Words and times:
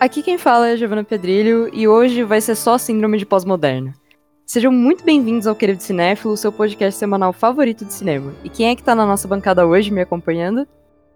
Aqui 0.00 0.22
quem 0.22 0.38
fala 0.38 0.70
é 0.70 0.76
Giovanna 0.78 1.04
Pedrilho 1.04 1.68
e 1.74 1.86
hoje 1.86 2.24
vai 2.24 2.40
ser 2.40 2.54
só 2.54 2.78
Síndrome 2.78 3.18
de 3.18 3.26
Pós-Moderno. 3.26 3.99
Sejam 4.50 4.72
muito 4.72 5.04
bem-vindos 5.04 5.46
ao 5.46 5.54
Querido 5.54 5.80
Cinéfilo, 5.80 6.36
seu 6.36 6.50
podcast 6.50 6.98
semanal 6.98 7.32
favorito 7.32 7.84
de 7.84 7.92
cinema. 7.92 8.34
E 8.42 8.48
quem 8.48 8.68
é 8.68 8.74
que 8.74 8.82
tá 8.82 8.96
na 8.96 9.06
nossa 9.06 9.28
bancada 9.28 9.64
hoje 9.64 9.92
me 9.92 10.00
acompanhando? 10.00 10.66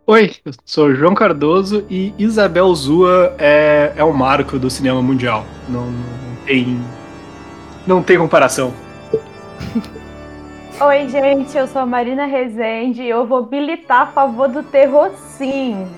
Oi, 0.07 0.37
eu 0.45 0.53
sou 0.65 0.95
João 0.95 1.17
Cardoso 1.17 1.85
e 1.91 2.15
Isabel 2.17 2.73
Zua 2.77 3.35
é, 3.37 3.93
é 3.97 4.05
o 4.05 4.13
marco 4.13 4.57
do 4.57 4.71
cinema 4.71 5.03
mundial. 5.03 5.45
Não, 5.69 5.91
não 5.91 6.37
tem. 6.47 6.81
Não 7.85 8.03
tem 8.05 8.19
comparação. 8.19 8.73
Oi, 10.81 11.09
gente, 11.09 11.59
eu 11.59 11.67
sou 11.67 11.83
a 11.83 11.87
Marina 11.87 12.27
Rezende 12.27 13.03
e 13.03 13.11
eu 13.11 13.27
vou 13.27 13.45
militar 13.51 14.03
a 14.03 14.13
favor 14.13 14.47
do 14.47 14.63
terror 14.63 15.11
sim. 15.17 15.89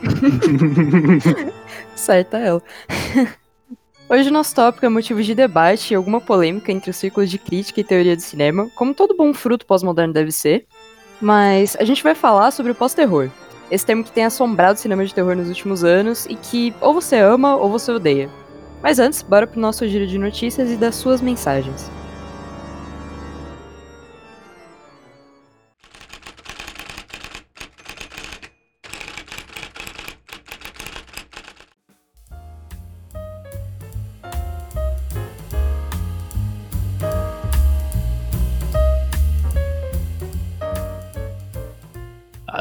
Certa 1.94 2.38
ela. 2.38 2.62
Hoje 4.10 4.28
o 4.28 4.32
nosso 4.32 4.52
tópico 4.52 4.84
é 4.84 4.88
motivo 4.88 5.22
de 5.22 5.36
debate 5.36 5.92
e 5.92 5.94
alguma 5.94 6.20
polêmica 6.20 6.72
entre 6.72 6.90
os 6.90 6.96
círculos 6.96 7.30
de 7.30 7.38
crítica 7.38 7.80
e 7.80 7.84
teoria 7.84 8.16
do 8.16 8.20
cinema, 8.20 8.68
como 8.74 8.92
todo 8.92 9.16
bom 9.16 9.32
fruto 9.32 9.64
pós-moderno 9.64 10.12
deve 10.12 10.32
ser. 10.32 10.66
Mas 11.20 11.76
a 11.78 11.84
gente 11.84 12.02
vai 12.02 12.16
falar 12.16 12.50
sobre 12.50 12.72
o 12.72 12.74
pós-terror. 12.74 13.30
Esse 13.70 13.86
termo 13.86 14.02
que 14.02 14.10
tem 14.10 14.24
assombrado 14.24 14.76
o 14.76 14.82
cinema 14.82 15.06
de 15.06 15.14
terror 15.14 15.36
nos 15.36 15.46
últimos 15.46 15.84
anos 15.84 16.26
e 16.26 16.34
que 16.34 16.74
ou 16.80 16.92
você 16.92 17.20
ama 17.20 17.54
ou 17.54 17.70
você 17.70 17.92
odeia. 17.92 18.28
Mas 18.82 18.98
antes, 18.98 19.22
bora 19.22 19.46
pro 19.46 19.60
nosso 19.60 19.86
giro 19.86 20.08
de 20.08 20.18
notícias 20.18 20.72
e 20.72 20.76
das 20.76 20.96
suas 20.96 21.20
mensagens. 21.20 21.88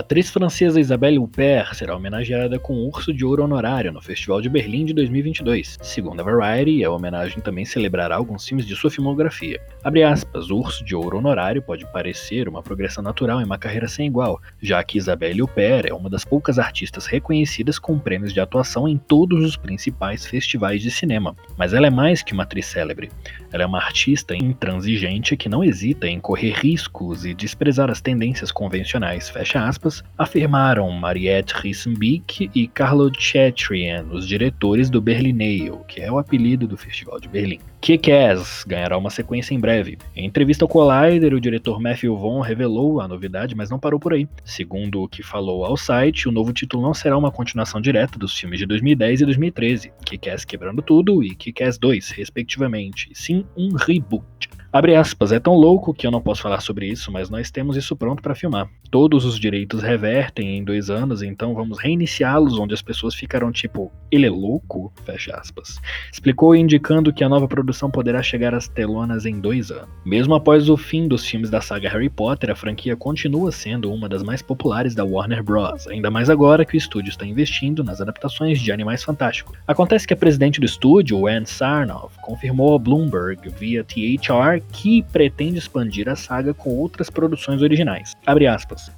Atriz 0.10 0.32
francesa 0.32 0.82
Isabelle 0.82 1.20
Huppert 1.20 1.76
será 1.76 1.96
homenageada 1.96 2.58
com 2.58 2.74
o 2.74 2.88
Urso 2.88 3.14
de 3.14 3.24
Ouro 3.24 3.44
Honorário 3.44 3.92
no 3.92 4.02
Festival 4.02 4.42
de 4.42 4.50
Berlim 4.50 4.84
de 4.84 4.92
2022. 4.92 5.78
Segundo 5.84 6.20
a 6.20 6.24
Variety, 6.24 6.84
a 6.84 6.90
homenagem 6.90 7.40
também 7.40 7.64
celebrará 7.64 8.16
alguns 8.16 8.44
filmes 8.44 8.66
de 8.66 8.76
sua 8.76 8.90
filmografia. 8.90 9.62
Abre 9.84 10.02
aspas, 10.02 10.50
o 10.50 10.58
Urso 10.58 10.84
de 10.84 10.96
Ouro 10.96 11.20
Honorário 11.20 11.62
pode 11.62 11.86
parecer 11.94 12.50
uma 12.50 12.64
progressão 12.64 13.04
natural 13.04 13.40
em 13.40 13.44
uma 13.44 13.60
carreira 13.60 13.88
sem 13.88 14.08
igual, 14.08 14.42
já 14.60 14.84
que 14.84 14.98
Isabelle 14.98 15.44
Huppert 15.44 15.86
é 15.88 15.94
uma 15.94 16.10
das 16.10 16.26
poucas 16.26 16.58
artistas 16.58 17.06
reconhecidas 17.06 17.78
com 17.78 18.00
prêmios 18.00 18.34
de 18.34 18.40
atuação 18.40 18.88
em 18.88 18.98
todos 18.98 19.46
os 19.46 19.56
principais 19.56 20.26
festivais 20.26 20.82
de 20.82 20.90
cinema. 20.90 21.36
Mas 21.56 21.72
ela 21.72 21.86
é 21.86 21.92
mais 21.92 22.24
que 22.24 22.34
uma 22.34 22.42
atriz 22.42 22.66
célebre. 22.66 23.12
Ela 23.54 23.62
é 23.62 23.68
uma 23.68 23.78
artista 23.78 24.36
intransigente 24.36 25.38
que 25.38 25.48
não 25.48 25.64
hesita 25.64 26.08
em 26.08 26.20
correr 26.20 26.54
riscos 26.54 27.26
e 27.26 27.36
desprezar 27.36 27.92
as 27.92 28.02
tendências 28.02 28.52
convencionais, 28.52 29.30
fecha 29.30 29.64
aspas, 29.64 29.99
afirmaram 30.18 30.90
Mariette 30.92 31.54
Rissenbeek 31.56 32.50
e 32.54 32.68
Carlo 32.68 33.12
Chetrian, 33.18 34.06
os 34.12 34.28
diretores 34.28 34.90
do 34.90 35.02
Berlinale, 35.02 35.80
que 35.88 36.02
é 36.02 36.12
o 36.12 36.18
apelido 36.18 36.68
do 36.68 36.78
Festival 36.78 37.20
de 37.20 37.28
Berlim. 37.28 37.60
Kick-Ass 37.82 38.66
ganhará 38.68 38.98
uma 38.98 39.10
sequência 39.10 39.54
em 39.54 39.60
breve. 39.60 39.98
Em 40.14 40.26
entrevista 40.26 40.66
ao 40.66 40.70
Collider, 40.70 41.34
o 41.34 41.40
diretor 41.40 41.80
Matthew 41.80 42.18
Vaughn 42.18 42.42
revelou 42.42 43.00
a 43.00 43.08
novidade, 43.08 43.56
mas 43.56 43.70
não 43.70 43.80
parou 43.80 44.00
por 44.00 44.14
aí. 44.14 44.28
Segundo 44.44 45.02
o 45.02 45.08
que 45.08 45.24
falou 45.24 45.64
ao 45.64 45.78
site, 45.78 46.28
o 46.28 46.32
novo 46.32 46.52
título 46.52 46.84
não 46.84 46.94
será 46.94 47.18
uma 47.18 47.32
continuação 47.32 47.80
direta 47.80 48.20
dos 48.20 48.38
filmes 48.38 48.60
de 48.60 48.66
2010 48.66 49.22
e 49.22 49.26
2013, 49.26 49.94
Kick-Ass 50.06 50.44
Quebrando 50.44 50.82
Tudo 50.82 51.24
e 51.24 51.34
Kick-Ass 51.34 51.78
2, 51.78 52.12
respectivamente, 52.12 53.10
sim 53.14 53.46
um 53.56 53.74
reboot. 53.74 54.50
Abre 54.72 54.96
aspas, 54.96 55.32
é 55.32 55.40
tão 55.40 55.56
louco 55.56 55.96
que 55.96 56.06
eu 56.06 56.12
não 56.12 56.22
posso 56.22 56.44
falar 56.44 56.62
sobre 56.62 56.86
isso, 56.86 57.12
mas 57.12 57.28
nós 57.28 57.50
temos 57.50 57.76
isso 57.76 57.96
pronto 57.96 58.22
para 58.22 58.36
filmar. 58.36 58.70
Todos 58.92 59.26
os 59.26 59.40
direitos 59.40 59.82
revertem 59.82 60.58
em 60.58 60.64
dois 60.64 60.92
anos, 60.92 61.24
então 61.24 61.56
vamos 61.56 61.80
reiniciá-los 61.80 62.58
onde 62.60 62.76
as 62.76 62.82
pessoas 62.82 63.16
ficarão 63.16 63.52
tipo, 63.52 63.92
ele 64.12 64.28
é 64.28 64.30
louco? 64.30 64.94
Fecha 65.06 65.36
aspas. 65.36 65.80
Explicou 66.12 66.56
indicando 66.56 67.12
que 67.12 67.24
a 67.24 67.30
nova 67.30 67.48
produção 67.48 67.90
poderá 67.90 68.22
chegar 68.22 68.54
às 68.54 68.68
telonas 68.68 69.26
em 69.26 69.40
dois 69.40 69.72
anos. 69.72 69.90
Mesmo 70.06 70.36
após 70.36 70.70
o 70.70 70.78
fim 70.78 71.08
dos 71.08 71.26
filmes 71.26 71.50
da 71.50 71.62
saga 71.62 71.90
Harry 71.90 72.10
Potter, 72.10 72.52
a 72.52 72.56
franquia 72.56 72.96
continua 72.96 73.52
sendo 73.52 73.92
uma 73.92 74.08
das 74.08 74.22
mais 74.22 74.44
populares 74.44 74.94
da 74.94 75.04
Warner 75.04 75.44
Bros., 75.44 75.88
ainda 75.88 76.12
mais 76.12 76.30
agora 76.30 76.64
que 76.64 76.76
o 76.76 76.78
estúdio 76.78 77.10
está 77.10 77.26
investindo 77.26 77.84
nas 77.84 78.02
adaptações 78.02 78.60
de 78.60 78.72
Animais 78.72 79.04
Fantásticos. 79.04 79.58
Acontece 79.68 80.06
que 80.06 80.14
a 80.14 80.18
presidente 80.18 80.60
do 80.60 80.66
estúdio, 80.68 81.26
Anne 81.26 81.48
Sarnoff, 81.48 82.16
confirmou 82.22 82.76
a 82.76 82.80
Bloomberg 82.80 83.50
via 83.50 83.84
THR 83.84 84.59
que 84.60 85.04
pretende 85.04 85.58
expandir 85.58 86.10
a 86.10 86.16
saga 86.16 86.54
com 86.54 86.70
outras 86.70 87.10
produções 87.10 87.62
originais. 87.62 88.16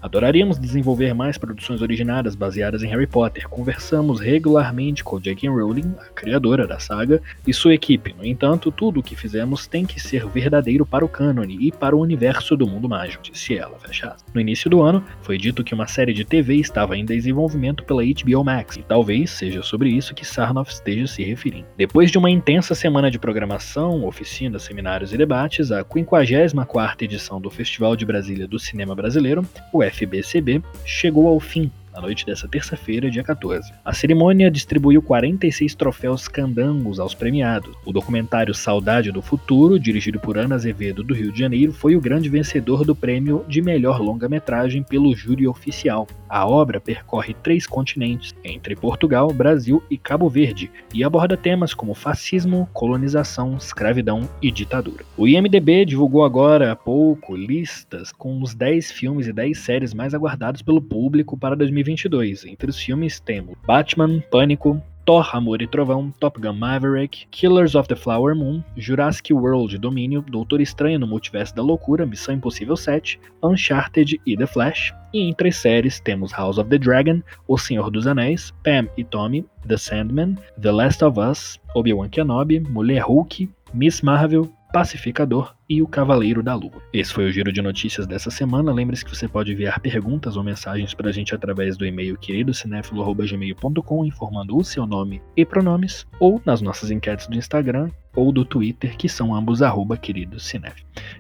Adoraríamos 0.01 0.59
desenvolver 0.59 1.13
mais 1.13 1.37
produções 1.37 1.81
originadas 1.81 2.35
baseadas 2.35 2.83
em 2.83 2.87
Harry 2.87 3.07
Potter. 3.07 3.47
Conversamos 3.47 4.19
regularmente 4.19 5.03
com 5.03 5.19
J.K. 5.19 5.49
Rowling, 5.49 5.93
a 5.99 6.13
criadora 6.13 6.67
da 6.67 6.79
saga, 6.79 7.21
e 7.45 7.53
sua 7.53 7.73
equipe. 7.73 8.15
No 8.17 8.25
entanto, 8.25 8.71
tudo 8.71 8.99
o 8.99 9.03
que 9.03 9.15
fizemos 9.15 9.67
tem 9.67 9.85
que 9.85 9.99
ser 9.99 10.27
verdadeiro 10.27 10.85
para 10.85 11.05
o 11.05 11.09
cânone 11.09 11.57
e 11.59 11.71
para 11.71 11.95
o 11.95 11.99
universo 11.99 12.55
do 12.55 12.67
mundo 12.67 12.89
mágico, 12.89 13.23
disse 13.23 13.57
ela. 13.57 13.77
Fecha 13.79 14.15
No 14.33 14.41
início 14.41 14.69
do 14.69 14.81
ano, 14.81 15.03
foi 15.21 15.37
dito 15.37 15.63
que 15.63 15.73
uma 15.73 15.87
série 15.87 16.13
de 16.13 16.25
TV 16.25 16.55
estava 16.55 16.97
em 16.97 17.05
desenvolvimento 17.05 17.83
pela 17.83 18.03
HBO 18.03 18.43
Max, 18.43 18.77
e 18.77 18.83
talvez 18.83 19.31
seja 19.31 19.61
sobre 19.61 19.89
isso 19.89 20.13
que 20.13 20.25
Sarnoff 20.25 20.71
esteja 20.71 21.07
se 21.07 21.23
referindo. 21.23 21.65
Depois 21.77 22.11
de 22.11 22.17
uma 22.17 22.29
intensa 22.29 22.73
semana 22.73 23.11
de 23.11 23.19
programação, 23.19 24.05
oficinas, 24.05 24.63
seminários 24.63 25.13
e 25.13 25.17
debates, 25.17 25.50
debates 25.51 25.71
a 25.71 25.83
54ª 25.83 27.01
edição 27.01 27.41
do 27.41 27.49
Festival 27.49 27.95
de 27.95 28.05
Brasília 28.05 28.47
do 28.47 28.57
Cinema 28.57 28.95
Brasileiro, 28.95 29.45
o 29.73 29.83
FBCB, 29.83 30.63
chegou 30.85 31.27
ao 31.27 31.39
fim 31.39 31.69
na 31.93 32.01
noite 32.01 32.25
dessa 32.25 32.47
terça-feira, 32.47 33.09
dia 33.09 33.23
14. 33.23 33.71
A 33.83 33.93
cerimônia 33.93 34.49
distribuiu 34.49 35.01
46 35.01 35.75
troféus 35.75 36.27
candangos 36.27 36.99
aos 36.99 37.13
premiados. 37.13 37.75
O 37.85 37.91
documentário 37.91 38.53
Saudade 38.53 39.11
do 39.11 39.21
Futuro, 39.21 39.79
dirigido 39.79 40.19
por 40.19 40.37
Ana 40.37 40.55
Azevedo 40.55 41.03
do 41.03 41.13
Rio 41.13 41.31
de 41.31 41.39
Janeiro, 41.39 41.73
foi 41.73 41.95
o 41.95 42.01
grande 42.01 42.29
vencedor 42.29 42.85
do 42.85 42.95
prêmio 42.95 43.45
de 43.47 43.61
melhor 43.61 44.01
longa-metragem 44.01 44.83
pelo 44.83 45.15
júri 45.15 45.47
oficial. 45.47 46.07
A 46.29 46.47
obra 46.47 46.79
percorre 46.79 47.33
três 47.33 47.67
continentes, 47.67 48.33
entre 48.43 48.75
Portugal, 48.75 49.33
Brasil 49.33 49.83
e 49.89 49.97
Cabo 49.97 50.29
Verde, 50.29 50.71
e 50.93 51.03
aborda 51.03 51.35
temas 51.35 51.73
como 51.73 51.93
fascismo, 51.93 52.69
colonização, 52.73 53.57
escravidão 53.57 54.29
e 54.41 54.49
ditadura. 54.49 55.03
O 55.17 55.27
IMDb 55.27 55.85
divulgou 55.85 56.23
agora 56.23 56.71
há 56.71 56.75
pouco 56.75 57.35
listas 57.35 58.11
com 58.11 58.41
os 58.41 58.53
10 58.53 58.91
filmes 58.91 59.27
e 59.27 59.33
10 59.33 59.57
séries 59.57 59.93
mais 59.93 60.13
aguardados 60.13 60.61
pelo 60.61 60.81
público 60.81 61.37
para 61.37 61.55
2020 61.55 61.90
2022. 61.95 62.45
Entre 62.45 62.69
os 62.69 62.79
filmes 62.79 63.19
temos 63.19 63.55
Batman, 63.65 64.19
Pânico, 64.31 64.81
Thor, 65.05 65.35
Amor 65.35 65.61
e 65.61 65.67
Trovão, 65.67 66.11
Top 66.19 66.39
Gun 66.39 66.53
Maverick, 66.53 67.27
Killers 67.31 67.75
of 67.75 67.87
the 67.87 67.95
Flower 67.95 68.35
Moon, 68.35 68.63
Jurassic 68.77 69.33
World 69.33 69.77
Domínio, 69.77 70.21
Doutor 70.21 70.61
Estranho 70.61 70.99
no 70.99 71.07
Multiverso 71.07 71.55
da 71.55 71.63
Loucura, 71.63 72.05
Missão 72.05 72.35
Impossível 72.35 72.77
7, 72.77 73.19
Uncharted 73.43 74.21
e 74.25 74.37
The 74.37 74.45
Flash. 74.45 74.93
E 75.13 75.27
entre 75.27 75.49
as 75.49 75.57
séries 75.57 75.99
temos 75.99 76.31
House 76.31 76.57
of 76.57 76.69
the 76.69 76.77
Dragon, 76.77 77.21
O 77.47 77.57
Senhor 77.57 77.89
dos 77.89 78.07
Anéis, 78.07 78.53
Pam 78.63 78.87
e 78.95 79.03
Tommy, 79.03 79.45
The 79.67 79.77
Sandman, 79.77 80.37
The 80.61 80.71
Last 80.71 81.03
of 81.03 81.19
Us, 81.19 81.59
Obi-Wan 81.75 82.09
Kenobi, 82.09 82.59
Mulher 82.59 83.01
Hulk, 83.01 83.49
Miss 83.73 84.01
Marvel, 84.01 84.51
Pacificador 84.71 85.53
e 85.69 85.81
o 85.81 85.87
Cavaleiro 85.87 86.41
da 86.41 86.55
Lua. 86.55 86.81
Esse 86.93 87.13
foi 87.13 87.25
o 87.25 87.31
giro 87.31 87.51
de 87.51 87.61
notícias 87.61 88.07
dessa 88.07 88.31
semana. 88.31 88.71
Lembre-se 88.71 89.03
que 89.03 89.15
você 89.15 89.27
pode 89.27 89.51
enviar 89.51 89.79
perguntas 89.79 90.37
ou 90.37 90.43
mensagens 90.43 90.93
para 90.93 91.09
a 91.09 91.11
gente 91.11 91.35
através 91.35 91.75
do 91.75 91.85
e-mail 91.85 92.17
queridocinéfilo.gmail.com 92.17 94.05
informando 94.05 94.57
o 94.57 94.63
seu 94.63 94.85
nome 94.85 95.21
e 95.35 95.45
pronomes, 95.45 96.07
ou 96.19 96.41
nas 96.45 96.61
nossas 96.61 96.89
enquetes 96.91 97.27
do 97.27 97.35
Instagram 97.35 97.89
ou 98.15 98.31
do 98.31 98.45
Twitter, 98.45 98.95
que 98.97 99.09
são 99.09 99.35
ambos 99.35 99.61
arroba. 99.61 99.99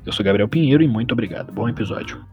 Eu 0.05 0.13
sou 0.13 0.25
Gabriel 0.25 0.47
Pinheiro 0.47 0.83
e 0.83 0.87
muito 0.87 1.11
obrigado. 1.11 1.51
Bom 1.51 1.67
episódio. 1.67 2.25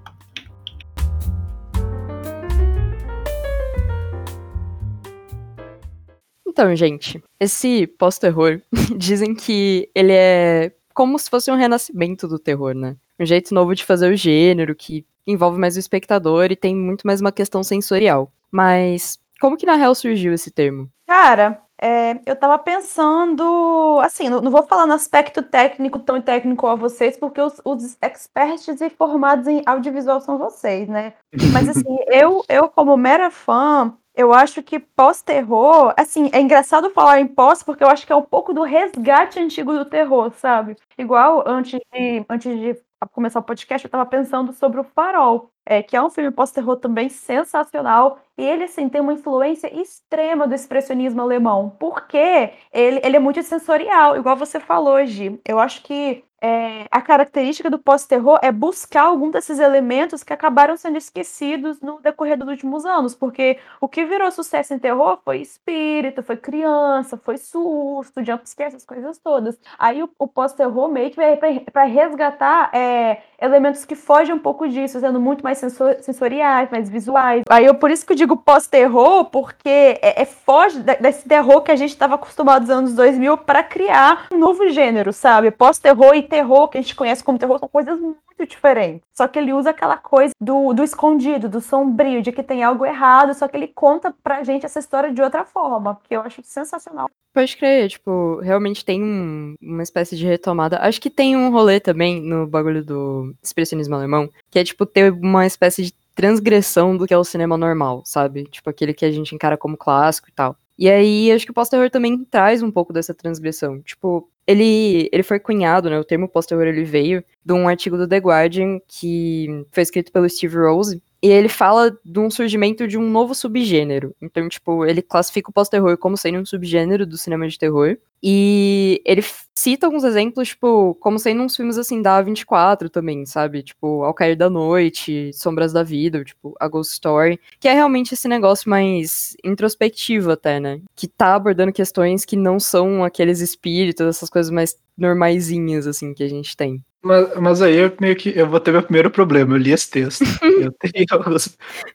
Então, 6.47 6.75
gente, 6.75 7.23
esse 7.39 7.87
pós-terror 7.87 8.61
dizem 8.99 9.33
que 9.33 9.89
ele 9.95 10.13
é 10.13 10.73
como 10.99 11.17
se 11.17 11.31
fosse 11.31 11.49
um 11.49 11.55
renascimento 11.55 12.27
do 12.27 12.41
terror, 12.41 12.75
né? 12.75 12.97
Um 13.21 13.25
jeito 13.25 13.55
novo 13.55 13.73
de 13.73 13.85
fazer 13.85 14.13
o 14.13 14.17
gênero 14.17 14.75
que 14.75 15.07
envolve 15.25 15.57
mais 15.57 15.77
o 15.77 15.79
espectador 15.79 16.51
e 16.51 16.57
tem 16.57 16.75
muito 16.75 17.07
mais 17.07 17.21
uma 17.21 17.31
questão 17.31 17.63
sensorial. 17.63 18.33
Mas 18.51 19.17
como 19.41 19.57
que 19.57 19.65
na 19.65 19.77
real 19.77 19.95
surgiu 19.95 20.33
esse 20.35 20.51
termo? 20.51 20.91
Cara, 21.07 21.63
é, 21.81 22.19
eu 22.27 22.35
tava 22.35 22.59
pensando, 22.59 24.01
assim, 24.03 24.29
não, 24.29 24.41
não, 24.41 24.51
vou 24.51 24.65
falar 24.65 24.87
no 24.87 24.93
aspecto 24.93 25.41
técnico 25.41 26.01
tão 26.01 26.21
técnico 26.21 26.67
a 26.67 26.75
vocês, 26.75 27.17
porque 27.17 27.41
os, 27.41 27.61
os 27.65 27.97
experts 28.03 28.81
e 28.81 28.91
formados 28.91 29.47
em 29.47 29.63
audiovisual 29.67 30.21
são 30.21 30.37
vocês, 30.37 30.89
né? 30.89 31.13
Mas 31.53 31.69
assim, 31.69 31.97
eu, 32.09 32.45
eu 32.49 32.69
como 32.69 32.97
mera 32.97 33.31
fã, 33.31 33.95
eu 34.19 34.35
acho 34.35 34.65
que 34.65 34.81
pós-terror, 34.81 35.95
assim, 35.97 36.29
é 36.33 36.41
engraçado 36.41 36.91
falar 36.91 37.21
em 37.21 37.27
pós, 37.27 37.63
porque 37.63 37.85
eu 37.85 37.89
acho 37.89 38.05
que 38.05 38.13
é 38.13 38.17
um 38.17 38.23
pouco 38.23 38.53
do 38.53 38.65
resgate 38.65 39.39
antigo 39.39 39.73
do 39.73 39.85
terror, 39.85 40.33
sabe? 40.35 40.77
Igual 40.99 41.45
antes 41.47 41.79
de, 41.93 42.27
antes 42.29 42.59
de 42.59 42.77
começar 43.13 43.39
o 43.39 43.45
podcast, 43.45 43.87
eu 43.87 43.91
tava 43.91 44.05
pensando 44.05 44.53
sobre 44.53 44.81
o 44.81 44.85
Farol, 44.85 45.53
é, 45.69 45.83
que 45.83 45.95
é 45.95 46.03
um 46.03 46.09
filme 46.09 46.31
pós-terror 46.31 46.77
também 46.77 47.11
sensacional. 47.11 48.19
E 48.39 48.43
ele, 48.43 48.65
assim, 48.65 48.89
tem 48.89 49.03
uma 49.03 49.13
influência 49.13 49.69
extrema 49.79 50.49
do 50.49 50.55
expressionismo 50.55 51.21
alemão, 51.21 51.77
porque 51.79 52.53
ele, 52.73 53.01
ele 53.05 53.17
é 53.17 53.21
muito 53.21 53.43
sensorial, 53.43 54.17
igual 54.17 54.35
você 54.35 54.59
falou, 54.59 55.05
Gi. 55.05 55.39
Eu 55.45 55.61
acho 55.61 55.83
que 55.83 56.25
é, 56.41 56.87
a 56.91 57.01
característica 57.01 57.69
do 57.69 57.79
pós-terror 57.79 58.39
é 58.43 58.53
buscar 58.53 59.03
algum 59.03 59.31
desses 59.31 59.59
elementos 59.59 60.23
que 60.23 60.33
acabaram 60.33 60.77
sendo 60.77 60.97
esquecidos 60.97 61.81
no 61.81 62.01
decorrer 62.01 62.39
dos 62.39 62.49
últimos 62.49 62.85
anos, 62.87 63.15
porque 63.15 63.59
o 63.81 63.89
que 63.89 64.05
virou 64.05 64.31
sucesso 64.31 64.73
em 64.73 64.79
terror 64.79 65.19
foi 65.25 65.39
espírito, 65.41 66.23
foi 66.23 66.37
criança, 66.37 67.17
foi 67.17 67.37
susto, 67.39 68.25
jumpscare, 68.25 68.69
essas 68.69 68.85
coisas 68.85 69.19
todas. 69.19 69.59
Aí 69.79 70.01
o, 70.03 70.09
o 70.17 70.29
pós-terror 70.29 70.89
meio 70.89 71.11
que 71.11 71.17
vai 71.17 71.37
para 71.37 71.85
resgatar 71.85 72.71
é, 72.73 73.21
elementos 73.41 73.85
que 73.85 73.97
fogem 73.97 74.35
um 74.35 74.39
pouco 74.39 74.69
disso, 74.69 75.01
sendo 75.01 75.21
muito 75.21 75.43
mais 75.43 75.58
sensor, 75.59 75.97
sensoriais, 76.01 76.71
mais 76.71 76.89
visuais. 76.89 77.43
Aí 77.49 77.67
eu 77.67 77.75
por 77.75 77.91
isso 77.91 78.07
que 78.07 78.13
eu 78.13 78.17
digo 78.17 78.37
pós-terror, 78.37 79.27
porque 79.27 79.99
é, 80.03 80.23
é 80.23 80.25
foge 80.25 80.81
desse 81.01 81.29
terror 81.29 81.63
que 81.63 81.71
a 81.71 81.77
gente 81.77 81.91
estava 81.91 82.15
acostumado 82.15 82.63
nos 82.63 82.71
anos 82.71 82.95
2000 82.95 83.39
para 83.39 83.63
criar 83.63 84.27
um 84.33 84.39
novo 84.39 84.69
gênero, 84.71 85.13
sabe? 85.13 85.51
Pós-terror 85.51 86.15
e 86.15 86.23
terror, 86.23 86.69
que 86.69 86.79
a 86.79 86.81
gente 86.81 86.95
conhece 86.95 87.23
como 87.23 87.39
terror, 87.39 87.59
são 87.59 87.69
coisas 87.69 87.99
muito 88.01 88.47
diferentes. 88.47 89.03
Só 89.13 89.27
que 89.27 89.39
ele 89.39 89.53
usa 89.53 89.71
aquela 89.71 89.97
coisa 89.97 90.33
do, 90.41 90.73
do 90.73 90.83
escondido, 90.83 91.49
do 91.49 91.61
sombrio, 91.61 92.23
de 92.23 92.33
que 92.33 92.43
tem 92.43 92.63
algo 92.63 92.87
errado, 92.87 93.35
só 93.35 93.49
que 93.49 93.57
ele 93.57 93.69
conta 93.69 94.15
pra 94.23 94.45
gente 94.45 94.65
essa 94.65 94.79
história 94.79 95.13
de 95.13 95.21
outra 95.21 95.45
forma, 95.45 96.01
que 96.05 96.15
eu 96.15 96.23
acho 96.23 96.41
sensacional. 96.43 97.11
Pode 97.33 97.57
crer, 97.57 97.89
tipo, 97.89 98.41
realmente 98.41 98.85
tem 98.85 99.03
um, 99.03 99.55
uma 99.61 99.83
espécie 99.83 100.17
de 100.17 100.27
retomada. 100.27 100.79
Acho 100.81 101.01
que 101.01 101.11
tem 101.11 101.37
um 101.37 101.51
rolê 101.51 101.79
também 101.79 102.21
no 102.21 102.47
bagulho 102.47 102.85
do 102.85 103.35
expressionismo 103.43 103.95
alemão, 103.95 104.29
que 104.51 104.59
é, 104.59 104.65
tipo, 104.65 104.85
ter 104.87 105.13
uma 105.13 105.47
espécie 105.47 105.83
de 105.85 105.95
transgressão 106.15 106.97
do 106.97 107.07
que 107.07 107.15
é 107.15 107.19
o 107.19 107.25
cinema 107.25 107.57
normal, 107.57 108.03
sabe? 108.05 108.45
Tipo, 108.45 108.71
aquele 108.71 108.93
que 108.93 109.05
a 109.05 109.11
gente 109.11 109.35
encara 109.35 109.57
como 109.57 109.77
clássico 109.77 110.29
e 110.29 110.33
tal. 110.33 110.57
E 110.77 110.89
aí, 110.89 111.31
acho 111.31 111.45
que 111.45 111.51
o 111.51 111.55
pós-terror 111.55 111.91
também 111.91 112.25
traz 112.25 112.63
um 112.63 112.71
pouco 112.71 112.93
dessa 112.93 113.15
transgressão. 113.15 113.81
Tipo, 113.83 114.29
ele, 114.47 115.09
ele 115.13 115.23
foi 115.23 115.39
cunhado, 115.39 115.91
né? 115.91 115.99
O 115.99 116.05
termo 116.05 116.29
pós-terror 116.29 116.67
ele 116.67 116.83
veio 116.83 117.23
de 117.45 117.53
um 117.53 117.69
artigo 117.69 117.97
do 117.97 118.09
The 118.09 118.17
Guardian 118.17 118.81
que 118.89 119.65
foi 119.71 119.83
escrito 119.83 120.11
pelo 120.11 120.29
Steve 120.29 120.57
Rose. 120.57 121.03
E 121.21 121.29
ele 121.29 121.49
fala 121.49 121.97
de 122.05 122.19
um 122.21 122.31
surgimento 122.31 122.87
de 122.87 122.97
um 122.97 123.11
novo 123.11 123.35
subgênero. 123.35 124.15
Então, 124.23 124.49
tipo, 124.49 124.85
ele 124.85 125.03
classifica 125.03 125.51
o 125.51 125.53
pós-terror 125.53 125.99
como 125.99 126.17
sendo 126.17 126.39
um 126.39 126.47
subgênero 126.47 127.05
do 127.05 127.19
cinema 127.19 127.49
de 127.49 127.59
terror. 127.59 127.99
E 128.23 129.01
ele 129.05 129.25
cita 129.55 129.87
alguns 129.87 130.05
exemplos, 130.05 130.49
tipo, 130.49 130.95
como 130.97 131.19
sendo 131.19 131.43
uns 131.43 131.57
filmes 131.57 131.79
assim 131.79 132.03
da 132.03 132.23
A24 132.23 132.89
também, 132.89 133.27
sabe? 133.27 133.63
Tipo, 133.63 134.03
Ao 134.05 134.15
Cair 134.15 134.37
da 134.37 134.49
Noite, 134.49 135.33
Sombras 135.35 135.73
da 135.73 135.83
Vida, 135.83 136.25
tipo, 136.25 136.55
A 136.61 136.69
Ghost 136.69 136.93
Story. 136.93 137.41
Que 137.59 137.69
é 137.69 137.75
realmente 137.75 138.15
esse 138.15 138.29
negócio 138.29 138.71
mais 138.71 139.37
introspectivo 139.45 140.31
até, 140.31 140.61
né? 140.61 140.81
Que 140.95 141.09
tá 141.09 141.35
abordando 141.35 141.73
questões 141.73 142.25
que 142.25 142.37
não 142.37 142.61
são 142.61 143.05
aqueles 143.05 143.41
espíritos, 143.41 144.07
essas 144.07 144.31
coisas 144.31 144.51
mais 144.51 144.77
normaisinhas, 144.97 145.87
assim, 145.87 146.13
que 146.15 146.23
a 146.23 146.29
gente 146.29 146.57
tem. 146.57 146.85
Mas, 147.03 147.37
mas 147.37 147.63
aí 147.63 147.77
eu 147.77 147.93
meio 148.01 148.17
que 148.17 148.33
eu 148.37 148.49
vou 148.49 148.59
ter 148.59 148.73
meu 148.73 148.83
primeiro 148.83 149.11
problema, 149.11 149.55
eu 149.55 149.59
li 149.59 149.71
esse 149.71 149.89
texto. 149.89 150.25
eu 150.43 150.73
tenho, 150.73 151.07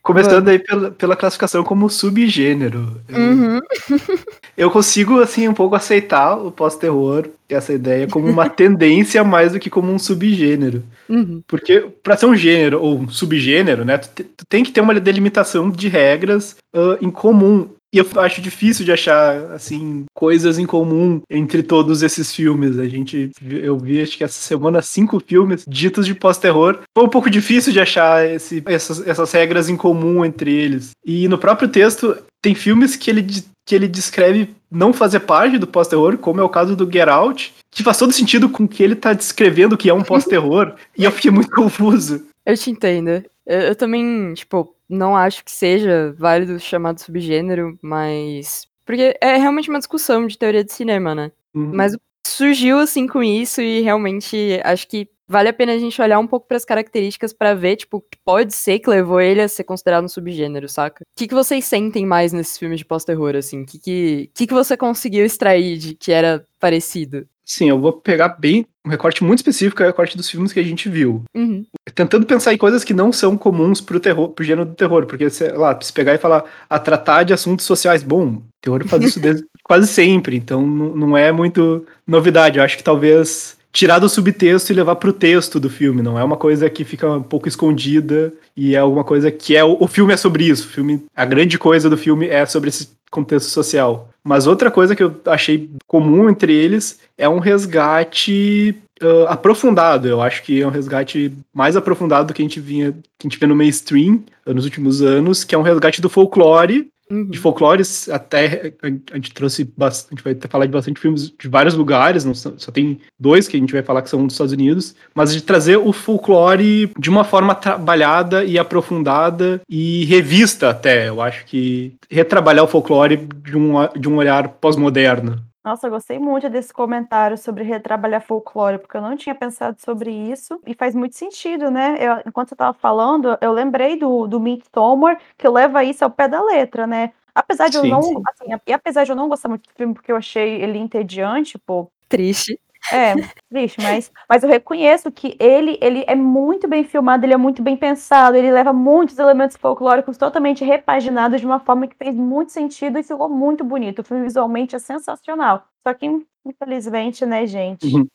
começando 0.02 0.48
aí 0.48 0.58
pela, 0.58 0.90
pela 0.90 1.16
classificação 1.16 1.62
como 1.62 1.90
subgênero. 1.90 3.00
Eu, 3.08 3.18
uhum. 3.18 3.60
eu 4.56 4.70
consigo, 4.70 5.20
assim, 5.20 5.46
um 5.46 5.54
pouco 5.54 5.76
aceitar 5.76 6.36
o 6.36 6.50
pós-terror, 6.50 7.28
essa 7.48 7.72
ideia, 7.72 8.08
como 8.08 8.26
uma 8.28 8.48
tendência 8.50 9.22
mais 9.22 9.52
do 9.52 9.60
que 9.60 9.68
como 9.68 9.92
um 9.92 9.98
subgênero. 9.98 10.82
Uhum. 11.08 11.42
Porque 11.46 11.86
para 12.02 12.16
ser 12.16 12.26
um 12.26 12.34
gênero 12.34 12.80
ou 12.80 13.00
um 13.00 13.08
subgênero, 13.08 13.84
né, 13.84 13.98
tu, 13.98 14.08
te, 14.08 14.24
tu, 14.24 14.44
tem 14.48 14.64
que 14.64 14.72
ter 14.72 14.80
uma 14.80 14.98
delimitação 14.98 15.70
de 15.70 15.88
regras 15.88 16.56
uh, 16.74 16.96
em 17.04 17.10
comum. 17.10 17.68
E 17.94 17.98
eu 17.98 18.06
acho 18.16 18.42
difícil 18.42 18.84
de 18.84 18.90
achar, 18.90 19.52
assim, 19.52 20.04
coisas 20.12 20.58
em 20.58 20.66
comum 20.66 21.22
entre 21.30 21.62
todos 21.62 22.02
esses 22.02 22.34
filmes. 22.34 22.76
A 22.76 22.88
gente, 22.88 23.30
eu 23.40 23.78
vi, 23.78 24.02
acho 24.02 24.18
que 24.18 24.24
essa 24.24 24.40
semana, 24.40 24.82
cinco 24.82 25.20
filmes 25.20 25.64
ditos 25.68 26.04
de 26.04 26.12
pós-terror. 26.12 26.80
Foi 26.92 27.06
um 27.06 27.08
pouco 27.08 27.30
difícil 27.30 27.72
de 27.72 27.78
achar 27.78 28.28
esse, 28.28 28.60
essas, 28.66 29.06
essas 29.06 29.30
regras 29.30 29.68
em 29.68 29.76
comum 29.76 30.24
entre 30.24 30.52
eles. 30.52 30.90
E 31.06 31.28
no 31.28 31.38
próprio 31.38 31.68
texto, 31.68 32.16
tem 32.42 32.52
filmes 32.52 32.96
que 32.96 33.08
ele, 33.08 33.24
que 33.64 33.76
ele 33.76 33.86
descreve 33.86 34.50
não 34.68 34.92
fazer 34.92 35.20
parte 35.20 35.56
do 35.56 35.68
pós-terror, 35.68 36.18
como 36.18 36.40
é 36.40 36.42
o 36.42 36.48
caso 36.48 36.74
do 36.74 36.90
Get 36.90 37.06
Out, 37.06 37.54
que 37.70 37.84
faz 37.84 37.96
todo 37.96 38.12
sentido 38.12 38.48
com 38.48 38.66
que 38.66 38.82
ele 38.82 38.96
tá 38.96 39.12
descrevendo 39.12 39.76
que 39.76 39.88
é 39.88 39.94
um 39.94 40.02
pós-terror, 40.04 40.74
e 40.98 41.04
eu 41.04 41.12
fiquei 41.12 41.30
muito 41.30 41.52
confuso. 41.52 42.26
Eu 42.44 42.56
te 42.56 42.72
entendo. 42.72 43.24
Eu, 43.46 43.60
eu, 43.60 43.76
também, 43.76 44.32
tipo, 44.34 44.74
não 44.88 45.16
acho 45.16 45.44
que 45.44 45.50
seja 45.50 46.14
válido 46.18 46.58
chamado 46.58 47.00
subgênero, 47.00 47.78
mas. 47.82 48.66
Porque 48.84 49.16
é 49.20 49.36
realmente 49.36 49.70
uma 49.70 49.78
discussão 49.78 50.26
de 50.26 50.38
teoria 50.38 50.64
de 50.64 50.72
cinema, 50.72 51.14
né? 51.14 51.32
Uhum. 51.54 51.70
Mas 51.74 51.96
surgiu 52.26 52.78
assim 52.78 53.06
com 53.06 53.22
isso 53.22 53.60
e 53.60 53.80
realmente 53.80 54.60
acho 54.64 54.88
que 54.88 55.08
vale 55.26 55.48
a 55.48 55.52
pena 55.52 55.72
a 55.72 55.78
gente 55.78 56.00
olhar 56.00 56.18
um 56.18 56.26
pouco 56.26 56.46
para 56.46 56.56
as 56.56 56.64
características 56.64 57.32
para 57.32 57.54
ver, 57.54 57.76
tipo, 57.76 58.00
que 58.00 58.18
pode 58.24 58.54
ser 58.54 58.78
que 58.78 58.90
levou 58.90 59.20
ele 59.20 59.40
a 59.40 59.48
ser 59.48 59.64
considerado 59.64 60.04
um 60.04 60.08
subgênero, 60.08 60.68
saca? 60.68 61.02
O 61.02 61.06
que, 61.16 61.28
que 61.28 61.34
vocês 61.34 61.64
sentem 61.64 62.04
mais 62.04 62.32
nesses 62.32 62.58
filmes 62.58 62.78
de 62.78 62.84
pós-terror, 62.84 63.34
assim? 63.36 63.62
O 63.62 63.66
que, 63.66 63.78
que, 63.78 64.30
que, 64.34 64.46
que 64.46 64.54
você 64.54 64.76
conseguiu 64.76 65.24
extrair 65.24 65.78
de 65.78 65.94
que 65.94 66.12
era 66.12 66.44
parecido? 66.58 67.26
Sim, 67.44 67.68
eu 67.68 67.80
vou 67.80 67.92
pegar 67.92 68.28
bem 68.28 68.66
um 68.84 68.90
recorte 68.90 69.24
muito 69.24 69.38
específico, 69.38 69.82
é 69.82 69.86
o 69.86 69.88
recorte 69.88 70.16
dos 70.16 70.28
filmes 70.28 70.52
que 70.52 70.60
a 70.60 70.64
gente 70.64 70.88
viu. 70.88 71.22
Uhum. 71.34 71.64
Tentando 71.94 72.26
pensar 72.26 72.52
em 72.52 72.58
coisas 72.58 72.84
que 72.84 72.92
não 72.92 73.12
são 73.12 73.36
comuns 73.36 73.80
pro 73.80 74.00
terror, 74.00 74.28
pro 74.28 74.44
gênero 74.44 74.66
do 74.66 74.74
terror, 74.74 75.06
porque, 75.06 75.30
sei 75.30 75.52
lá, 75.52 75.78
se 75.80 75.92
pegar 75.92 76.14
e 76.14 76.18
falar 76.18 76.44
a 76.68 76.78
tratar 76.78 77.22
de 77.22 77.32
assuntos 77.32 77.64
sociais, 77.64 78.02
bom, 78.02 78.26
o 78.26 78.42
terror 78.60 78.86
faz 78.86 79.04
isso 79.04 79.20
desde, 79.20 79.44
quase 79.64 79.86
sempre, 79.86 80.36
então 80.36 80.66
não 80.66 81.16
é 81.16 81.32
muito 81.32 81.86
novidade. 82.06 82.58
Eu 82.58 82.64
acho 82.64 82.76
que 82.76 82.84
talvez 82.84 83.56
tirar 83.72 83.98
do 83.98 84.08
subtexto 84.08 84.70
e 84.70 84.76
levar 84.76 84.96
pro 84.96 85.12
texto 85.12 85.58
do 85.58 85.68
filme, 85.68 86.00
não 86.00 86.18
é 86.18 86.22
uma 86.22 86.36
coisa 86.36 86.70
que 86.70 86.84
fica 86.84 87.10
um 87.10 87.22
pouco 87.22 87.48
escondida 87.48 88.32
e 88.56 88.76
é 88.76 88.78
alguma 88.78 89.02
coisa 89.02 89.32
que 89.32 89.56
é 89.56 89.64
o, 89.64 89.76
o 89.80 89.88
filme 89.88 90.14
é 90.14 90.16
sobre 90.16 90.44
isso. 90.44 90.68
O 90.68 90.70
filme, 90.70 91.04
a 91.14 91.24
grande 91.24 91.58
coisa 91.58 91.90
do 91.90 91.96
filme 91.96 92.28
é 92.28 92.46
sobre 92.46 92.68
esse 92.68 92.90
contexto 93.10 93.48
social. 93.48 94.08
Mas 94.22 94.46
outra 94.46 94.70
coisa 94.70 94.96
que 94.96 95.02
eu 95.02 95.14
achei 95.26 95.70
comum 95.86 96.30
entre 96.30 96.54
eles 96.54 96.98
é 97.18 97.28
um 97.28 97.38
resgate 97.38 98.76
uh, 99.02 99.26
aprofundado. 99.28 100.08
Eu 100.08 100.20
acho 100.20 100.42
que 100.42 100.62
é 100.62 100.66
um 100.66 100.70
resgate 100.70 101.32
mais 101.52 101.76
aprofundado 101.76 102.28
do 102.28 102.34
que 102.34 102.42
a 102.42 102.44
gente 102.44 102.60
vinha, 102.60 102.92
que 102.92 103.26
a 103.26 103.28
gente 103.28 103.38
vê 103.38 103.46
no 103.46 103.56
mainstream 103.56 104.24
nos 104.46 104.64
últimos 104.64 105.02
anos, 105.02 105.44
que 105.44 105.54
é 105.54 105.58
um 105.58 105.62
resgate 105.62 106.00
do 106.00 106.08
folclore 106.08 106.90
Uhum. 107.10 107.26
De 107.26 107.38
folclores, 107.38 108.08
até 108.08 108.72
a 109.12 109.16
gente 109.16 109.34
trouxe 109.34 109.64
bastante, 109.76 110.22
a 110.26 110.30
gente 110.30 110.40
vai 110.40 110.48
falar 110.50 110.66
de 110.66 110.72
bastante 110.72 111.00
filmes 111.00 111.30
de 111.30 111.48
vários 111.48 111.74
lugares, 111.74 112.24
não 112.24 112.34
só, 112.34 112.52
só 112.56 112.72
tem 112.72 112.98
dois 113.20 113.46
que 113.46 113.56
a 113.56 113.60
gente 113.60 113.72
vai 113.72 113.82
falar 113.82 114.00
que 114.02 114.08
são 114.08 114.24
dos 114.24 114.34
Estados 114.34 114.52
Unidos, 114.52 114.94
mas 115.14 115.32
de 115.32 115.42
trazer 115.42 115.76
o 115.76 115.92
folclore 115.92 116.90
de 116.98 117.10
uma 117.10 117.24
forma 117.24 117.54
trabalhada 117.54 118.44
e 118.44 118.58
aprofundada 118.58 119.60
e 119.68 120.04
revista 120.06 120.70
até. 120.70 121.08
Eu 121.08 121.20
acho 121.20 121.44
que 121.44 121.94
retrabalhar 122.10 122.64
o 122.64 122.68
folclore 122.68 123.16
de 123.16 123.56
um, 123.56 123.74
de 123.98 124.08
um 124.08 124.16
olhar 124.16 124.48
pós-moderno. 124.48 125.42
Nossa, 125.64 125.86
eu 125.86 125.90
gostei 125.90 126.18
muito 126.18 126.50
desse 126.50 126.74
comentário 126.74 127.38
sobre 127.38 127.64
retrabalhar 127.64 128.20
folclore, 128.20 128.78
porque 128.78 128.98
eu 128.98 129.00
não 129.00 129.16
tinha 129.16 129.34
pensado 129.34 129.80
sobre 129.80 130.10
isso 130.12 130.60
e 130.66 130.74
faz 130.74 130.94
muito 130.94 131.16
sentido, 131.16 131.70
né? 131.70 131.96
Eu, 131.98 132.22
enquanto 132.26 132.48
você 132.50 132.54
estava 132.54 132.74
falando, 132.74 133.38
eu 133.40 133.50
lembrei 133.50 133.96
do, 133.96 134.26
do 134.26 134.38
Midsommar, 134.38 135.18
que 135.38 135.48
leva 135.48 135.82
isso 135.82 136.04
ao 136.04 136.10
pé 136.10 136.28
da 136.28 136.42
letra, 136.42 136.86
né? 136.86 137.14
Apesar 137.34 137.68
de 137.68 137.78
sim, 137.78 137.90
eu 137.90 137.90
não, 137.90 138.22
assim, 138.28 138.44
e 138.66 138.72
apesar 138.74 139.04
de 139.04 139.12
eu 139.12 139.16
não 139.16 139.26
gostar 139.26 139.48
muito 139.48 139.66
do 139.66 139.74
filme, 139.74 139.94
porque 139.94 140.12
eu 140.12 140.16
achei 140.16 140.62
ele 140.62 140.78
entediante, 140.78 141.58
pô. 141.58 141.90
Triste. 142.10 142.60
É, 142.92 143.14
triste, 143.48 143.80
mas, 143.80 144.12
mas 144.28 144.42
eu 144.42 144.48
reconheço 144.48 145.10
que 145.10 145.36
ele, 145.40 145.78
ele 145.80 146.04
é 146.06 146.14
muito 146.14 146.68
bem 146.68 146.84
filmado, 146.84 147.24
ele 147.24 147.32
é 147.32 147.36
muito 147.36 147.62
bem 147.62 147.76
pensado, 147.76 148.36
ele 148.36 148.52
leva 148.52 148.72
muitos 148.72 149.18
elementos 149.18 149.56
folclóricos 149.56 150.18
totalmente 150.18 150.64
repaginados 150.64 151.40
de 151.40 151.46
uma 151.46 151.60
forma 151.60 151.86
que 151.86 151.96
fez 151.96 152.14
muito 152.14 152.52
sentido 152.52 152.98
e 152.98 153.02
ficou 153.02 153.28
muito 153.28 153.64
bonito. 153.64 154.00
O 154.00 154.04
filme 154.04 154.24
visualmente 154.24 154.76
é 154.76 154.78
sensacional. 154.78 155.66
Só 155.86 155.94
que, 155.94 156.06
infelizmente, 156.44 157.24
né, 157.24 157.46
gente? 157.46 157.86
Uhum. 157.86 158.06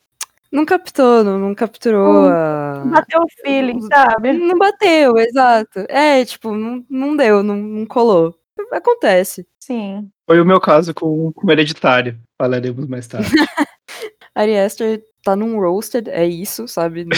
Não 0.52 0.64
captou, 0.64 1.22
não, 1.22 1.38
não 1.38 1.54
capturou 1.54 2.28
a. 2.28 2.82
Não 2.84 2.90
bateu 2.90 3.20
o 3.20 3.42
feeling, 3.42 3.80
sabe? 3.82 4.32
Não 4.32 4.58
bateu, 4.58 5.16
exato. 5.16 5.84
É, 5.88 6.24
tipo, 6.24 6.52
não, 6.52 6.84
não 6.90 7.16
deu, 7.16 7.42
não, 7.42 7.56
não 7.56 7.86
colou. 7.86 8.34
Acontece. 8.72 9.46
Sim. 9.58 10.10
Foi 10.26 10.40
o 10.40 10.44
meu 10.44 10.60
caso 10.60 10.92
com, 10.92 11.32
com 11.32 11.50
Hereditário. 11.50 12.18
Falaremos 12.36 12.86
mais 12.86 13.06
tarde. 13.06 13.30
Ari 14.40 14.56
Aster 14.58 15.04
tá 15.22 15.36
num 15.36 15.60
roasted, 15.60 16.08
é 16.08 16.26
isso, 16.26 16.66
sabe? 16.66 17.04
Não, 17.04 17.16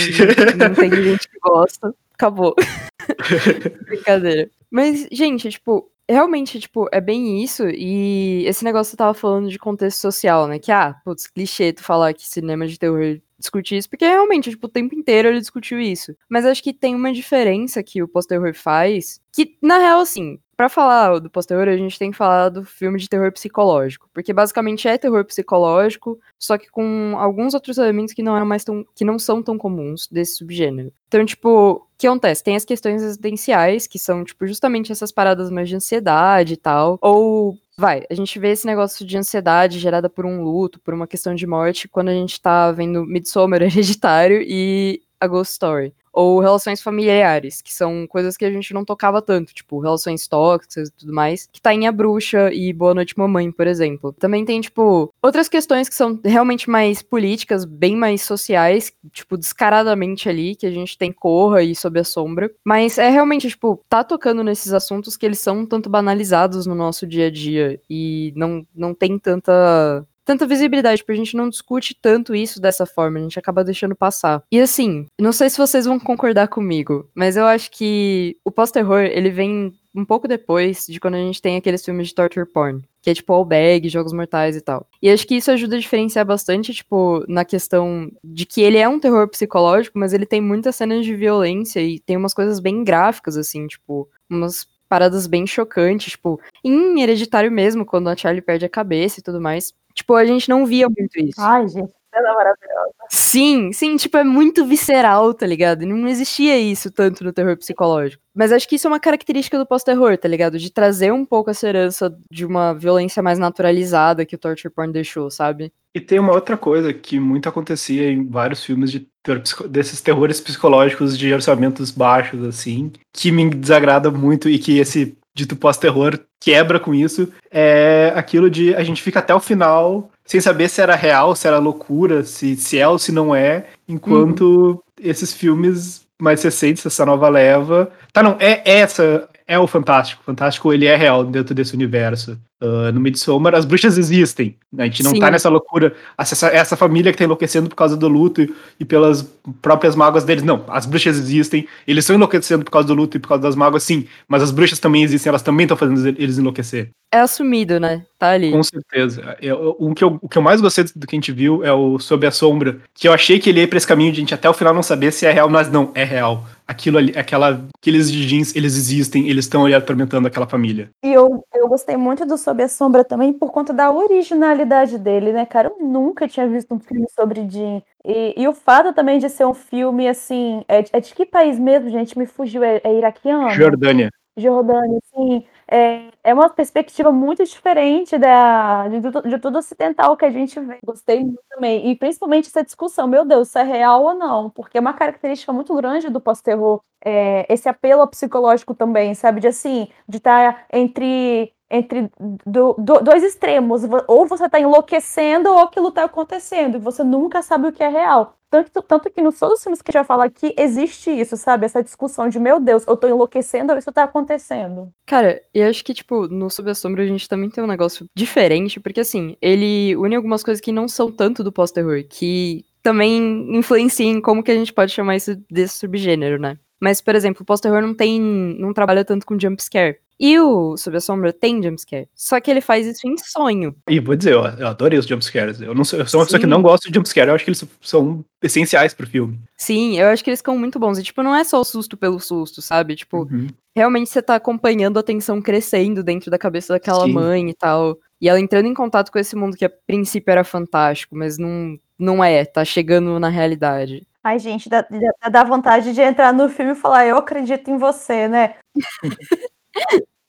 não 0.69 0.75
tem 0.75 0.91
gente 1.02 1.29
que 1.29 1.38
gosta. 1.38 1.95
Acabou. 2.14 2.55
Brincadeira. 3.87 4.50
Mas, 4.71 5.07
gente, 5.12 5.50
tipo, 5.50 5.91
realmente, 6.09 6.59
tipo, 6.59 6.88
é 6.93 7.00
bem 7.00 7.43
isso. 7.43 7.64
E 7.69 8.45
esse 8.47 8.64
negócio 8.64 8.91
que 8.91 8.93
você 8.93 8.97
tava 8.97 9.14
falando 9.14 9.49
de 9.49 9.59
contexto 9.59 10.00
social, 10.00 10.47
né? 10.47 10.59
Que, 10.59 10.73
ah, 10.73 10.97
putz, 11.05 11.26
clichê 11.26 11.73
tu 11.73 11.83
falar 11.83 12.12
que 12.12 12.26
cinema 12.26 12.67
de 12.67 12.79
terror 12.79 13.21
discutir 13.38 13.76
isso, 13.76 13.91
porque 13.91 14.05
realmente, 14.05 14.50
tipo, 14.50 14.67
o 14.67 14.71
tempo 14.71 14.95
inteiro 14.95 15.29
ele 15.29 15.41
discutiu 15.41 15.81
isso. 15.81 16.17
Mas 16.29 16.47
acho 16.47 16.62
que 16.62 16.73
tem 16.73 16.95
uma 16.95 17.12
diferença 17.12 17.83
que 17.83 18.02
o 18.02 18.09
pós-terror 18.09 18.55
faz, 18.55 19.21
que, 19.33 19.57
na 19.61 19.79
real, 19.79 20.00
assim, 20.00 20.38
para 20.56 20.68
falar 20.68 21.18
do 21.18 21.30
pós-terror, 21.30 21.68
a 21.68 21.76
gente 21.76 21.99
tem 21.99 22.11
que 22.11 22.16
falar 22.16 22.49
do 22.49 22.64
filme 22.64 22.99
de 22.99 23.09
terror 23.09 23.32
psicológico, 23.32 24.09
porque 24.12 24.32
basicamente 24.32 24.87
é 24.87 24.99
terror 24.99 25.25
psicológico, 25.25 26.18
só 26.38 26.59
que 26.59 26.71
com 26.71 27.14
alguns 27.18 27.54
outros 27.54 27.78
elementos 27.78 28.14
que 28.14 28.23
não 28.23 28.37
eram 28.37 28.47
mais 28.47 28.64
tão, 28.64 28.85
que 28.94 29.04
não 29.04 29.18
são 29.18 29.42
tão 29.42 29.56
comuns 29.59 30.06
desse 30.09 30.37
subgênero. 30.37 30.92
Então, 31.09 31.25
tipo, 31.25 31.49
o 31.49 31.87
que 31.99 32.06
acontece? 32.06 32.44
Tem 32.44 32.56
as 32.56 32.64
questões 32.64 33.02
residenciais, 33.02 33.87
que 33.87 33.99
são, 33.99 34.25
tipo, 34.25 34.47
justamente 34.47 34.92
essas 34.92 35.11
paradas 35.11 35.50
mais 35.50 35.68
de 35.68 35.76
ansiedade 35.76 36.54
e 36.54 36.56
tal, 36.56 36.99
ou 37.00 37.56
vai, 37.76 38.04
a 38.11 38.14
gente 38.14 38.38
vê 38.38 38.50
esse 38.50 38.66
negócio 38.66 39.06
de 39.06 39.16
ansiedade 39.16 39.78
gerada 39.78 40.09
por 40.09 40.26
um 40.26 40.42
luto, 40.42 40.80
por 40.80 40.94
uma 40.94 41.06
questão 41.06 41.35
de 41.35 41.47
morte, 41.47 41.88
quando 41.88 42.09
a 42.09 42.14
gente 42.14 42.40
tá 42.40 42.71
vendo 42.71 43.04
Midsommar 43.04 43.62
Hereditário 43.62 44.42
e 44.47 45.00
a 45.18 45.26
Ghost 45.26 45.52
Story 45.52 45.94
ou 46.12 46.40
relações 46.40 46.83
familiares, 46.83 47.62
que 47.62 47.73
são 47.73 48.07
coisas 48.07 48.37
que 48.37 48.45
a 48.45 48.50
gente 48.50 48.75
não 48.75 48.85
tocava 48.85 49.23
tanto, 49.23 49.54
tipo, 49.54 49.81
relações 49.81 50.28
tóxicas 50.28 50.88
e 50.88 50.92
tudo 50.92 51.12
mais, 51.12 51.49
que 51.50 51.61
tá 51.61 51.73
em 51.73 51.87
A 51.87 51.92
Bruxa 51.92 52.52
e 52.52 52.73
Boa 52.73 52.95
Noite 52.95 53.16
Mamãe, 53.16 53.50
por 53.50 53.66
exemplo. 53.66 54.12
Também 54.12 54.45
tem, 54.45 54.61
tipo, 54.61 55.12
outras 55.23 55.49
questões 55.49 55.88
que 55.88 55.95
são 55.95 56.21
realmente 56.25 56.69
mais 56.69 57.02
políticas, 57.02 57.64
bem 57.64 57.97
mais 57.97 58.23
sociais, 58.23 58.92
tipo, 59.12 59.37
descaradamente 59.37 60.28
ali, 60.28 60.54
que 60.54 60.66
a 60.66 60.71
gente 60.71 60.99
tem 60.99 61.12
Corra 61.12 61.62
e 61.62 61.75
Sob 61.75 61.99
a 61.99 62.04
Sombra, 62.04 62.50
mas 62.64 62.99
é 62.99 63.09
realmente, 63.09 63.49
tipo, 63.49 63.81
tá 63.88 64.04
tocando 64.04 64.45
nesses 64.45 64.73
assuntos 64.73 65.16
que 65.16 65.25
eles 65.25 65.38
são 65.38 65.61
um 65.61 65.66
tanto 65.66 65.88
banalizados 65.88 66.66
no 66.66 66.75
nosso 66.75 67.07
dia 67.07 67.26
a 67.26 67.31
dia 67.31 67.81
e 67.88 68.33
não, 68.37 68.66
não 68.75 68.95
tem 68.95 69.19
tanta 69.19 70.07
tanta 70.25 70.47
visibilidade, 70.47 71.02
porque 71.02 71.12
a 71.12 71.25
gente 71.25 71.37
não 71.37 71.49
discute 71.49 71.97
tanto 72.00 72.35
isso 72.35 72.61
dessa 72.61 72.87
forma, 72.87 73.19
a 73.19 73.23
gente 73.23 73.38
acaba 73.38 73.64
deixando 73.64 73.97
passar. 73.97 74.43
E 74.50 74.61
assim, 74.61 75.07
não 75.21 75.33
sei 75.33 75.50
se 75.50 75.59
vocês 75.59 75.85
vão 75.85 75.99
concordar 75.99 76.49
comigo, 76.49 77.09
mas 77.14 77.37
eu 77.37 77.45
acho 77.45 77.71
que 77.71 78.37
o 78.45 78.50
pós-terror, 78.50 79.00
ele 79.00 79.31
vem 79.31 79.73
um 79.95 80.05
pouco 80.05 80.26
depois 80.26 80.87
de 80.87 80.99
quando 80.99 81.14
a 81.14 81.19
gente 81.19 81.43
tem 81.43 81.57
aqueles 81.57 81.85
filmes 81.85 82.09
de 82.09 82.14
torture 82.14 82.47
porn, 82.47 82.83
que 83.02 83.11
é 83.11 83.14
tipo 83.14 83.33
All 83.33 83.45
Bag, 83.45 83.88
Jogos 83.88 84.12
Mortais 84.12 84.57
e 84.57 84.61
tal. 84.61 84.87
E 85.02 85.11
acho 85.11 85.26
que 85.26 85.37
isso 85.37 85.50
ajuda 85.50 85.76
a 85.76 85.79
diferenciar 85.79 86.25
bastante, 86.25 86.73
tipo, 86.73 87.25
na 87.29 87.45
questão 87.45 88.11
de 88.25 88.47
que 88.47 88.62
ele 88.62 88.79
é 88.79 88.88
um 88.88 88.99
terror 88.99 89.29
psicológico, 89.29 89.99
mas 89.99 90.12
ele 90.12 90.25
tem 90.25 90.41
muitas 90.41 90.76
cenas 90.76 91.05
de 91.05 91.14
violência 91.14 91.81
e 91.81 91.99
tem 91.99 92.17
umas 92.17 92.33
coisas 92.33 92.59
bem 92.59 92.83
gráficas, 92.83 93.37
assim, 93.37 93.67
tipo, 93.67 94.09
umas 94.31 94.67
paradas 94.88 95.26
bem 95.26 95.47
chocantes, 95.47 96.12
tipo, 96.12 96.38
em 96.62 97.00
Hereditário 97.00 97.50
mesmo, 97.50 97.85
quando 97.85 98.09
a 98.09 98.17
Charlie 98.17 98.43
perde 98.43 98.67
a 98.67 98.69
cabeça 98.69 99.21
e 99.21 99.23
tudo 99.23 99.41
mais. 99.41 99.73
Tipo, 99.95 100.15
a 100.15 100.25
gente 100.25 100.49
não 100.49 100.67
via 100.67 100.89
muito 100.89 101.19
isso. 101.19 101.41
Ai, 101.41 101.69
gente, 101.69 101.93
ela 102.13 102.29
é 102.29 102.35
maravilhosa. 102.35 102.93
Sim, 103.09 103.73
sim, 103.73 103.97
tipo, 103.97 104.17
é 104.17 104.25
muito 104.25 104.67
visceral, 104.67 105.33
tá 105.33 105.47
ligado? 105.47 105.87
Não 105.87 106.07
existia 106.07 106.59
isso 106.59 106.91
tanto 106.91 107.25
no 107.25 107.33
terror 107.33 107.57
psicológico. 107.57 108.23
Mas 108.35 108.53
acho 108.53 108.69
que 108.69 108.77
isso 108.77 108.87
é 108.87 108.91
uma 108.91 109.01
característica 109.01 109.59
do 109.59 109.67
pós-terror, 109.67 110.17
tá 110.19 110.29
ligado? 110.29 110.59
De 110.59 110.71
trazer 110.71 111.13
um 111.13 111.25
pouco 111.25 111.51
essa 111.51 111.67
herança 111.67 112.15
de 112.31 112.45
uma 112.45 112.75
violência 112.75 113.23
mais 113.23 113.39
naturalizada 113.39 114.27
que 114.27 114.35
o 114.35 114.39
torture 114.39 114.73
porn 114.73 114.93
deixou, 114.93 115.31
sabe? 115.31 115.73
E 115.95 116.01
tem 116.01 116.19
uma 116.19 116.33
outra 116.33 116.57
coisa 116.57 116.93
que 116.93 117.21
muito 117.21 117.49
acontecia 117.49 118.11
em 118.11 118.27
vários 118.27 118.65
filmes 118.65 118.91
de 118.91 119.07
terror, 119.23 119.43
desses 119.69 120.01
terrores 120.01 120.41
psicológicos 120.41 121.19
de 121.19 121.33
orçamentos 121.33 121.91
baixos, 121.91 122.45
assim, 122.45 122.91
que 123.13 123.31
me 123.31 123.51
desagrada 123.51 124.11
muito 124.11 124.49
e 124.49 124.59
que 124.59 124.79
esse 124.79 125.17
dito 125.35 125.57
pós-terror 125.57 126.19
quebra 126.41 126.79
com 126.81 126.95
isso, 126.95 127.29
é 127.51 128.12
aquilo 128.17 128.51
de 128.51 128.75
a 128.75 128.83
gente 128.83 129.03
fica 129.03 129.21
até 129.21 129.35
o 129.35 129.41
final 129.41 130.11
sem 130.25 130.41
saber 130.41 130.69
se 130.69 130.81
era 130.81 130.95
real, 130.95 131.35
se 131.35 131.47
era 131.47 131.59
loucura, 131.59 132.23
se, 132.25 132.57
se 132.57 132.79
é 132.79 132.87
ou 132.87 132.99
se 132.99 133.12
não 133.12 133.35
é, 133.35 133.67
enquanto 133.89 134.43
uhum. 134.43 134.79
esses 135.01 135.33
filmes 135.33 136.03
mais 136.21 136.43
recentes, 136.43 136.87
essa 136.87 137.05
nova 137.05 137.29
leva. 137.29 137.91
Tá, 138.12 138.23
não, 138.23 138.37
é, 138.39 138.62
é 138.65 138.79
essa. 138.79 139.29
É 139.52 139.59
o 139.59 139.66
Fantástico. 139.66 140.23
O 140.23 140.25
Fantástico 140.25 140.73
ele 140.73 140.87
é 140.87 140.97
real 140.97 141.26
dentro 141.26 141.54
desse 141.54 141.75
universo. 141.75 142.40
Uh, 142.59 142.90
no 142.90 142.99
Midsommar, 142.99 143.54
as 143.54 143.66
bruxas 143.66 143.99
existem. 143.99 144.56
Né? 144.73 144.85
A 144.85 144.87
gente 144.87 145.02
não 145.02 145.11
Sim. 145.11 145.21
tá 145.21 145.30
nessa 145.30 145.50
loucura, 145.50 145.94
essa, 146.16 146.47
essa 146.47 146.75
família 146.75 147.12
que 147.12 147.18
tá 147.18 147.25
enlouquecendo 147.25 147.68
por 147.68 147.76
causa 147.76 147.94
do 147.94 148.09
luto 148.09 148.40
e, 148.40 148.54
e, 148.80 148.85
pelas 148.87 149.23
próprias 149.61 149.94
mágoas 149.94 150.25
deles. 150.25 150.42
Não, 150.42 150.64
as 150.68 150.87
bruxas 150.87 151.18
existem, 151.18 151.68
eles 151.87 152.04
estão 152.04 152.16
enlouquecendo 152.16 152.64
por 152.64 152.71
causa 152.71 152.88
do 152.88 152.94
luto 152.94 153.18
e 153.18 153.21
por 153.21 153.28
causa 153.28 153.42
das 153.42 153.54
mágoas, 153.54 153.82
sim, 153.82 154.06
mas 154.26 154.42
as 154.42 154.50
bruxas 154.50 154.78
também 154.78 155.02
existem, 155.02 155.28
elas 155.28 155.42
também 155.42 155.64
estão 155.64 155.76
fazendo 155.76 156.09
eles 156.18 156.38
enlouquecer. 156.38 156.88
É 157.12 157.18
assumido, 157.18 157.78
né? 157.78 158.06
Tá 158.18 158.30
ali. 158.30 158.50
Com 158.52 158.62
certeza. 158.62 159.37
Eu, 159.42 159.76
o, 159.78 159.94
que 159.94 160.02
eu, 160.02 160.18
o 160.23 160.28
que 160.30 160.38
eu 160.38 160.42
mais 160.42 160.62
gostei 160.62 160.85
do 160.97 161.06
que 161.06 161.14
a 161.14 161.18
gente 161.18 161.30
viu 161.30 161.62
é 161.62 161.73
o 161.75 161.99
Sob 161.99 162.26
a 162.26 162.30
Sombra, 162.30 162.78
que 162.94 163.06
eu 163.06 163.12
achei 163.12 163.38
que 163.38 163.50
ele 163.50 163.61
ia 163.61 163.68
pra 163.68 163.76
esse 163.76 163.87
caminho 163.87 164.12
de 164.12 164.18
a 164.18 164.23
gente 164.23 164.35
até 164.35 164.49
o 164.49 164.54
final 164.54 164.73
não 164.73 164.82
saber 164.82 165.12
se 165.12 165.26
é 165.26 165.30
real, 165.30 165.50
mas 165.50 165.71
não, 165.71 165.90
é 165.94 166.04
real 166.04 166.47
aquilo 166.73 166.99
ali, 166.99 167.17
aquela, 167.17 167.64
aqueles 167.79 168.11
jeans, 168.11 168.55
eles 168.57 168.76
existem, 168.76 169.29
eles 169.29 169.45
estão 169.45 169.64
ali 169.64 169.75
atormentando 169.75 170.26
aquela 170.26 170.49
família. 170.49 170.91
E 171.05 171.12
eu, 171.12 171.45
eu 171.55 171.69
gostei 171.69 171.97
muito 171.97 172.26
do 172.26 172.37
Sob 172.37 172.62
a 172.62 172.69
Sombra 172.69 173.05
também 173.05 173.33
por 173.33 173.52
conta 173.52 173.73
da 173.73 173.91
originalidade 173.93 174.99
dele, 174.99 175.33
né, 175.33 175.47
cara? 175.47 175.69
Eu 175.69 175.87
nunca 175.87 176.26
tinha 176.26 176.49
visto 176.49 176.75
um 176.75 176.81
filme 176.81 177.07
sobre 177.11 177.49
Jean. 177.49 177.83
E, 178.05 178.35
e 178.37 178.49
o 178.49 178.52
fato 178.52 178.93
também 178.93 179.19
de 179.19 179.29
ser 179.29 179.47
um 179.47 179.55
filme, 179.55 180.09
assim, 180.09 180.64
é, 180.69 180.85
é 180.93 181.00
de 181.00 181.14
que 181.14 181.25
país 181.25 181.59
mesmo, 181.59 181.91
gente? 181.91 182.19
Me 182.19 182.26
fugiu, 182.26 182.64
é, 182.64 182.81
é 182.83 182.97
iraquiano? 182.97 183.50
Jordânia. 183.50 184.11
Jordânia, 184.37 184.99
sim 185.14 185.45
é, 185.73 186.11
é 186.23 186.35
uma 186.35 186.50
perspectiva 186.50 187.11
muito 187.11 187.43
diferente 187.45 188.19
da, 188.19 188.88
de, 188.88 189.00
de 189.00 189.38
tudo 189.38 189.57
ocidental 189.59 190.17
que 190.17 190.25
a 190.26 190.31
gente 190.31 190.61
vê. 190.61 190.79
Gostei 190.85 191.21
muito 191.25 191.43
também. 191.49 191.91
E 191.91 191.97
principalmente 191.97 192.49
essa 192.49 192.62
discussão, 192.62 193.07
meu 193.09 193.25
Deus, 193.25 193.49
se 193.49 193.59
é 193.59 193.62
real 193.62 194.02
ou 194.02 194.14
não, 194.14 194.50
porque 194.50 194.76
é 194.76 194.81
uma 194.81 194.93
característica 194.93 195.50
muito 195.50 195.75
grande 195.75 196.11
do 196.11 196.21
pós-terror, 196.21 196.83
é, 197.02 197.47
esse 197.52 197.69
apelo 197.69 198.07
psicológico 198.07 198.75
também, 198.75 199.14
sabe? 199.14 199.41
De 199.41 199.49
assim, 199.49 199.88
de 200.07 200.19
estar 200.19 200.52
tá 200.52 200.67
entre 200.73 201.55
entre 201.73 202.11
do, 202.47 202.75
do, 202.79 203.00
dois 203.00 203.25
extremos. 203.25 203.83
Ou 204.07 204.26
você 204.26 204.45
está 204.45 204.61
enlouquecendo 204.61 205.50
ou 205.50 205.59
aquilo 205.61 205.88
está 205.88 206.05
acontecendo. 206.05 206.76
E 206.76 206.81
você 206.81 207.02
nunca 207.02 207.41
sabe 207.43 207.69
o 207.69 207.73
que 207.73 207.83
é 207.83 207.88
real. 207.88 208.37
Tanto, 208.50 208.83
tanto 208.83 209.11
que 209.11 209.23
nos 209.23 209.38
todos 209.38 209.57
os 209.57 209.62
filmes 209.62 209.81
que 209.81 209.91
a 209.91 209.93
gente 209.93 210.00
vai 210.00 210.05
falar 210.05 210.25
aqui, 210.26 210.55
existe 210.59 211.11
isso, 211.11 211.38
sabe? 211.38 211.64
Essa 211.64 211.83
discussão 211.83 212.29
de, 212.29 212.38
meu 212.38 212.61
Deus, 212.61 212.87
eu 212.87 212.99
tô 212.99 213.09
enlouquecendo 213.09 213.73
ou 213.73 213.79
isso 213.79 213.91
tá 213.91 214.02
acontecendo. 214.02 214.93
Cara, 215.07 215.41
e 215.55 215.62
acho 215.62 215.83
que, 215.83 215.95
tipo, 215.95 216.29
no 216.29 216.50
Sob 216.50 216.71
a 216.71 216.75
Sombra 216.75 217.02
a 217.02 217.07
gente 217.07 217.26
também 217.26 217.49
tem 217.49 217.64
um 217.64 217.67
negócio 217.67 218.05
diferente, 218.14 218.79
porque, 218.79 219.00
assim, 219.00 219.38
ele 219.41 219.97
une 219.97 220.14
algumas 220.14 220.43
coisas 220.43 220.61
que 220.61 220.71
não 220.71 220.87
são 220.87 221.11
tanto 221.11 221.43
do 221.43 221.50
pós-terror, 221.50 222.05
que 222.07 222.62
também 222.83 223.57
influenciam 223.57 224.21
como 224.21 224.43
que 224.43 224.50
a 224.50 224.55
gente 224.55 224.73
pode 224.73 224.93
chamar 224.93 225.17
isso 225.17 225.35
desse 225.50 225.79
subgênero, 225.79 226.38
né? 226.38 226.59
Mas, 226.79 227.00
por 227.00 227.14
exemplo, 227.14 227.43
o 227.43 227.47
pós-terror 227.47 227.81
não 227.81 227.95
tem. 227.95 228.21
não 228.21 228.75
trabalha 228.75 229.05
tanto 229.05 229.25
com 229.25 229.38
jump 229.41 229.62
scare. 229.62 229.99
E 230.19 230.38
o 230.38 230.76
Sob 230.76 230.97
a 230.97 231.00
Sombra 231.00 231.33
tem 231.33 231.62
jumpscare. 231.62 232.09
Só 232.14 232.40
que 232.40 232.50
ele 232.50 232.61
faz 232.61 232.87
isso 232.87 233.07
em 233.09 233.16
sonho. 233.19 233.75
E 233.88 233.99
vou 233.99 234.14
dizer, 234.14 234.35
eu, 234.35 234.45
eu 234.45 234.69
adorei 234.69 234.99
os 234.99 235.07
jumpscares. 235.07 235.61
Eu, 235.61 235.75
não 235.75 235.85
sou, 235.85 235.99
eu 235.99 236.07
sou 236.07 236.21
uma 236.21 236.25
Sim. 236.25 236.28
pessoa 236.28 236.40
que 236.40 236.47
não 236.47 236.62
gosta 236.62 236.88
de 236.88 236.95
jumpscare. 236.95 237.28
Eu 237.28 237.35
acho 237.35 237.45
que 237.45 237.50
eles 237.50 237.64
são 237.81 238.25
essenciais 238.40 238.95
pro 238.95 239.07
filme. 239.07 239.40
Sim, 239.57 239.99
eu 239.99 240.09
acho 240.09 240.23
que 240.23 240.31
eles 240.31 240.40
ficam 240.40 240.57
muito 240.57 240.78
bons. 240.78 240.99
E, 240.99 241.02
tipo, 241.02 241.23
não 241.23 241.35
é 241.35 241.42
só 241.45 241.61
o 241.61 241.64
susto 241.64 241.97
pelo 241.97 242.21
susto, 242.21 242.62
sabe? 242.62 242.95
Tipo, 242.95 243.28
uhum. 243.31 243.49
realmente 243.75 244.11
você 244.11 244.23
tá 244.23 244.37
acompanhando 244.37 244.99
a 244.99 245.02
tensão 245.02 245.42
crescendo 245.42 246.02
dentro 246.02 246.31
da 246.31 246.38
cabeça 246.38 246.73
daquela 246.73 247.04
Sim. 247.04 247.12
mãe 247.12 247.50
e 247.50 247.54
tal. 247.54 247.99
E 248.21 248.28
ela 248.28 248.38
entrando 248.38 248.66
em 248.66 248.75
contato 248.75 249.11
com 249.11 249.19
esse 249.19 249.35
mundo 249.35 249.57
que 249.57 249.64
a 249.64 249.73
princípio 249.87 250.31
era 250.31 250.45
fantástico, 250.45 251.16
mas 251.16 251.38
não, 251.38 251.76
não 251.99 252.23
é, 252.23 252.45
tá 252.45 252.64
chegando 252.64 253.19
na 253.19 253.28
realidade. 253.28 254.07
Ai, 254.23 254.38
gente, 254.38 254.69
dá, 254.69 254.87
dá 255.28 255.42
vontade 255.42 255.92
de 255.92 256.00
entrar 256.00 256.33
no 256.33 256.49
filme 256.49 256.73
e 256.73 256.76
falar, 256.76 257.07
eu 257.07 257.16
acredito 257.16 257.69
em 257.69 257.76
você, 257.76 258.28
né? 258.28 258.54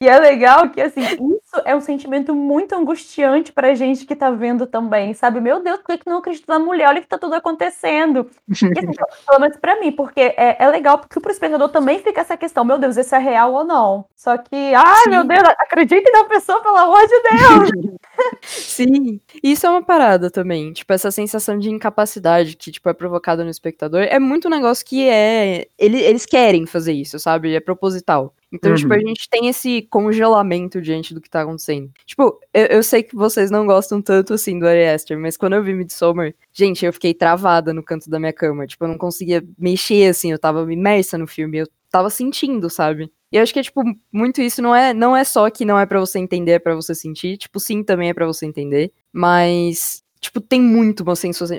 E 0.02 0.08
é 0.08 0.20
legal 0.20 0.70
que, 0.70 0.82
assim, 0.82 1.02
isso 1.02 1.43
é 1.66 1.76
um 1.76 1.82
sentimento 1.82 2.34
muito 2.34 2.74
angustiante 2.74 3.52
pra 3.52 3.76
gente 3.76 4.06
que 4.06 4.16
tá 4.16 4.32
vendo 4.32 4.66
também, 4.66 5.14
sabe? 5.14 5.40
Meu 5.40 5.62
Deus, 5.62 5.80
por 5.80 5.88
que, 5.88 6.00
que 6.00 6.10
não 6.10 6.18
acredito 6.18 6.48
na 6.48 6.60
mulher? 6.60 6.90
Olha 6.90 7.00
o 7.00 7.02
que 7.02 7.08
tá 7.08 7.18
tudo 7.18 7.36
acontecendo. 7.36 8.30
E, 8.50 8.54
assim, 8.54 8.70
pelo 9.28 9.40
menos 9.40 9.58
pra 9.58 9.80
mim, 9.80 9.92
porque 9.92 10.22
é, 10.22 10.58
é 10.60 10.68
legal, 10.68 11.00
porque 11.00 11.20
pro 11.20 11.32
espectador 11.32 11.70
também 11.70 12.00
fica 12.00 12.22
essa 12.22 12.38
questão, 12.38 12.64
meu 12.66 12.78
Deus, 12.78 12.98
isso 12.98 13.16
é 13.16 13.20
real 13.20 13.54
ou 13.54 13.64
não? 13.64 14.06
Só 14.16 14.38
que, 14.38 14.74
ai, 14.74 15.04
Sim. 15.04 15.10
meu 15.10 15.24
Deus, 15.24 15.44
acredite 15.60 16.10
na 16.12 16.26
pessoa, 16.26 16.62
pelo 16.62 16.78
amor 16.78 17.02
de 17.08 17.22
Deus! 17.22 17.98
Sim, 18.42 19.20
isso 19.44 19.66
é 19.66 19.70
uma 19.70 19.84
parada 19.84 20.30
também. 20.30 20.72
Tipo, 20.74 20.94
essa 20.94 21.12
sensação 21.12 21.58
de 21.58 21.70
incapacidade 21.70 22.56
que, 22.56 22.72
tipo, 22.72 22.88
é 22.90 22.94
provocada 22.94 23.44
no 23.44 23.50
espectador 23.50 24.02
é 24.02 24.20
muito 24.20 24.48
um 24.48 24.52
negócio 24.52 24.86
que 24.86 25.08
é. 25.08 25.68
Ele, 25.78 26.00
eles 26.00 26.26
querem 26.26 26.66
fazer 26.66 26.94
isso, 26.94 27.20
sabe? 27.20 27.56
É 27.56 27.60
proposital. 27.60 28.34
Então, 28.54 28.70
uhum. 28.70 28.78
tipo, 28.78 28.94
a 28.94 28.98
uhum. 28.98 29.08
gente 29.08 29.28
tem 29.30 29.48
esse 29.48 29.82
congelamento 29.90 30.80
diante 30.80 31.14
do 31.14 31.20
que 31.20 31.30
acontecendo. 31.44 31.92
Tipo, 32.06 32.40
eu, 32.54 32.66
eu 32.66 32.84
sei 32.84 33.04
que 33.04 33.16
vocês 33.16 33.52
não 33.52 33.66
gostam 33.66 34.02
tanto, 34.02 34.34
assim, 34.34 34.58
do 34.60 34.68
Ari 34.68 34.86
Aster, 34.86 35.18
mas 35.20 35.38
quando 35.38 35.54
eu 35.54 35.64
vi 35.64 35.74
Midsommar, 35.74 36.34
gente, 36.52 36.86
eu 36.86 36.94
fiquei 36.94 37.14
travada 37.14 37.74
no 37.74 37.84
canto 37.84 38.10
da 38.10 38.20
minha 38.20 38.34
cama. 38.34 38.68
Tipo, 38.68 38.86
eu 38.86 38.90
não 38.90 38.98
conseguia 38.98 39.44
mexer, 39.58 40.10
assim, 40.10 40.32
eu 40.32 40.40
tava 40.40 40.72
imersa 40.72 41.18
no 41.18 41.28
filme, 41.28 41.60
eu 41.60 41.68
tava 41.90 42.10
sentindo, 42.10 42.70
sabe? 42.70 43.12
E 43.32 43.38
eu 43.38 43.42
acho 43.44 43.54
que 43.54 43.60
é, 43.60 43.64
tipo, 43.64 43.82
muito 44.12 44.42
isso 44.42 44.62
não 44.62 44.76
é, 44.76 44.94
não 44.94 45.16
é 45.16 45.24
só 45.24 45.50
que 45.50 45.66
não 45.66 45.80
é 45.80 45.86
para 45.88 46.00
você 46.00 46.20
entender, 46.20 46.52
é 46.54 46.60
pra 46.60 46.76
você 46.76 46.94
sentir. 46.94 47.38
Tipo, 47.38 47.60
sim, 47.60 47.84
também 47.84 48.10
é 48.10 48.14
para 48.14 48.28
você 48.28 48.46
entender. 48.46 48.92
Mas, 49.12 50.03
tipo, 50.24 50.40
tem 50.40 50.62
muito 50.62 51.02
uma 51.04 51.14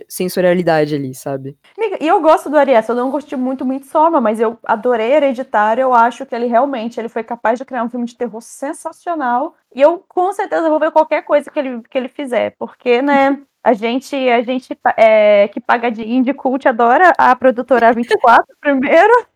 sensorialidade 0.08 0.94
ali, 0.94 1.14
sabe? 1.14 1.56
E 2.00 2.06
eu 2.06 2.20
gosto 2.20 2.48
do 2.48 2.56
Arias, 2.56 2.88
eu 2.88 2.94
não 2.94 3.10
gostei 3.10 3.36
muito 3.36 3.64
muito 3.64 3.86
Soma, 3.86 4.20
mas 4.20 4.40
eu 4.40 4.58
adorei 4.64 5.12
Hereditário, 5.12 5.82
eu 5.82 5.92
acho 5.92 6.24
que 6.24 6.34
ele 6.34 6.46
realmente 6.46 6.98
ele 6.98 7.10
foi 7.10 7.22
capaz 7.22 7.58
de 7.58 7.64
criar 7.64 7.84
um 7.84 7.90
filme 7.90 8.06
de 8.06 8.16
terror 8.16 8.40
sensacional. 8.40 9.54
E 9.74 9.80
eu 9.82 10.02
com 10.08 10.32
certeza 10.32 10.70
vou 10.70 10.80
ver 10.80 10.90
qualquer 10.90 11.22
coisa 11.22 11.50
que 11.50 11.58
ele, 11.58 11.82
que 11.82 11.98
ele 11.98 12.08
fizer, 12.08 12.54
porque, 12.58 13.02
né, 13.02 13.38
a 13.62 13.74
gente, 13.74 14.16
a 14.16 14.42
gente 14.42 14.76
é, 14.96 15.48
que 15.48 15.60
paga 15.60 15.90
de 15.90 16.02
indie 16.02 16.34
cult 16.34 16.66
adora 16.66 17.12
a 17.18 17.36
produtora 17.36 17.92
24 17.92 18.44
primeiro. 18.60 19.26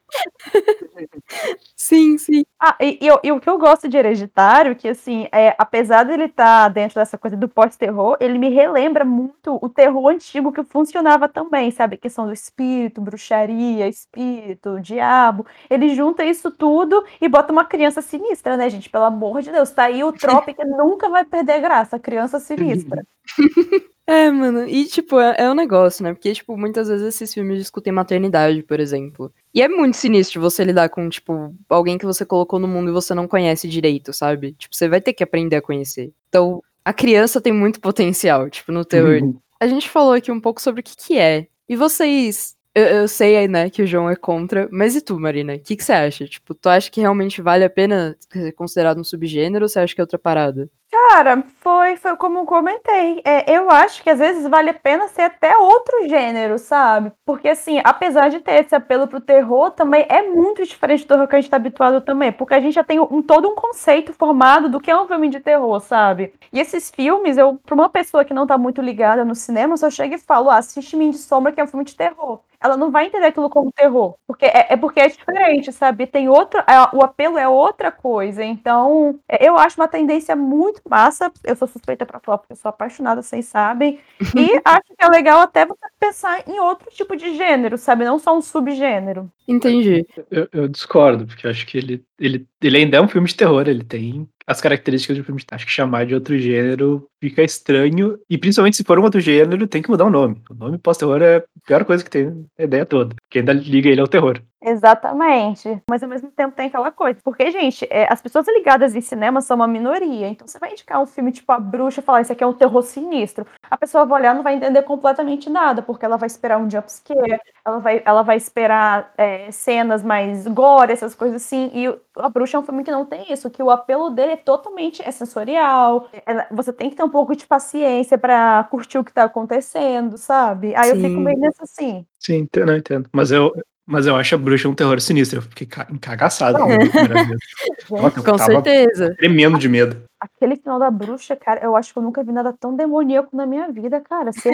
Sim, 1.76 2.18
sim. 2.18 2.44
Ah, 2.58 2.76
e, 2.80 2.98
e, 3.00 3.26
e, 3.28 3.32
o 3.32 3.40
que 3.40 3.48
eu 3.48 3.58
gosto 3.58 3.88
de 3.88 3.96
Hereditário, 3.96 4.74
que 4.74 4.88
assim, 4.88 5.28
é, 5.32 5.54
apesar 5.58 6.04
dele 6.04 6.24
estar 6.24 6.64
tá 6.64 6.68
dentro 6.68 6.96
dessa 6.96 7.18
coisa 7.18 7.36
do 7.36 7.48
pós-terror, 7.48 8.16
ele 8.20 8.38
me 8.38 8.48
relembra 8.48 9.04
muito 9.04 9.58
o 9.62 9.68
terror 9.68 10.08
antigo 10.08 10.52
que 10.52 10.64
funcionava 10.64 11.28
também, 11.28 11.70
sabe? 11.70 11.94
A 11.94 11.98
questão 11.98 12.26
do 12.26 12.32
espírito, 12.32 13.00
bruxaria, 13.00 13.88
espírito, 13.88 14.80
diabo. 14.80 15.46
Ele 15.68 15.94
junta 15.94 16.24
isso 16.24 16.50
tudo 16.50 17.04
e 17.20 17.28
bota 17.28 17.52
uma 17.52 17.64
criança 17.64 18.02
sinistra, 18.02 18.56
né, 18.56 18.68
gente? 18.70 18.90
Pelo 18.90 19.04
amor 19.04 19.42
de 19.42 19.52
Deus. 19.52 19.70
Tá 19.70 19.84
aí 19.84 20.02
o 20.02 20.12
trope 20.12 20.54
que 20.54 20.64
nunca 20.64 21.08
vai 21.08 21.24
perder 21.24 21.60
graça, 21.60 21.98
criança 21.98 22.40
sinistra. 22.40 23.04
É, 24.08 24.30
mano, 24.30 24.66
e 24.66 24.86
tipo, 24.86 25.20
é, 25.20 25.34
é 25.36 25.50
um 25.50 25.54
negócio, 25.54 26.02
né? 26.02 26.14
Porque, 26.14 26.32
tipo, 26.32 26.56
muitas 26.56 26.88
vezes 26.88 27.08
esses 27.08 27.34
filmes 27.34 27.58
discutem 27.58 27.92
maternidade, 27.92 28.62
por 28.62 28.80
exemplo. 28.80 29.30
E 29.52 29.60
é 29.60 29.68
muito 29.68 29.98
sinistro 29.98 30.40
você 30.40 30.64
lidar 30.64 30.88
com, 30.88 31.10
tipo, 31.10 31.54
alguém 31.68 31.98
que 31.98 32.06
você 32.06 32.24
colocou 32.24 32.58
no 32.58 32.66
mundo 32.66 32.88
e 32.88 32.92
você 32.92 33.12
não 33.12 33.28
conhece 33.28 33.68
direito, 33.68 34.14
sabe? 34.14 34.52
Tipo, 34.52 34.74
você 34.74 34.88
vai 34.88 35.02
ter 35.02 35.12
que 35.12 35.22
aprender 35.22 35.56
a 35.56 35.62
conhecer. 35.62 36.10
Então, 36.30 36.62
a 36.82 36.94
criança 36.94 37.38
tem 37.38 37.52
muito 37.52 37.82
potencial, 37.82 38.48
tipo, 38.48 38.72
no 38.72 38.82
terror. 38.82 39.22
Uhum. 39.22 39.38
A 39.60 39.66
gente 39.66 39.90
falou 39.90 40.14
aqui 40.14 40.32
um 40.32 40.40
pouco 40.40 40.62
sobre 40.62 40.80
o 40.80 40.84
que 40.84 40.96
que 40.96 41.18
é. 41.18 41.46
E 41.68 41.76
vocês 41.76 42.56
eu, 42.74 42.84
eu, 42.84 43.08
sei, 43.08 43.46
né, 43.46 43.68
que 43.68 43.82
o 43.82 43.86
João 43.86 44.08
é 44.08 44.16
contra, 44.16 44.68
mas 44.72 44.96
e 44.96 45.02
tu, 45.02 45.18
Marina? 45.18 45.56
O 45.56 45.58
que, 45.58 45.76
que 45.76 45.84
você 45.84 45.92
acha? 45.92 46.26
Tipo, 46.26 46.54
tu 46.54 46.68
acha 46.68 46.90
que 46.90 47.00
realmente 47.00 47.42
vale 47.42 47.64
a 47.64 47.70
pena 47.70 48.16
ser 48.32 48.52
considerado 48.52 49.00
um 49.00 49.04
subgênero 49.04 49.64
ou 49.64 49.68
você 49.68 49.80
acha 49.80 49.94
que 49.94 50.00
é 50.00 50.04
outra 50.04 50.18
parada? 50.18 50.70
Cara, 51.10 51.42
foi, 51.60 51.96
foi 51.96 52.16
como 52.16 52.44
comentei. 52.44 53.22
É, 53.24 53.50
eu 53.50 53.70
acho 53.70 54.02
que 54.02 54.10
às 54.10 54.18
vezes 54.18 54.46
vale 54.46 54.70
a 54.70 54.74
pena 54.74 55.08
ser 55.08 55.22
até 55.22 55.56
outro 55.56 56.06
gênero, 56.06 56.58
sabe? 56.58 57.10
Porque, 57.24 57.48
assim, 57.48 57.80
apesar 57.82 58.28
de 58.28 58.40
ter 58.40 58.62
esse 58.62 58.74
apelo 58.74 59.08
pro 59.08 59.18
terror, 59.20 59.70
também 59.70 60.04
é 60.08 60.22
muito 60.28 60.62
diferente 60.66 61.04
do 61.04 61.08
terror 61.08 61.26
que 61.26 61.34
a 61.34 61.40
gente 61.40 61.50
tá 61.50 61.56
habituado 61.56 62.02
também. 62.02 62.30
Porque 62.30 62.52
a 62.52 62.60
gente 62.60 62.74
já 62.74 62.84
tem 62.84 63.00
um, 63.00 63.22
todo 63.22 63.48
um 63.48 63.54
conceito 63.54 64.12
formado 64.12 64.68
do 64.68 64.80
que 64.80 64.90
é 64.90 65.00
um 65.00 65.06
filme 65.08 65.30
de 65.30 65.40
terror, 65.40 65.80
sabe? 65.80 66.34
E 66.52 66.60
esses 66.60 66.90
filmes, 66.90 67.38
eu, 67.38 67.56
pra 67.64 67.74
uma 67.74 67.88
pessoa 67.88 68.22
que 68.24 68.34
não 68.34 68.46
tá 68.46 68.58
muito 68.58 68.82
ligada 68.82 69.24
no 69.24 69.34
cinema, 69.34 69.76
eu 69.80 69.90
chego 69.90 70.14
e 70.14 70.18
falo, 70.18 70.50
ah, 70.50 70.58
assiste 70.58 70.94
Mim 70.94 71.10
de 71.10 71.18
Sombra, 71.18 71.52
que 71.52 71.60
é 71.60 71.64
um 71.64 71.66
filme 71.66 71.86
de 71.86 71.96
terror 71.96 72.40
ela 72.60 72.76
não 72.76 72.90
vai 72.90 73.06
entender 73.06 73.26
aquilo 73.26 73.48
como 73.48 73.72
terror. 73.72 74.16
Porque 74.26 74.44
é, 74.44 74.66
é 74.70 74.76
porque 74.76 75.00
é 75.00 75.08
diferente, 75.08 75.72
sabe? 75.72 76.06
Tem 76.06 76.28
outra. 76.28 76.64
É, 76.66 76.96
o 76.96 77.02
apelo 77.02 77.38
é 77.38 77.48
outra 77.48 77.92
coisa. 77.92 78.44
Então, 78.44 79.18
é, 79.28 79.48
eu 79.48 79.56
acho 79.56 79.80
uma 79.80 79.88
tendência 79.88 80.34
muito 80.34 80.82
massa. 80.88 81.32
Eu 81.44 81.56
sou 81.56 81.68
suspeita 81.68 82.04
para 82.04 82.20
falar, 82.20 82.38
porque 82.38 82.52
eu 82.52 82.56
sou 82.56 82.68
apaixonada, 82.68 83.22
vocês 83.22 83.46
sabem. 83.46 84.00
E 84.34 84.60
acho 84.64 84.94
que 84.96 85.04
é 85.04 85.08
legal 85.08 85.40
até 85.40 85.64
você 85.64 85.78
pensar 85.98 86.42
em 86.48 86.58
outro 86.60 86.90
tipo 86.90 87.16
de 87.16 87.36
gênero, 87.36 87.78
sabe? 87.78 88.04
Não 88.04 88.18
só 88.18 88.36
um 88.36 88.42
subgênero. 88.42 89.30
Entendi. 89.46 90.06
Eu, 90.30 90.48
eu 90.52 90.68
discordo, 90.68 91.26
porque 91.26 91.46
eu 91.46 91.50
acho 91.50 91.66
que 91.66 91.78
ele, 91.78 92.04
ele, 92.18 92.46
ele 92.60 92.76
ainda 92.76 92.96
é 92.96 93.00
um 93.00 93.08
filme 93.08 93.28
de 93.28 93.36
terror, 93.36 93.66
ele 93.68 93.84
tem 93.84 94.28
as 94.48 94.62
características 94.62 95.14
de 95.14 95.22
filme. 95.22 95.42
Acho 95.52 95.66
que 95.66 95.70
chamar 95.70 96.06
de 96.06 96.14
outro 96.14 96.38
gênero 96.38 97.06
fica 97.20 97.42
estranho, 97.42 98.18
e 98.30 98.38
principalmente 98.38 98.78
se 98.78 98.84
for 98.84 98.98
um 98.98 99.02
outro 99.02 99.20
gênero, 99.20 99.66
tem 99.66 99.82
que 99.82 99.90
mudar 99.90 100.06
o 100.06 100.10
nome. 100.10 100.40
O 100.48 100.54
nome 100.54 100.78
pós-terror 100.78 101.20
é 101.20 101.36
a 101.36 101.42
pior 101.66 101.84
coisa 101.84 102.02
que 102.02 102.10
tem 102.10 102.46
a 102.58 102.62
ideia 102.62 102.86
toda, 102.86 103.14
que 103.28 103.40
ainda 103.40 103.52
liga 103.52 103.90
ele 103.90 104.00
ao 104.00 104.08
terror. 104.08 104.40
Exatamente. 104.60 105.80
Mas 105.88 106.02
ao 106.02 106.08
mesmo 106.08 106.30
tempo 106.30 106.54
tem 106.54 106.66
aquela 106.66 106.90
coisa. 106.90 107.18
Porque, 107.22 107.50
gente, 107.50 107.86
é, 107.90 108.12
as 108.12 108.20
pessoas 108.20 108.46
ligadas 108.48 108.94
em 108.94 109.00
cinema 109.00 109.40
são 109.40 109.56
uma 109.56 109.68
minoria. 109.68 110.28
Então 110.28 110.46
você 110.46 110.58
vai 110.58 110.72
indicar 110.72 111.00
um 111.00 111.06
filme 111.06 111.30
tipo 111.30 111.50
A 111.52 111.60
Bruxa 111.60 112.00
e 112.00 112.02
falar 112.02 112.22
isso 112.22 112.32
aqui 112.32 112.42
é 112.42 112.46
um 112.46 112.52
terror 112.52 112.82
sinistro. 112.82 113.46
A 113.70 113.76
pessoa 113.76 114.04
vai 114.04 114.20
olhar 114.20 114.32
e 114.32 114.36
não 114.36 114.42
vai 114.42 114.54
entender 114.54 114.82
completamente 114.82 115.48
nada, 115.48 115.80
porque 115.80 116.04
ela 116.04 116.16
vai 116.16 116.26
esperar 116.26 116.58
um 116.58 116.68
jumpscare, 116.68 117.40
ela 117.64 117.78
vai, 117.78 118.02
ela 118.04 118.22
vai 118.22 118.36
esperar 118.36 119.12
é, 119.16 119.50
cenas 119.50 120.02
mais 120.02 120.46
gore, 120.48 120.92
essas 120.92 121.14
coisas 121.14 121.42
assim. 121.42 121.70
E 121.72 121.86
A 122.16 122.28
Bruxa 122.28 122.56
é 122.56 122.60
um 122.60 122.64
filme 122.64 122.82
que 122.82 122.90
não 122.90 123.04
tem 123.04 123.32
isso, 123.32 123.50
que 123.50 123.62
o 123.62 123.70
apelo 123.70 124.10
dele 124.10 124.32
é 124.32 124.36
totalmente 124.36 125.02
é 125.06 125.10
sensorial. 125.12 126.08
É, 126.26 126.52
você 126.52 126.72
tem 126.72 126.90
que 126.90 126.96
ter 126.96 127.04
um 127.04 127.10
pouco 127.10 127.36
de 127.36 127.46
paciência 127.46 128.18
para 128.18 128.64
curtir 128.70 128.98
o 128.98 129.04
que 129.04 129.12
tá 129.12 129.24
acontecendo, 129.24 130.18
sabe? 130.18 130.74
Aí 130.74 130.90
Sim. 130.90 130.96
eu 130.96 131.08
fico 131.08 131.20
meio 131.20 131.38
nessa 131.38 131.62
assim. 131.62 132.04
Sim, 132.18 132.48
não 132.66 132.76
entendo. 132.76 133.08
Mas 133.12 133.30
eu, 133.30 133.54
mas 133.88 134.06
eu 134.06 134.14
acho 134.14 134.34
a 134.34 134.38
bruxa 134.38 134.68
um 134.68 134.74
terror 134.74 135.00
sinistro. 135.00 135.38
Eu 135.38 135.42
fiquei 135.42 135.66
encagaçado 135.90 136.58
Nossa, 137.90 138.22
Com 138.22 138.38
certeza. 138.38 139.14
Tremendo 139.16 139.58
de 139.58 139.66
medo. 139.66 140.02
Aquele 140.20 140.56
final 140.56 140.78
da 140.78 140.90
bruxa, 140.90 141.34
cara, 141.34 141.64
eu 141.64 141.74
acho 141.74 141.92
que 141.92 141.98
eu 141.98 142.02
nunca 142.02 142.22
vi 142.22 142.30
nada 142.30 142.52
tão 142.52 142.76
demoníaco 142.76 143.34
na 143.34 143.46
minha 143.46 143.72
vida, 143.72 143.98
cara. 144.00 144.30
Você 144.30 144.50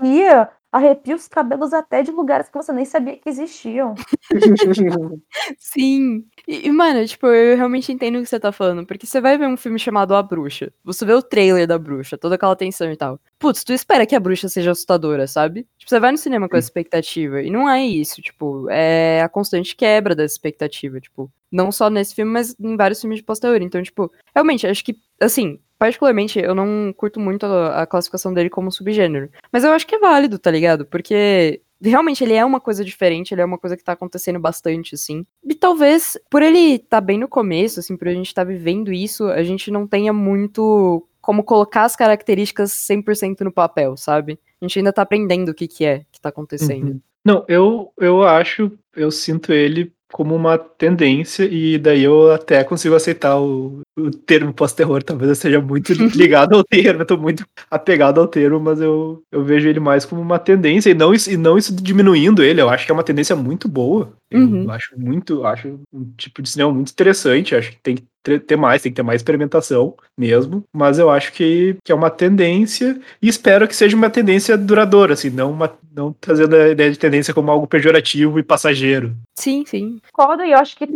arrepia, 0.00 0.48
arrepia 0.72 1.16
os 1.16 1.26
cabelos 1.26 1.72
até 1.72 2.02
de 2.02 2.10
lugares 2.10 2.48
que 2.48 2.56
você 2.56 2.72
nem 2.72 2.84
sabia 2.84 3.16
que 3.16 3.28
existiam. 3.28 3.94
Sim. 5.58 6.24
E, 6.46 6.70
mano, 6.70 7.04
tipo, 7.06 7.26
eu 7.26 7.56
realmente 7.56 7.92
entendo 7.92 8.18
o 8.18 8.22
que 8.22 8.28
você 8.28 8.38
tá 8.38 8.52
falando, 8.52 8.86
porque 8.86 9.06
você 9.06 9.20
vai 9.20 9.36
ver 9.36 9.46
um 9.48 9.56
filme 9.56 9.78
chamado 9.78 10.14
A 10.14 10.22
Bruxa, 10.22 10.72
você 10.84 11.04
vê 11.04 11.12
o 11.12 11.22
trailer 11.22 11.66
da 11.66 11.78
bruxa, 11.78 12.16
toda 12.16 12.36
aquela 12.36 12.54
tensão 12.56 12.90
e 12.90 12.96
tal. 12.96 13.20
Putz, 13.38 13.64
tu 13.64 13.72
espera 13.72 14.06
que 14.06 14.14
a 14.14 14.20
bruxa 14.20 14.48
seja 14.48 14.70
assustadora, 14.70 15.26
sabe? 15.26 15.66
Tipo, 15.78 15.90
você 15.90 16.00
vai 16.00 16.12
no 16.12 16.18
cinema 16.18 16.48
com 16.48 16.56
essa 16.56 16.66
expectativa, 16.66 17.42
e 17.42 17.50
não 17.50 17.68
é 17.68 17.84
isso, 17.84 18.22
tipo, 18.22 18.68
é 18.70 19.22
a 19.22 19.28
constante 19.28 19.74
quebra 19.74 20.14
dessa 20.14 20.34
expectativa, 20.34 21.00
tipo, 21.00 21.30
não 21.50 21.72
só 21.72 21.90
nesse 21.90 22.14
filme, 22.14 22.30
mas 22.30 22.54
em 22.58 22.76
vários 22.76 23.00
filmes 23.00 23.18
de 23.18 23.24
posterior. 23.24 23.60
Então, 23.60 23.82
tipo, 23.82 24.10
realmente, 24.34 24.66
acho 24.66 24.84
que, 24.84 24.96
assim, 25.20 25.58
particularmente, 25.80 26.38
eu 26.38 26.54
não 26.54 26.92
curto 26.94 27.18
muito 27.18 27.46
a, 27.46 27.80
a 27.80 27.86
classificação 27.86 28.34
dele 28.34 28.50
como 28.50 28.70
subgênero. 28.70 29.30
Mas 29.50 29.64
eu 29.64 29.72
acho 29.72 29.86
que 29.86 29.94
é 29.94 29.98
válido, 29.98 30.38
tá 30.38 30.50
ligado? 30.50 30.84
Porque 30.84 31.62
realmente 31.82 32.22
ele 32.22 32.34
é 32.34 32.44
uma 32.44 32.60
coisa 32.60 32.84
diferente, 32.84 33.32
ele 33.32 33.40
é 33.40 33.44
uma 33.46 33.56
coisa 33.56 33.78
que 33.78 33.82
tá 33.82 33.92
acontecendo 33.92 34.38
bastante, 34.38 34.94
assim. 34.94 35.24
E 35.42 35.54
talvez, 35.54 36.18
por 36.28 36.42
ele 36.42 36.78
tá 36.78 37.00
bem 37.00 37.18
no 37.18 37.26
começo, 37.26 37.80
assim, 37.80 37.96
por 37.96 38.08
a 38.08 38.12
gente 38.12 38.34
tá 38.34 38.44
vivendo 38.44 38.92
isso, 38.92 39.24
a 39.28 39.42
gente 39.42 39.70
não 39.70 39.86
tenha 39.86 40.12
muito 40.12 41.08
como 41.18 41.42
colocar 41.42 41.84
as 41.84 41.96
características 41.96 42.72
100% 42.72 43.40
no 43.40 43.50
papel, 43.50 43.96
sabe? 43.96 44.38
A 44.60 44.66
gente 44.66 44.78
ainda 44.78 44.92
tá 44.92 45.00
aprendendo 45.00 45.48
o 45.48 45.54
que 45.54 45.66
que 45.66 45.86
é 45.86 46.04
que 46.12 46.20
tá 46.20 46.28
acontecendo. 46.28 46.88
Uhum. 46.88 47.00
Não, 47.24 47.44
eu, 47.48 47.90
eu 47.98 48.22
acho, 48.22 48.70
eu 48.94 49.10
sinto 49.10 49.50
ele 49.50 49.90
como 50.12 50.34
uma 50.34 50.58
tendência, 50.58 51.44
e 51.44 51.78
daí 51.78 52.02
eu 52.02 52.32
até 52.32 52.62
consigo 52.64 52.94
aceitar 52.94 53.38
o, 53.40 53.80
o 53.96 54.10
termo 54.10 54.52
pós-terror. 54.52 55.02
Talvez 55.02 55.28
eu 55.28 55.34
seja 55.34 55.60
muito 55.60 55.92
ligado 56.16 56.56
ao 56.56 56.64
termo, 56.64 57.02
eu 57.02 57.06
tô 57.06 57.16
muito 57.16 57.44
apegado 57.70 58.20
ao 58.20 58.28
termo, 58.28 58.60
mas 58.60 58.80
eu, 58.80 59.22
eu 59.30 59.44
vejo 59.44 59.68
ele 59.68 59.80
mais 59.80 60.04
como 60.04 60.20
uma 60.20 60.38
tendência, 60.38 60.90
e 60.90 60.94
não, 60.94 61.12
e 61.14 61.36
não 61.36 61.56
isso 61.56 61.74
diminuindo 61.74 62.42
ele, 62.42 62.60
eu 62.60 62.68
acho 62.68 62.84
que 62.84 62.92
é 62.92 62.94
uma 62.94 63.04
tendência 63.04 63.36
muito 63.36 63.68
boa. 63.68 64.12
Eu 64.30 64.40
uhum. 64.40 64.70
acho 64.70 64.98
muito, 64.98 65.44
acho 65.44 65.80
um 65.92 66.04
tipo 66.16 66.40
de 66.42 66.50
cinema 66.50 66.72
muito 66.72 66.90
interessante, 66.90 67.54
acho 67.54 67.70
que 67.70 67.78
tem 67.82 67.96
que 67.96 68.04
ter 68.22 68.56
mais, 68.56 68.82
tem 68.82 68.92
que 68.92 68.96
ter 68.96 69.02
mais 69.02 69.20
experimentação 69.20 69.94
mesmo, 70.16 70.62
mas 70.72 70.98
eu 70.98 71.10
acho 71.10 71.32
que, 71.32 71.76
que 71.84 71.92
é 71.92 71.94
uma 71.94 72.10
tendência 72.10 73.00
e 73.20 73.28
espero 73.28 73.66
que 73.66 73.74
seja 73.74 73.96
uma 73.96 74.10
tendência 74.10 74.56
duradoura, 74.56 75.14
assim, 75.14 75.30
não, 75.30 75.50
uma, 75.50 75.72
não 75.94 76.12
trazendo 76.12 76.54
a 76.54 76.68
ideia 76.68 76.90
de 76.90 76.98
tendência 76.98 77.32
como 77.32 77.50
algo 77.50 77.66
pejorativo 77.66 78.38
e 78.38 78.42
passageiro. 78.42 79.14
Sim, 79.34 79.64
sim. 79.66 80.00
Concordo, 80.12 80.44
e 80.44 80.52
eu 80.52 80.58
acho 80.58 80.76
que 80.76 80.86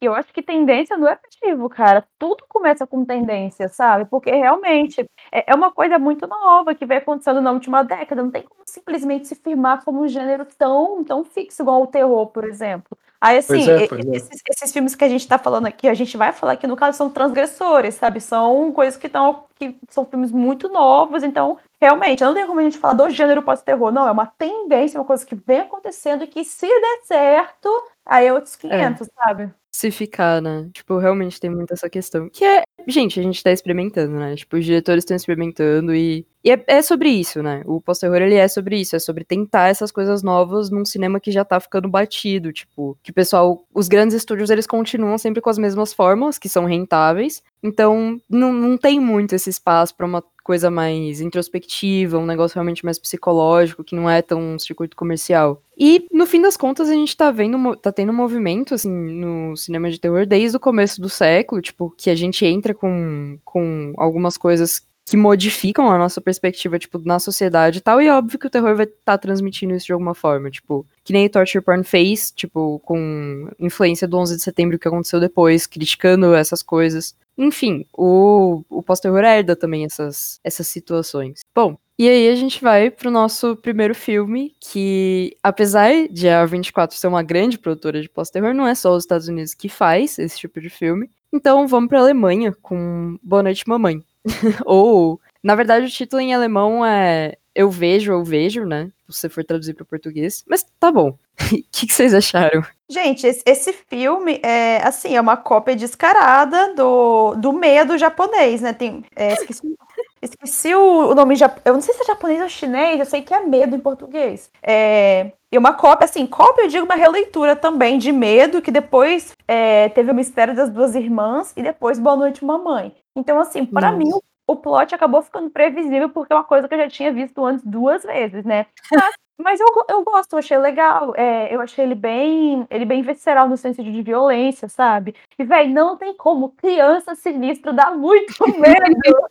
eu 0.00 0.14
acho 0.14 0.32
que 0.32 0.42
tendência 0.42 0.96
não 0.96 1.08
é 1.08 1.16
positivo, 1.16 1.68
cara. 1.68 2.04
Tudo 2.18 2.44
começa 2.48 2.86
com 2.86 3.04
tendência, 3.04 3.68
sabe? 3.68 4.04
Porque 4.06 4.30
realmente 4.30 5.04
é, 5.32 5.52
é 5.52 5.54
uma 5.54 5.70
coisa 5.70 5.98
muito 5.98 6.26
nova 6.26 6.74
que 6.74 6.86
vai 6.86 6.98
acontecendo 6.98 7.40
na 7.40 7.52
última 7.52 7.82
década, 7.82 8.22
não 8.22 8.30
tem 8.30 8.42
como 8.42 8.62
simplesmente 8.66 9.28
se 9.28 9.34
firmar 9.34 9.84
como 9.84 10.02
um 10.02 10.08
gênero 10.08 10.46
tão, 10.58 11.04
tão 11.04 11.24
fixo 11.24 11.62
igual 11.62 11.82
o 11.82 11.86
terror, 11.86 12.26
por 12.28 12.44
exemplo. 12.44 12.96
Aí, 13.24 13.38
assim, 13.38 13.70
é, 13.70 13.84
é. 13.84 14.16
Esses, 14.16 14.42
esses, 14.50 14.70
filmes 14.70 14.94
que 14.94 15.02
a 15.02 15.08
gente 15.08 15.26
tá 15.26 15.38
falando 15.38 15.64
aqui, 15.64 15.88
a 15.88 15.94
gente 15.94 16.14
vai 16.14 16.30
falar 16.30 16.56
que, 16.56 16.66
no 16.66 16.76
caso, 16.76 16.98
são 16.98 17.08
transgressores, 17.08 17.94
sabe? 17.94 18.20
São 18.20 18.70
coisas 18.70 18.98
que 18.98 19.06
estão. 19.06 19.44
que 19.54 19.78
são 19.88 20.04
filmes 20.04 20.30
muito 20.30 20.68
novos, 20.68 21.22
então, 21.22 21.56
realmente, 21.80 22.22
não 22.22 22.34
tem 22.34 22.46
como 22.46 22.60
a 22.60 22.62
gente 22.62 22.76
falar 22.76 22.92
do 22.92 23.08
gênero 23.08 23.42
pós-terror, 23.42 23.90
não. 23.90 24.06
É 24.06 24.10
uma 24.10 24.26
tendência, 24.26 25.00
uma 25.00 25.06
coisa 25.06 25.24
que 25.24 25.34
vem 25.34 25.60
acontecendo 25.60 26.24
e 26.24 26.26
que, 26.26 26.44
se 26.44 26.66
der 26.66 27.00
certo, 27.04 27.70
aí 28.04 28.26
é 28.26 28.32
outros 28.34 28.56
500, 28.56 29.08
é. 29.08 29.10
sabe? 29.14 29.54
Se 29.74 29.90
ficar, 29.90 30.40
né? 30.40 30.70
Tipo, 30.72 30.98
realmente 30.98 31.40
tem 31.40 31.50
muito 31.50 31.72
essa 31.74 31.90
questão. 31.90 32.28
Que 32.30 32.44
é, 32.44 32.62
gente, 32.86 33.18
a 33.18 33.22
gente 33.24 33.42
tá 33.42 33.50
experimentando, 33.50 34.14
né? 34.14 34.36
Tipo, 34.36 34.56
os 34.56 34.64
diretores 34.64 35.02
estão 35.02 35.16
experimentando 35.16 35.92
e 35.92 36.24
e 36.44 36.50
é, 36.50 36.62
é, 36.66 36.82
sobre 36.82 37.08
isso, 37.08 37.42
né? 37.42 37.62
O 37.64 37.80
pós-terror, 37.80 38.20
ele 38.20 38.34
é 38.34 38.46
sobre 38.46 38.78
isso, 38.78 38.94
é 38.94 38.98
sobre 38.98 39.24
tentar 39.24 39.68
essas 39.68 39.90
coisas 39.90 40.22
novas 40.22 40.68
num 40.70 40.84
cinema 40.84 41.18
que 41.18 41.32
já 41.32 41.42
tá 41.42 41.58
ficando 41.58 41.88
batido, 41.88 42.52
tipo, 42.52 42.98
que 43.02 43.10
o 43.10 43.14
pessoal, 43.14 43.64
os 43.72 43.88
grandes 43.88 44.14
estúdios, 44.14 44.50
eles 44.50 44.66
continuam 44.66 45.16
sempre 45.16 45.40
com 45.40 45.48
as 45.48 45.56
mesmas 45.56 45.94
fórmulas, 45.94 46.38
que 46.38 46.46
são 46.46 46.66
rentáveis, 46.66 47.42
então 47.62 48.20
não, 48.28 48.52
não 48.52 48.76
tem 48.76 49.00
muito 49.00 49.34
esse 49.34 49.48
espaço 49.48 49.96
para 49.96 50.04
uma 50.04 50.22
coisa 50.44 50.70
mais 50.70 51.22
introspectiva, 51.22 52.18
um 52.18 52.26
negócio 52.26 52.56
realmente 52.56 52.84
mais 52.84 52.98
psicológico, 52.98 53.82
que 53.82 53.96
não 53.96 54.10
é 54.10 54.20
tão 54.20 54.38
um 54.38 54.58
circuito 54.58 54.94
comercial. 54.94 55.62
E, 55.78 56.06
no 56.12 56.26
fim 56.26 56.42
das 56.42 56.58
contas, 56.58 56.90
a 56.90 56.92
gente 56.92 57.16
tá 57.16 57.30
vendo, 57.30 57.74
tá 57.76 57.90
tendo 57.90 58.12
um 58.12 58.14
movimento, 58.14 58.74
assim, 58.74 58.90
no 58.90 59.56
cinema 59.64 59.90
de 59.90 59.98
terror 59.98 60.26
desde 60.26 60.56
o 60.56 60.60
começo 60.60 61.00
do 61.00 61.08
século, 61.08 61.60
tipo, 61.60 61.94
que 61.96 62.10
a 62.10 62.14
gente 62.14 62.44
entra 62.44 62.74
com, 62.74 63.38
com 63.44 63.92
algumas 63.96 64.36
coisas 64.36 64.82
que 65.06 65.16
modificam 65.16 65.90
a 65.90 65.98
nossa 65.98 66.20
perspectiva, 66.20 66.78
tipo, 66.78 66.98
na 67.04 67.18
sociedade 67.18 67.78
e 67.78 67.80
tal, 67.80 68.00
e 68.00 68.06
é 68.06 68.14
óbvio 68.14 68.38
que 68.38 68.46
o 68.46 68.50
terror 68.50 68.74
vai 68.74 68.86
estar 68.86 68.98
tá 69.04 69.18
transmitindo 69.18 69.74
isso 69.74 69.86
de 69.86 69.92
alguma 69.92 70.14
forma, 70.14 70.50
tipo, 70.50 70.86
que 71.04 71.12
nem 71.12 71.28
Torture 71.28 71.62
Porn 71.62 71.84
fez, 71.84 72.30
tipo, 72.30 72.78
com 72.80 73.50
influência 73.58 74.08
do 74.08 74.16
11 74.16 74.36
de 74.36 74.42
setembro 74.42 74.78
que 74.78 74.88
aconteceu 74.88 75.20
depois, 75.20 75.66
criticando 75.66 76.34
essas 76.34 76.62
coisas. 76.62 77.14
Enfim, 77.36 77.84
o, 77.92 78.62
o 78.70 78.82
pós-terror 78.82 79.24
herda 79.24 79.54
também 79.54 79.84
essas, 79.84 80.40
essas 80.42 80.66
situações. 80.68 81.40
Bom, 81.54 81.76
e 81.96 82.08
aí 82.08 82.28
a 82.28 82.34
gente 82.34 82.60
vai 82.60 82.90
pro 82.90 83.10
nosso 83.10 83.56
primeiro 83.56 83.94
filme, 83.94 84.52
que 84.60 85.36
apesar 85.40 86.08
de 86.10 86.28
a 86.28 86.44
24 86.44 86.96
ser 86.96 87.06
uma 87.06 87.22
grande 87.22 87.56
produtora 87.56 88.02
de 88.02 88.08
pós-terror, 88.08 88.52
não 88.52 88.66
é 88.66 88.74
só 88.74 88.92
os 88.92 89.04
Estados 89.04 89.28
Unidos 89.28 89.54
que 89.54 89.68
faz 89.68 90.18
esse 90.18 90.36
tipo 90.36 90.60
de 90.60 90.68
filme. 90.68 91.08
Então 91.32 91.68
vamos 91.68 91.88
pra 91.88 92.00
Alemanha 92.00 92.52
com 92.60 93.16
Boa 93.22 93.44
Noite 93.44 93.68
Mamãe. 93.68 94.02
Ou, 94.66 95.20
na 95.42 95.54
verdade, 95.54 95.86
o 95.86 95.90
título 95.90 96.20
em 96.20 96.34
alemão 96.34 96.84
é 96.84 97.36
Eu 97.54 97.70
Vejo, 97.70 98.10
Eu 98.12 98.24
Vejo, 98.24 98.64
né? 98.64 98.90
Se 99.08 99.20
você 99.20 99.28
for 99.28 99.44
traduzir 99.44 99.74
para 99.74 99.84
português. 99.84 100.44
Mas 100.48 100.66
tá 100.80 100.90
bom. 100.90 101.16
O 101.52 101.62
que, 101.70 101.88
que, 101.88 101.92
vocês 101.92 102.14
acharam? 102.14 102.64
Gente, 102.88 103.26
esse, 103.26 103.72
filme 103.88 104.40
é 104.42 104.80
assim, 104.84 105.16
é 105.16 105.20
uma 105.20 105.36
cópia 105.36 105.74
descarada 105.74 106.72
do, 106.74 107.34
do 107.34 107.52
medo 107.52 107.98
japonês, 107.98 108.60
né? 108.60 108.72
Tem, 108.72 109.04
é, 109.16 109.32
esqueci, 109.32 109.76
esqueci 110.24 110.74
o, 110.74 111.10
o 111.10 111.14
nome. 111.14 111.36
Eu 111.64 111.74
não 111.74 111.80
sei 111.80 111.94
se 111.94 112.02
é 112.02 112.06
japonês 112.06 112.42
ou 112.42 112.48
chinês, 112.48 112.98
eu 112.98 113.06
sei 113.06 113.22
que 113.22 113.34
é 113.34 113.40
medo 113.40 113.76
em 113.76 113.80
português. 113.80 114.50
É, 114.62 115.32
e 115.52 115.58
uma 115.58 115.72
cópia, 115.74 116.06
assim, 116.06 116.26
cópia 116.26 116.62
eu 116.62 116.68
digo 116.68 116.84
uma 116.84 116.96
releitura 116.96 117.54
também 117.54 117.98
de 117.98 118.10
Medo, 118.10 118.60
que 118.60 118.70
depois 118.70 119.32
é, 119.46 119.88
teve 119.90 120.10
o 120.10 120.14
Mistério 120.14 120.54
das 120.54 120.70
Duas 120.70 120.94
Irmãs 120.94 121.52
e 121.56 121.62
depois 121.62 121.98
Boa 121.98 122.16
Noite 122.16 122.44
Mamãe. 122.44 122.92
Então, 123.14 123.38
assim, 123.38 123.64
para 123.64 123.92
mim, 123.92 124.10
o, 124.12 124.22
o 124.46 124.56
plot 124.56 124.94
acabou 124.94 125.22
ficando 125.22 125.50
previsível 125.50 126.08
porque 126.08 126.32
é 126.32 126.36
uma 126.36 126.44
coisa 126.44 126.66
que 126.66 126.74
eu 126.74 126.78
já 126.78 126.88
tinha 126.88 127.12
visto 127.12 127.44
antes 127.44 127.64
duas 127.64 128.02
vezes, 128.02 128.44
né? 128.44 128.66
Mas, 128.90 129.14
mas 129.38 129.58
eu, 129.58 129.66
eu 129.88 130.04
gosto, 130.04 130.34
eu 130.34 130.38
achei 130.38 130.56
legal. 130.58 131.12
É, 131.16 131.54
eu 131.54 131.60
achei 131.60 131.84
ele 131.84 131.94
bem, 131.94 132.66
ele 132.70 132.84
bem 132.84 133.02
visceral 133.02 133.48
no 133.48 133.56
sentido 133.56 133.90
de 133.90 134.02
violência, 134.02 134.68
sabe? 134.68 135.14
E, 135.38 135.44
velho, 135.44 135.72
não 135.72 135.96
tem 135.96 136.14
como. 136.16 136.50
Criança 136.50 137.14
sinistra 137.14 137.72
dá 137.72 137.90
muito 137.90 138.32
medo. 138.58 139.26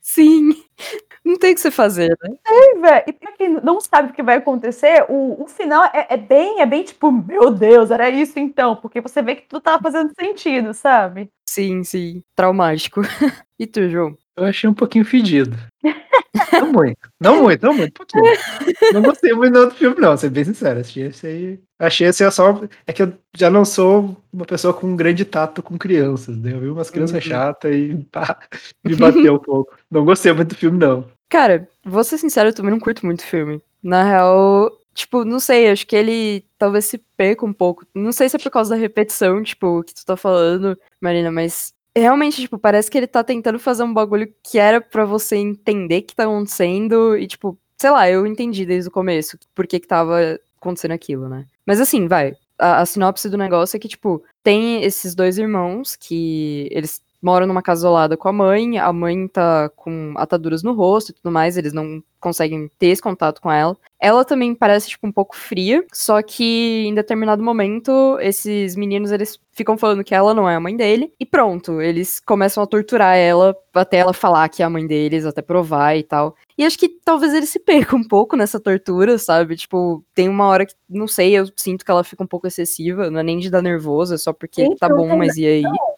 Sim. 0.00 0.50
Não 1.24 1.38
tem 1.38 1.52
o 1.52 1.54
que 1.54 1.60
você 1.60 1.70
fazer, 1.70 2.16
né? 2.22 2.36
Tem, 2.44 2.80
velho. 2.80 3.04
E 3.06 3.12
pra 3.12 3.32
quem 3.32 3.48
não 3.48 3.80
sabe 3.80 4.10
o 4.10 4.14
que 4.14 4.22
vai 4.22 4.36
acontecer, 4.36 5.04
o, 5.08 5.42
o 5.42 5.46
final 5.48 5.84
é, 5.86 6.06
é, 6.10 6.16
bem, 6.16 6.60
é 6.60 6.66
bem 6.66 6.82
tipo, 6.82 7.10
meu 7.10 7.50
Deus, 7.50 7.90
era 7.90 8.08
isso 8.10 8.38
então. 8.38 8.76
Porque 8.76 9.00
você 9.00 9.22
vê 9.22 9.36
que 9.36 9.48
tudo 9.48 9.62
tava 9.62 9.82
fazendo 9.82 10.12
sentido, 10.18 10.74
sabe? 10.74 11.30
Sim, 11.48 11.82
sim. 11.82 12.22
Traumático. 12.34 13.00
e 13.58 13.66
tu, 13.66 13.88
João? 13.88 14.16
Eu 14.36 14.44
achei 14.44 14.68
um 14.68 14.74
pouquinho 14.74 15.04
fedido. 15.04 15.56
não 16.52 16.72
muito. 16.72 17.10
Não 17.18 17.42
muito, 17.42 17.64
não 17.64 17.74
muito, 17.74 17.90
um 17.90 18.04
pouquinho. 18.04 18.92
Não 18.92 19.02
gostei 19.02 19.32
muito 19.32 19.54
do 19.54 19.60
outro 19.60 19.76
filme, 19.76 19.98
não, 19.98 20.16
ser 20.16 20.28
bem 20.28 20.44
sincero. 20.44 20.80
Achei 20.80 21.06
esse 21.06 21.26
aí. 21.26 21.60
Achei 21.78 22.06
esse 22.06 22.30
só. 22.30 22.60
É 22.86 22.92
que 22.92 23.02
eu 23.02 23.12
já 23.34 23.48
não 23.48 23.64
sou 23.64 24.16
uma 24.32 24.44
pessoa 24.44 24.74
com 24.74 24.88
um 24.88 24.96
grande 24.96 25.24
tato 25.24 25.62
com 25.62 25.78
crianças, 25.78 26.36
né? 26.36 26.52
Eu 26.52 26.60
vi 26.60 26.68
umas 26.68 26.90
crianças 26.90 27.16
uhum. 27.16 27.30
chatas 27.30 27.74
e 27.74 28.06
pá, 28.12 28.38
me 28.84 28.94
bateu 28.94 29.34
um 29.34 29.38
pouco. 29.38 29.74
Não 29.90 30.04
gostei 30.04 30.32
muito 30.32 30.50
do 30.50 30.54
filme, 30.54 30.78
não. 30.78 31.08
Cara, 31.28 31.68
vou 31.84 32.04
ser 32.04 32.18
sincero, 32.18 32.50
eu 32.50 32.54
também 32.54 32.70
não 32.70 32.78
curto 32.78 33.04
muito 33.04 33.20
o 33.20 33.26
filme. 33.26 33.60
Na 33.82 34.04
real, 34.04 34.70
tipo, 34.94 35.24
não 35.24 35.40
sei, 35.40 35.70
acho 35.70 35.86
que 35.86 35.96
ele 35.96 36.44
talvez 36.58 36.84
se 36.84 36.98
perca 37.16 37.44
um 37.44 37.52
pouco. 37.52 37.86
Não 37.94 38.12
sei 38.12 38.28
se 38.28 38.36
é 38.36 38.38
por 38.38 38.50
causa 38.50 38.74
da 38.74 38.80
repetição, 38.80 39.42
tipo, 39.42 39.82
que 39.82 39.94
tu 39.94 40.04
tá 40.04 40.16
falando, 40.16 40.78
Marina, 41.00 41.30
mas 41.32 41.74
realmente, 42.00 42.40
tipo, 42.42 42.58
parece 42.58 42.90
que 42.90 42.98
ele 42.98 43.06
tá 43.06 43.24
tentando 43.24 43.58
fazer 43.58 43.82
um 43.82 43.92
bagulho 43.92 44.32
que 44.42 44.58
era 44.58 44.80
para 44.80 45.04
você 45.04 45.36
entender 45.36 46.02
que 46.02 46.14
tá 46.14 46.24
acontecendo 46.24 47.16
e, 47.16 47.26
tipo, 47.26 47.58
sei 47.78 47.90
lá, 47.90 48.08
eu 48.08 48.26
entendi 48.26 48.66
desde 48.66 48.88
o 48.88 48.92
começo 48.92 49.38
por 49.54 49.66
que 49.66 49.80
que 49.80 49.86
tava 49.86 50.38
acontecendo 50.60 50.92
aquilo, 50.92 51.28
né? 51.28 51.46
Mas 51.64 51.80
assim, 51.80 52.06
vai. 52.06 52.34
A, 52.58 52.80
a 52.80 52.86
sinopse 52.86 53.28
do 53.28 53.36
negócio 53.36 53.76
é 53.76 53.80
que, 53.80 53.88
tipo, 53.88 54.22
tem 54.42 54.82
esses 54.82 55.14
dois 55.14 55.38
irmãos 55.38 55.96
que 55.96 56.68
eles 56.70 57.02
moram 57.22 57.46
numa 57.46 57.62
casa 57.62 57.80
isolada 57.80 58.16
com 58.16 58.28
a 58.28 58.32
mãe, 58.32 58.78
a 58.78 58.92
mãe 58.92 59.28
tá 59.28 59.70
com 59.76 60.14
ataduras 60.16 60.62
no 60.62 60.72
rosto 60.72 61.10
e 61.10 61.14
tudo 61.14 61.30
mais, 61.30 61.56
eles 61.56 61.72
não 61.72 62.02
conseguem 62.20 62.68
ter 62.78 62.88
esse 62.88 63.02
contato 63.02 63.40
com 63.40 63.50
ela. 63.50 63.76
Ela 64.00 64.24
também 64.24 64.54
parece, 64.54 64.88
tipo, 64.88 65.06
um 65.06 65.12
pouco 65.12 65.36
fria, 65.36 65.84
só 65.92 66.20
que 66.22 66.84
em 66.86 66.94
determinado 66.94 67.42
momento, 67.42 68.18
esses 68.20 68.74
meninos, 68.74 69.12
eles 69.12 69.38
ficam 69.52 69.78
falando 69.78 70.02
que 70.02 70.14
ela 70.14 70.34
não 70.34 70.48
é 70.48 70.56
a 70.56 70.60
mãe 70.60 70.76
dele, 70.76 71.12
e 71.20 71.24
pronto, 71.24 71.80
eles 71.80 72.20
começam 72.20 72.62
a 72.62 72.66
torturar 72.66 73.16
ela, 73.16 73.56
até 73.72 73.98
ela 73.98 74.12
falar 74.12 74.48
que 74.48 74.62
é 74.62 74.66
a 74.66 74.70
mãe 74.70 74.86
deles, 74.86 75.24
até 75.24 75.40
provar 75.40 75.96
e 75.96 76.02
tal. 76.02 76.34
E 76.58 76.64
acho 76.64 76.78
que 76.78 76.88
talvez 77.04 77.32
ele 77.32 77.46
se 77.46 77.60
perca 77.60 77.94
um 77.94 78.04
pouco 78.04 78.36
nessa 78.36 78.58
tortura, 78.58 79.18
sabe? 79.18 79.56
Tipo, 79.56 80.04
tem 80.14 80.28
uma 80.28 80.46
hora 80.46 80.66
que, 80.66 80.74
não 80.88 81.06
sei, 81.06 81.32
eu 81.32 81.46
sinto 81.56 81.84
que 81.84 81.90
ela 81.90 82.04
fica 82.04 82.24
um 82.24 82.26
pouco 82.26 82.46
excessiva, 82.46 83.10
não 83.10 83.20
é 83.20 83.22
nem 83.22 83.38
de 83.38 83.50
dar 83.50 83.62
nervoso, 83.62 84.14
é 84.14 84.18
só 84.18 84.32
porque 84.32 84.62
então, 84.62 84.76
tá 84.76 84.88
bom, 84.88 85.16
mas 85.16 85.36
e 85.36 85.46
aí? 85.46 85.62
Não 85.62 85.96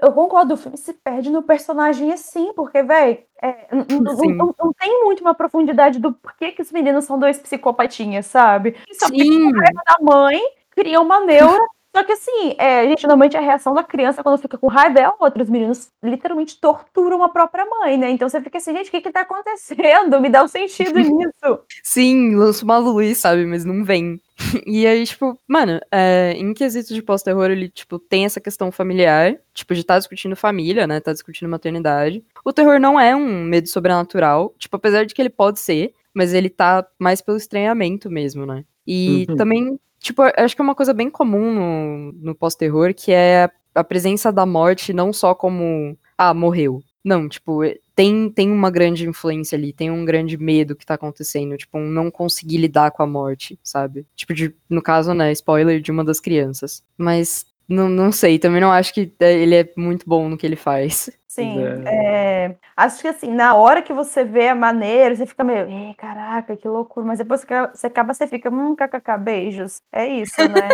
eu 0.00 0.12
concordo, 0.12 0.54
o 0.54 0.56
filme 0.56 0.76
se 0.78 0.94
perde 0.94 1.30
no 1.30 1.42
personagem 1.42 2.12
assim, 2.12 2.52
porque, 2.54 2.82
velho, 2.82 3.18
é, 3.42 3.66
não, 3.70 3.84
não, 4.00 4.54
não, 4.58 4.72
tem 4.72 5.04
muito 5.04 5.20
uma 5.20 5.34
profundidade 5.34 5.98
do 5.98 6.12
porquê 6.12 6.52
que 6.52 6.62
os 6.62 6.72
meninos 6.72 7.04
são 7.04 7.18
dois 7.18 7.38
psicopatinhas, 7.38 8.26
sabe? 8.26 8.76
Só 8.92 9.06
Sim. 9.08 9.52
porque 9.52 9.68
a 9.78 9.92
da 9.92 10.04
mãe 10.04 10.40
cria 10.70 11.00
uma 11.00 11.20
neura 11.20 11.62
só 11.94 12.04
que 12.04 12.12
assim, 12.12 12.54
é, 12.56 12.86
gente, 12.88 13.02
normalmente 13.02 13.36
a 13.36 13.40
reação 13.40 13.74
da 13.74 13.82
criança 13.82 14.22
quando 14.22 14.40
fica 14.40 14.56
com 14.56 14.68
raiva 14.68 15.00
é 15.00 15.10
outra. 15.18 15.42
Os 15.42 15.50
meninos 15.50 15.88
literalmente 16.02 16.60
torturam 16.60 17.22
a 17.24 17.28
própria 17.28 17.66
mãe, 17.66 17.96
né? 17.98 18.10
Então 18.10 18.28
você 18.28 18.40
fica 18.40 18.58
assim, 18.58 18.72
gente, 18.72 18.88
o 18.88 18.90
que 18.92 19.00
que 19.00 19.10
tá 19.10 19.22
acontecendo? 19.22 20.18
Me 20.22 20.28
dá 20.28 20.44
um 20.44 20.48
sentido 20.48 20.98
nisso. 21.00 21.60
Sim, 21.82 22.36
lança 22.36 22.64
uma 22.64 22.78
luz, 22.78 23.18
sabe? 23.18 23.44
Mas 23.44 23.64
não 23.64 23.84
vem. 23.84 24.20
E 24.66 24.86
aí, 24.86 25.04
tipo, 25.04 25.38
mano, 25.46 25.80
é, 25.90 26.32
em 26.36 26.54
quesito 26.54 26.94
de 26.94 27.02
pós-terror, 27.02 27.50
ele, 27.50 27.68
tipo, 27.68 27.98
tem 27.98 28.24
essa 28.24 28.40
questão 28.40 28.72
familiar, 28.72 29.36
tipo, 29.52 29.74
de 29.74 29.80
estar 29.80 29.94
tá 29.94 29.98
discutindo 29.98 30.34
família, 30.34 30.86
né? 30.86 31.00
Tá 31.00 31.12
discutindo 31.12 31.48
maternidade. 31.48 32.24
O 32.44 32.52
terror 32.52 32.80
não 32.80 32.98
é 32.98 33.14
um 33.14 33.44
medo 33.44 33.68
sobrenatural, 33.68 34.54
tipo, 34.58 34.76
apesar 34.76 35.04
de 35.04 35.14
que 35.14 35.20
ele 35.20 35.28
pode 35.28 35.60
ser, 35.60 35.92
mas 36.14 36.32
ele 36.32 36.48
tá 36.48 36.86
mais 36.98 37.20
pelo 37.20 37.36
estranhamento 37.36 38.10
mesmo, 38.10 38.46
né? 38.46 38.64
E 38.86 39.26
uhum. 39.28 39.36
também 39.36 39.78
Tipo, 40.00 40.22
acho 40.36 40.56
que 40.56 40.62
é 40.62 40.64
uma 40.64 40.74
coisa 40.74 40.94
bem 40.94 41.10
comum 41.10 41.54
no, 41.54 42.12
no 42.12 42.34
pós-terror, 42.34 42.94
que 42.94 43.12
é 43.12 43.50
a 43.74 43.84
presença 43.84 44.32
da 44.32 44.46
morte 44.46 44.92
não 44.92 45.12
só 45.12 45.34
como, 45.34 45.96
ah, 46.16 46.34
morreu. 46.34 46.82
Não, 47.04 47.28
tipo, 47.28 47.64
é, 47.64 47.78
tem, 47.94 48.30
tem 48.30 48.50
uma 48.50 48.70
grande 48.70 49.08
influência 49.08 49.56
ali, 49.56 49.72
tem 49.72 49.90
um 49.90 50.04
grande 50.04 50.36
medo 50.36 50.76
que 50.76 50.84
tá 50.84 50.94
acontecendo, 50.94 51.56
tipo, 51.56 51.78
um 51.78 51.88
não 51.88 52.10
conseguir 52.10 52.58
lidar 52.58 52.90
com 52.90 53.02
a 53.02 53.06
morte, 53.06 53.58
sabe? 53.62 54.06
Tipo, 54.14 54.34
de, 54.34 54.54
no 54.68 54.82
caso, 54.82 55.14
né, 55.14 55.32
spoiler 55.32 55.80
de 55.80 55.90
uma 55.90 56.04
das 56.04 56.20
crianças. 56.20 56.82
Mas 56.98 57.46
não, 57.68 57.88
não 57.88 58.10
sei, 58.10 58.38
também 58.38 58.60
não 58.60 58.72
acho 58.72 58.92
que 58.92 59.12
é, 59.20 59.32
ele 59.32 59.54
é 59.54 59.72
muito 59.76 60.04
bom 60.06 60.28
no 60.28 60.36
que 60.36 60.46
ele 60.46 60.56
faz. 60.56 61.10
Sim, 61.30 61.62
é. 61.86 62.46
É, 62.46 62.56
acho 62.76 63.00
que 63.00 63.06
assim, 63.06 63.32
na 63.32 63.54
hora 63.54 63.82
que 63.82 63.92
você 63.92 64.24
vê 64.24 64.48
a 64.48 64.54
maneira, 64.54 65.14
você 65.14 65.24
fica 65.24 65.44
meio, 65.44 65.94
caraca, 65.94 66.56
que 66.56 66.66
loucura, 66.66 67.06
mas 67.06 67.18
depois 67.18 67.44
que 67.44 67.54
você 67.72 67.86
acaba, 67.86 68.12
você 68.12 68.26
fica, 68.26 68.50
hum, 68.50 68.74
kkk, 68.74 69.16
beijos. 69.16 69.80
É 69.92 70.08
isso, 70.08 70.36
né? 70.48 70.68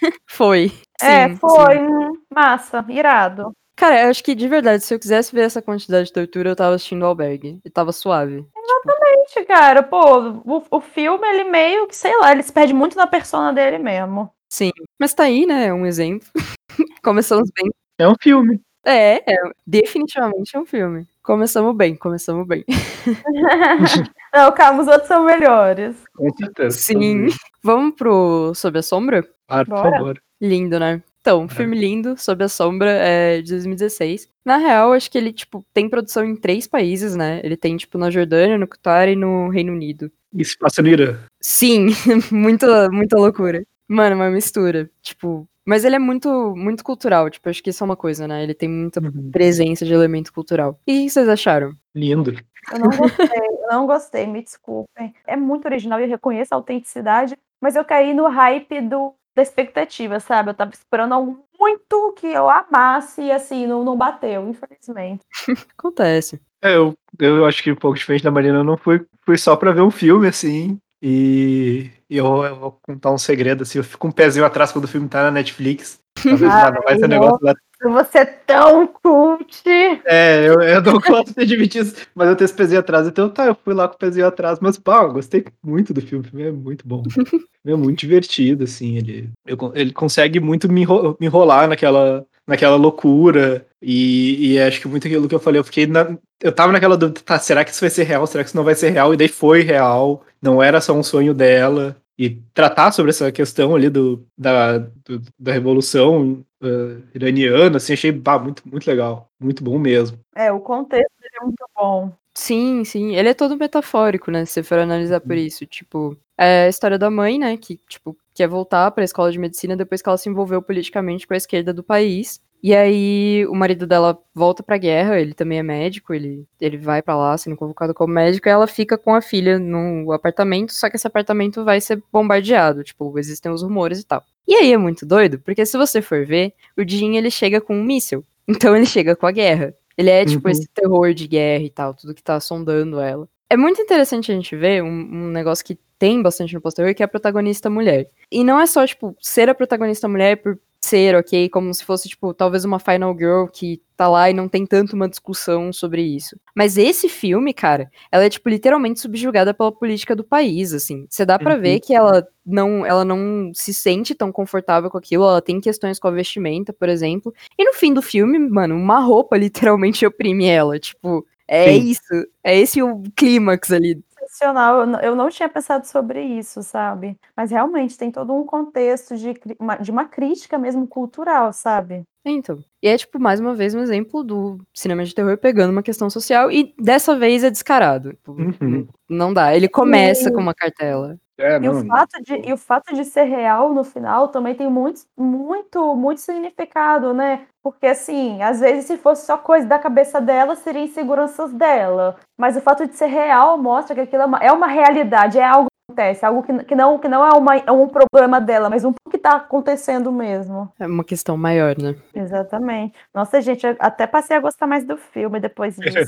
foi. 0.26 0.72
É, 1.00 1.28
sim, 1.28 1.36
foi, 1.36 1.78
sim. 1.78 1.86
Hum, 1.86 2.12
massa, 2.28 2.84
irado. 2.88 3.52
Cara, 3.76 4.02
eu 4.02 4.10
acho 4.10 4.24
que 4.24 4.34
de 4.34 4.48
verdade, 4.48 4.82
se 4.82 4.92
eu 4.92 4.98
quisesse 4.98 5.32
ver 5.32 5.42
essa 5.42 5.62
quantidade 5.62 6.06
de 6.06 6.12
tortura, 6.12 6.50
eu 6.50 6.56
tava 6.56 6.74
assistindo 6.74 7.02
o 7.02 7.06
albergue. 7.06 7.60
E 7.64 7.70
tava 7.70 7.92
suave. 7.92 8.44
Exatamente, 8.56 9.32
tipo... 9.32 9.46
cara. 9.46 9.82
Pô, 9.84 10.40
o, 10.44 10.64
o 10.72 10.80
filme, 10.80 11.24
ele 11.28 11.44
meio 11.44 11.86
que, 11.86 11.94
sei 11.94 12.18
lá, 12.18 12.32
ele 12.32 12.42
se 12.42 12.52
perde 12.52 12.74
muito 12.74 12.96
na 12.96 13.06
persona 13.06 13.52
dele 13.52 13.78
mesmo. 13.78 14.28
Sim, 14.52 14.72
mas 14.98 15.14
tá 15.14 15.22
aí, 15.22 15.46
né? 15.46 15.72
Um 15.72 15.86
exemplo. 15.86 16.26
Começamos 17.04 17.48
bem. 17.54 17.70
É 17.96 18.08
um 18.08 18.16
filme. 18.20 18.60
É, 18.84 19.16
é, 19.30 19.36
definitivamente 19.66 20.56
é 20.56 20.58
um 20.58 20.66
filme. 20.66 21.06
Começamos 21.22 21.76
bem, 21.76 21.94
começamos 21.94 22.46
bem. 22.46 22.64
Não, 24.32 24.52
calma, 24.52 24.82
os 24.82 24.88
outros 24.88 25.08
são 25.08 25.24
melhores. 25.24 25.96
Com 26.14 26.32
certeza. 26.34 26.78
Sim. 26.78 27.28
Vamos 27.62 27.94
pro 27.94 28.52
Sob 28.54 28.78
a 28.78 28.82
Sombra? 28.82 29.26
Claro, 29.46 29.66
por 29.66 29.74
Bora. 29.74 29.90
favor. 29.90 30.22
Lindo, 30.40 30.80
né? 30.80 31.02
Então, 31.20 31.46
filme 31.48 31.78
lindo, 31.78 32.16
Sob 32.16 32.42
a 32.42 32.48
Sombra, 32.48 32.90
é 32.90 33.42
de 33.42 33.50
2016. 33.50 34.28
Na 34.42 34.56
real, 34.56 34.94
acho 34.94 35.10
que 35.10 35.18
ele, 35.18 35.32
tipo, 35.32 35.64
tem 35.74 35.88
produção 35.88 36.24
em 36.24 36.34
três 36.34 36.66
países, 36.66 37.14
né? 37.14 37.40
Ele 37.44 37.56
tem, 37.56 37.76
tipo, 37.76 37.98
na 37.98 38.10
Jordânia, 38.10 38.56
no 38.56 38.66
Qatar 38.66 39.08
e 39.08 39.14
no 39.16 39.48
Reino 39.50 39.72
Unido. 39.72 40.10
E 40.34 40.44
se 40.44 40.56
passa 40.56 40.80
no 40.80 40.88
Irã. 40.88 41.18
Sim, 41.38 41.88
muita, 42.32 42.88
muita 42.90 43.18
loucura. 43.18 43.62
Mano, 43.86 44.16
uma 44.16 44.30
mistura. 44.30 44.88
Tipo, 45.02 45.46
mas 45.66 45.84
ele 45.84 45.96
é 45.96 45.98
muito, 45.98 46.54
muito 46.56 46.82
cultural, 46.84 47.28
tipo, 47.30 47.48
acho 47.48 47.62
que 47.62 47.70
isso 47.70 47.82
é 47.82 47.86
uma 47.86 47.96
coisa, 47.96 48.26
né? 48.26 48.42
Ele 48.42 48.54
tem 48.54 48.68
muita 48.68 49.00
Uhum. 49.00 49.30
presença 49.30 49.84
de 49.84 49.92
elemento 49.92 50.32
cultural. 50.32 50.78
E 50.86 51.00
o 51.02 51.04
que 51.04 51.10
vocês 51.10 51.28
acharam? 51.28 51.72
Lindo. 51.94 52.34
Eu 52.72 52.78
não 52.78 52.90
gostei, 52.96 53.38
eu 53.38 53.68
não 53.70 53.86
gostei, 53.86 54.26
me 54.26 54.42
desculpem. 54.42 55.14
É 55.26 55.36
muito 55.36 55.64
original 55.66 55.98
e 56.00 56.04
eu 56.04 56.08
reconheço 56.08 56.52
a 56.54 56.56
autenticidade, 56.56 57.36
mas 57.60 57.76
eu 57.76 57.84
caí 57.84 58.14
no 58.14 58.28
hype 58.28 58.80
do, 58.82 59.14
da 59.34 59.42
expectativa, 59.42 60.20
sabe? 60.20 60.50
Eu 60.50 60.54
tava 60.54 60.72
esperando 60.72 61.14
algo 61.14 61.44
muito 61.58 62.14
que 62.18 62.26
eu 62.26 62.48
amasse 62.48 63.22
e 63.22 63.32
assim, 63.32 63.66
não, 63.66 63.84
não 63.84 63.96
bateu, 63.96 64.48
infelizmente. 64.48 65.22
Acontece. 65.76 66.40
É, 66.62 66.76
eu, 66.76 66.94
eu 67.18 67.46
acho 67.46 67.62
que 67.62 67.72
um 67.72 67.76
pouco 67.76 67.96
diferente 67.98 68.22
da 68.24 68.30
Marina, 68.30 68.58
eu 68.58 68.64
não 68.64 68.76
fui, 68.76 69.04
fui 69.24 69.36
só 69.38 69.56
pra 69.56 69.72
ver 69.72 69.80
um 69.82 69.90
filme, 69.90 70.28
assim. 70.28 70.78
E, 71.02 71.90
e 72.08 72.16
eu, 72.16 72.26
eu 72.44 72.56
vou 72.56 72.78
contar 72.82 73.10
um 73.10 73.18
segredo, 73.18 73.62
assim, 73.62 73.78
eu 73.78 73.84
fico 73.84 74.06
um 74.06 74.12
pezinho 74.12 74.44
atrás 74.44 74.70
quando 74.72 74.84
o 74.84 74.88
filme 74.88 75.08
tá 75.08 75.22
na 75.24 75.30
Netflix. 75.30 75.98
Talvez 76.22 76.52
Ai, 76.52 76.62
nada, 76.64 76.80
vai 76.84 76.98
ser 76.98 77.08
negócio 77.08 77.38
lá. 77.42 77.54
Você 77.82 78.18
é 78.18 78.24
tão 78.26 78.86
cult! 78.86 79.62
É, 80.04 80.46
eu, 80.46 80.60
eu 80.60 80.82
não 80.82 80.98
gosto 81.00 81.34
de 81.34 81.40
admitir 81.40 81.80
isso, 81.82 81.96
mas 82.14 82.28
eu 82.28 82.36
tenho 82.36 82.44
esse 82.44 82.52
pezinho 82.54 82.80
atrás. 82.80 83.06
Então 83.08 83.30
tá, 83.30 83.46
eu 83.46 83.54
fui 83.64 83.72
lá 83.72 83.88
com 83.88 83.94
o 83.94 83.98
pezinho 83.98 84.26
atrás, 84.26 84.58
mas 84.60 84.76
pá, 84.78 85.02
eu 85.04 85.12
gostei 85.14 85.42
muito 85.64 85.94
do 85.94 86.02
filme. 86.02 86.26
O 86.26 86.28
filme 86.30 86.46
é 86.46 86.52
muito 86.52 86.86
bom. 86.86 87.02
É 87.62 87.74
muito 87.74 88.00
divertido, 88.00 88.64
assim. 88.64 88.96
Ele, 88.96 89.28
eu- 89.46 89.72
ele 89.74 89.92
consegue 89.92 90.40
muito 90.40 90.66
me 90.72 90.80
enrolar 91.20 91.68
naquela, 91.68 92.24
naquela 92.50 92.76
loucura. 92.76 93.66
E, 93.82 94.54
e 94.54 94.60
acho 94.60 94.80
que 94.80 94.88
muito 94.88 95.06
aquilo 95.06 95.28
que 95.28 95.34
eu 95.34 95.40
falei, 95.40 95.58
eu 95.60 95.64
fiquei 95.64 95.86
na, 95.86 96.16
eu 96.42 96.52
tava 96.52 96.72
naquela 96.72 96.96
dúvida, 96.96 97.20
tá, 97.24 97.38
será 97.38 97.64
que 97.64 97.70
isso 97.70 97.80
vai 97.80 97.88
ser 97.90 98.02
real? 98.04 98.26
Será 98.26 98.44
que 98.44 98.48
isso 98.50 98.56
não 98.56 98.64
vai 98.64 98.74
ser 98.74 98.90
real? 98.90 99.14
E 99.14 99.16
daí 99.16 99.28
foi 99.28 99.62
real, 99.62 100.22
não 100.42 100.62
era 100.62 100.80
só 100.80 100.92
um 100.92 101.02
sonho 101.02 101.32
dela. 101.34 101.96
E 102.18 102.28
tratar 102.52 102.92
sobre 102.92 103.10
essa 103.10 103.32
questão 103.32 103.74
ali 103.74 103.88
do, 103.88 104.26
da, 104.36 104.76
do- 104.78 105.22
da 105.38 105.52
revolução 105.52 106.44
eh, 106.62 106.96
iraniana, 107.14 107.78
assim, 107.78 107.94
achei 107.94 108.12
bah, 108.12 108.38
muito, 108.38 108.62
muito 108.68 108.86
legal. 108.86 109.30
Muito 109.40 109.64
bom 109.64 109.78
mesmo. 109.78 110.18
É, 110.36 110.52
o 110.52 110.60
contexto 110.60 111.10
é 111.40 111.44
muito 111.44 111.64
bom. 111.74 112.12
Sim, 112.40 112.84
sim. 112.84 113.14
Ele 113.16 113.28
é 113.28 113.34
todo 113.34 113.54
metafórico, 113.54 114.30
né? 114.30 114.46
Se 114.46 114.52
você 114.54 114.62
for 114.62 114.78
analisar 114.78 115.20
por 115.20 115.36
isso. 115.36 115.66
Tipo, 115.66 116.16
é 116.38 116.64
a 116.64 116.68
história 116.68 116.98
da 116.98 117.10
mãe, 117.10 117.38
né? 117.38 117.54
Que, 117.58 117.76
tipo, 117.86 118.16
quer 118.34 118.48
voltar 118.48 118.90
pra 118.92 119.04
escola 119.04 119.30
de 119.30 119.38
medicina 119.38 119.76
depois 119.76 120.00
que 120.00 120.08
ela 120.08 120.16
se 120.16 120.28
envolveu 120.30 120.62
politicamente 120.62 121.26
com 121.26 121.34
a 121.34 121.36
esquerda 121.36 121.74
do 121.74 121.84
país. 121.84 122.40
E 122.62 122.74
aí, 122.74 123.46
o 123.46 123.54
marido 123.54 123.86
dela 123.86 124.18
volta 124.34 124.62
pra 124.62 124.78
guerra, 124.78 125.20
ele 125.20 125.34
também 125.34 125.58
é 125.58 125.62
médico, 125.62 126.14
ele, 126.14 126.46
ele 126.58 126.78
vai 126.78 127.02
pra 127.02 127.14
lá 127.16 127.36
sendo 127.36 127.56
convocado 127.56 127.94
como 127.94 128.12
médico, 128.12 128.48
e 128.48 128.50
ela 128.50 128.66
fica 128.66 128.98
com 128.98 129.14
a 129.14 129.22
filha 129.22 129.58
no 129.58 130.12
apartamento, 130.12 130.74
só 130.74 130.90
que 130.90 130.96
esse 130.96 131.06
apartamento 131.06 131.64
vai 131.64 131.80
ser 131.80 132.02
bombardeado, 132.12 132.84
tipo, 132.84 133.18
existem 133.18 133.50
os 133.50 133.62
rumores 133.62 134.00
e 134.00 134.04
tal. 134.04 134.22
E 134.46 134.54
aí 134.54 134.74
é 134.74 134.76
muito 134.76 135.06
doido, 135.06 135.38
porque 135.38 135.64
se 135.64 135.78
você 135.78 136.02
for 136.02 136.26
ver, 136.26 136.52
o 136.76 136.86
Jin, 136.86 137.16
ele 137.16 137.30
chega 137.30 137.62
com 137.62 137.74
um 137.74 137.82
míssil, 137.82 138.22
então 138.46 138.76
ele 138.76 138.84
chega 138.84 139.16
com 139.16 139.26
a 139.26 139.32
guerra. 139.32 139.74
Ele 139.96 140.10
é, 140.10 140.24
tipo, 140.24 140.46
Uhum. 140.48 140.52
esse 140.52 140.68
terror 140.68 141.12
de 141.14 141.26
guerra 141.28 141.64
e 141.64 141.70
tal, 141.70 141.94
tudo 141.94 142.14
que 142.14 142.22
tá 142.22 142.38
sondando 142.40 143.00
ela. 143.00 143.28
É 143.48 143.56
muito 143.56 143.80
interessante 143.82 144.30
a 144.30 144.34
gente 144.34 144.54
ver 144.56 144.82
um, 144.82 144.88
um 144.88 145.28
negócio 145.28 145.64
que 145.64 145.78
tem 145.98 146.22
bastante 146.22 146.54
no 146.54 146.60
pós-terror, 146.60 146.94
que 146.94 147.02
é 147.02 147.06
a 147.06 147.08
protagonista 147.08 147.68
mulher. 147.68 148.08
E 148.30 148.42
não 148.44 148.58
é 148.60 148.66
só, 148.66 148.86
tipo, 148.86 149.16
ser 149.20 149.48
a 149.50 149.54
protagonista 149.54 150.08
mulher 150.08 150.36
por 150.36 150.58
ser, 150.82 151.14
ok? 151.14 151.48
Como 151.50 151.72
se 151.74 151.84
fosse, 151.84 152.08
tipo, 152.08 152.32
talvez 152.34 152.64
uma 152.64 152.78
Final 152.78 153.14
Girl 153.16 153.46
que 153.52 153.80
tá 153.96 154.08
lá 154.08 154.30
e 154.30 154.34
não 154.34 154.48
tem 154.48 154.64
tanto 154.66 154.96
uma 154.96 155.08
discussão 155.08 155.72
sobre 155.72 156.02
isso. 156.02 156.36
Mas 156.56 156.78
esse 156.78 157.08
filme, 157.08 157.52
cara, 157.52 157.90
ela 158.10 158.24
é, 158.24 158.30
tipo, 158.30 158.48
literalmente 158.48 158.98
subjugada 159.00 159.52
pela 159.52 159.70
política 159.70 160.16
do 160.16 160.24
país, 160.24 160.72
assim. 160.72 161.06
Você 161.08 161.26
dá 161.26 161.38
pra 161.38 161.54
Uhum. 161.54 161.60
ver 161.60 161.80
que 161.80 161.94
ela 161.94 162.26
não, 162.46 162.84
ela 162.86 163.04
não 163.04 163.50
se 163.54 163.74
sente 163.74 164.14
tão 164.14 164.32
confortável 164.32 164.90
com 164.90 164.96
aquilo, 164.98 165.24
ela 165.24 165.42
tem 165.42 165.60
questões 165.60 165.98
com 165.98 166.08
a 166.08 166.12
vestimenta, 166.12 166.72
por 166.72 166.88
exemplo. 166.88 167.32
E 167.58 167.64
no 167.64 167.74
fim 167.74 167.92
do 167.92 168.00
filme, 168.02 168.38
mano, 168.38 168.74
uma 168.74 169.00
roupa 169.00 169.36
literalmente 169.70 170.06
oprime 170.06 170.46
ela, 170.46 170.78
tipo... 170.78 171.26
É 171.52 171.72
Sim. 171.72 171.80
isso, 171.90 172.02
é 172.44 172.56
esse 172.60 172.80
o 172.80 173.02
clímax 173.16 173.72
ali. 173.72 174.00
Sensacional, 174.34 174.80
eu 174.82 174.86
não, 174.86 175.00
eu 175.00 175.16
não 175.16 175.28
tinha 175.28 175.48
pensado 175.48 175.84
sobre 175.88 176.22
isso, 176.22 176.62
sabe? 176.62 177.16
Mas 177.36 177.50
realmente 177.50 177.98
tem 177.98 178.12
todo 178.12 178.32
um 178.32 178.44
contexto 178.46 179.16
de, 179.16 179.34
uma- 179.58 179.74
de 179.76 179.90
uma 179.90 180.04
crítica 180.04 180.56
mesmo 180.56 180.86
cultural, 180.86 181.52
sabe? 181.52 182.04
Então, 182.24 182.58
e 182.80 182.86
é 182.86 182.96
tipo 182.96 183.18
mais 183.18 183.40
uma 183.40 183.54
vez 183.54 183.74
um 183.74 183.80
exemplo 183.80 184.22
do 184.22 184.58
cinema 184.72 185.04
de 185.04 185.14
terror 185.14 185.36
pegando 185.36 185.72
uma 185.72 185.82
questão 185.82 186.08
social 186.08 186.50
e 186.50 186.72
dessa 186.78 187.16
vez 187.16 187.42
é 187.42 187.50
descarado. 187.50 188.10
Tipo, 188.10 188.32
Uhum. 188.32 188.86
Não 189.08 189.34
dá, 189.34 189.54
ele 189.56 189.68
começa 189.68 190.28
E- 190.28 190.32
com 190.32 190.40
uma 190.40 190.54
cartela. 190.54 191.18
É, 191.40 191.58
E 191.58 191.68
o, 191.68 191.86
fato 191.86 192.22
de, 192.22 192.48
e 192.48 192.52
o 192.52 192.56
fato 192.56 192.94
de 192.94 193.04
ser 193.04 193.24
real 193.24 193.72
no 193.72 193.82
final 193.82 194.28
também 194.28 194.54
tem 194.54 194.68
muito, 194.68 195.02
muito, 195.18 195.94
muito 195.96 196.20
significado, 196.20 197.14
né? 197.14 197.46
Porque, 197.62 197.86
assim, 197.86 198.42
às 198.42 198.60
vezes 198.60 198.84
se 198.86 198.96
fosse 198.96 199.26
só 199.26 199.36
coisa 199.36 199.66
da 199.66 199.78
cabeça 199.78 200.20
dela, 200.20 200.54
seria 200.54 200.82
inseguranças 200.82 201.52
dela. 201.52 202.16
Mas 202.38 202.56
o 202.56 202.60
fato 202.60 202.86
de 202.86 202.94
ser 202.94 203.06
real 203.06 203.58
mostra 203.58 203.94
que 203.94 204.02
aquilo 204.02 204.22
é 204.22 204.26
uma, 204.26 204.38
é 204.38 204.52
uma 204.52 204.66
realidade, 204.66 205.38
é 205.38 205.44
algo 205.44 205.66
que 205.66 205.92
acontece, 205.92 206.24
algo 206.24 206.42
que, 206.42 206.64
que, 206.64 206.74
não, 206.74 206.98
que 206.98 207.08
não 207.08 207.26
é, 207.26 207.36
uma, 207.36 207.56
é 207.56 207.72
um 207.72 207.88
problema 207.88 208.40
dela, 208.40 208.70
mas 208.70 208.84
um 208.84 208.92
que 209.10 209.18
tá 209.18 209.36
acontecendo 209.36 210.12
mesmo. 210.12 210.72
É 210.78 210.86
uma 210.86 211.04
questão 211.04 211.36
maior, 211.36 211.76
né? 211.76 211.96
Exatamente. 212.14 212.96
Nossa, 213.14 213.40
gente, 213.40 213.66
eu 213.66 213.76
até 213.78 214.06
passei 214.06 214.36
a 214.36 214.40
gostar 214.40 214.66
mais 214.66 214.84
do 214.84 214.96
filme 214.96 215.40
depois 215.40 215.76
disso. 215.80 215.98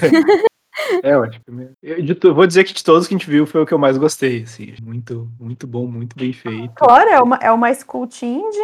É, 1.02 1.12
eu 1.14 1.24
acho 1.24 1.38
que 1.40 1.50
eu, 1.82 2.02
de 2.02 2.14
vou 2.34 2.46
dizer 2.46 2.64
que 2.64 2.72
de 2.72 2.82
todos 2.82 3.06
que 3.06 3.14
a 3.14 3.18
gente 3.18 3.28
viu 3.28 3.46
foi 3.46 3.60
o 3.62 3.66
que 3.66 3.74
eu 3.74 3.78
mais 3.78 3.98
gostei, 3.98 4.42
assim. 4.42 4.74
Muito, 4.82 5.28
muito 5.38 5.66
bom, 5.66 5.86
muito 5.86 6.16
bem 6.16 6.32
feito. 6.32 6.72
Claro, 6.76 7.10
é 7.10 7.18
uma, 7.20 7.36
é 7.36 7.52
uma 7.52 7.70
Indie. 8.24 8.58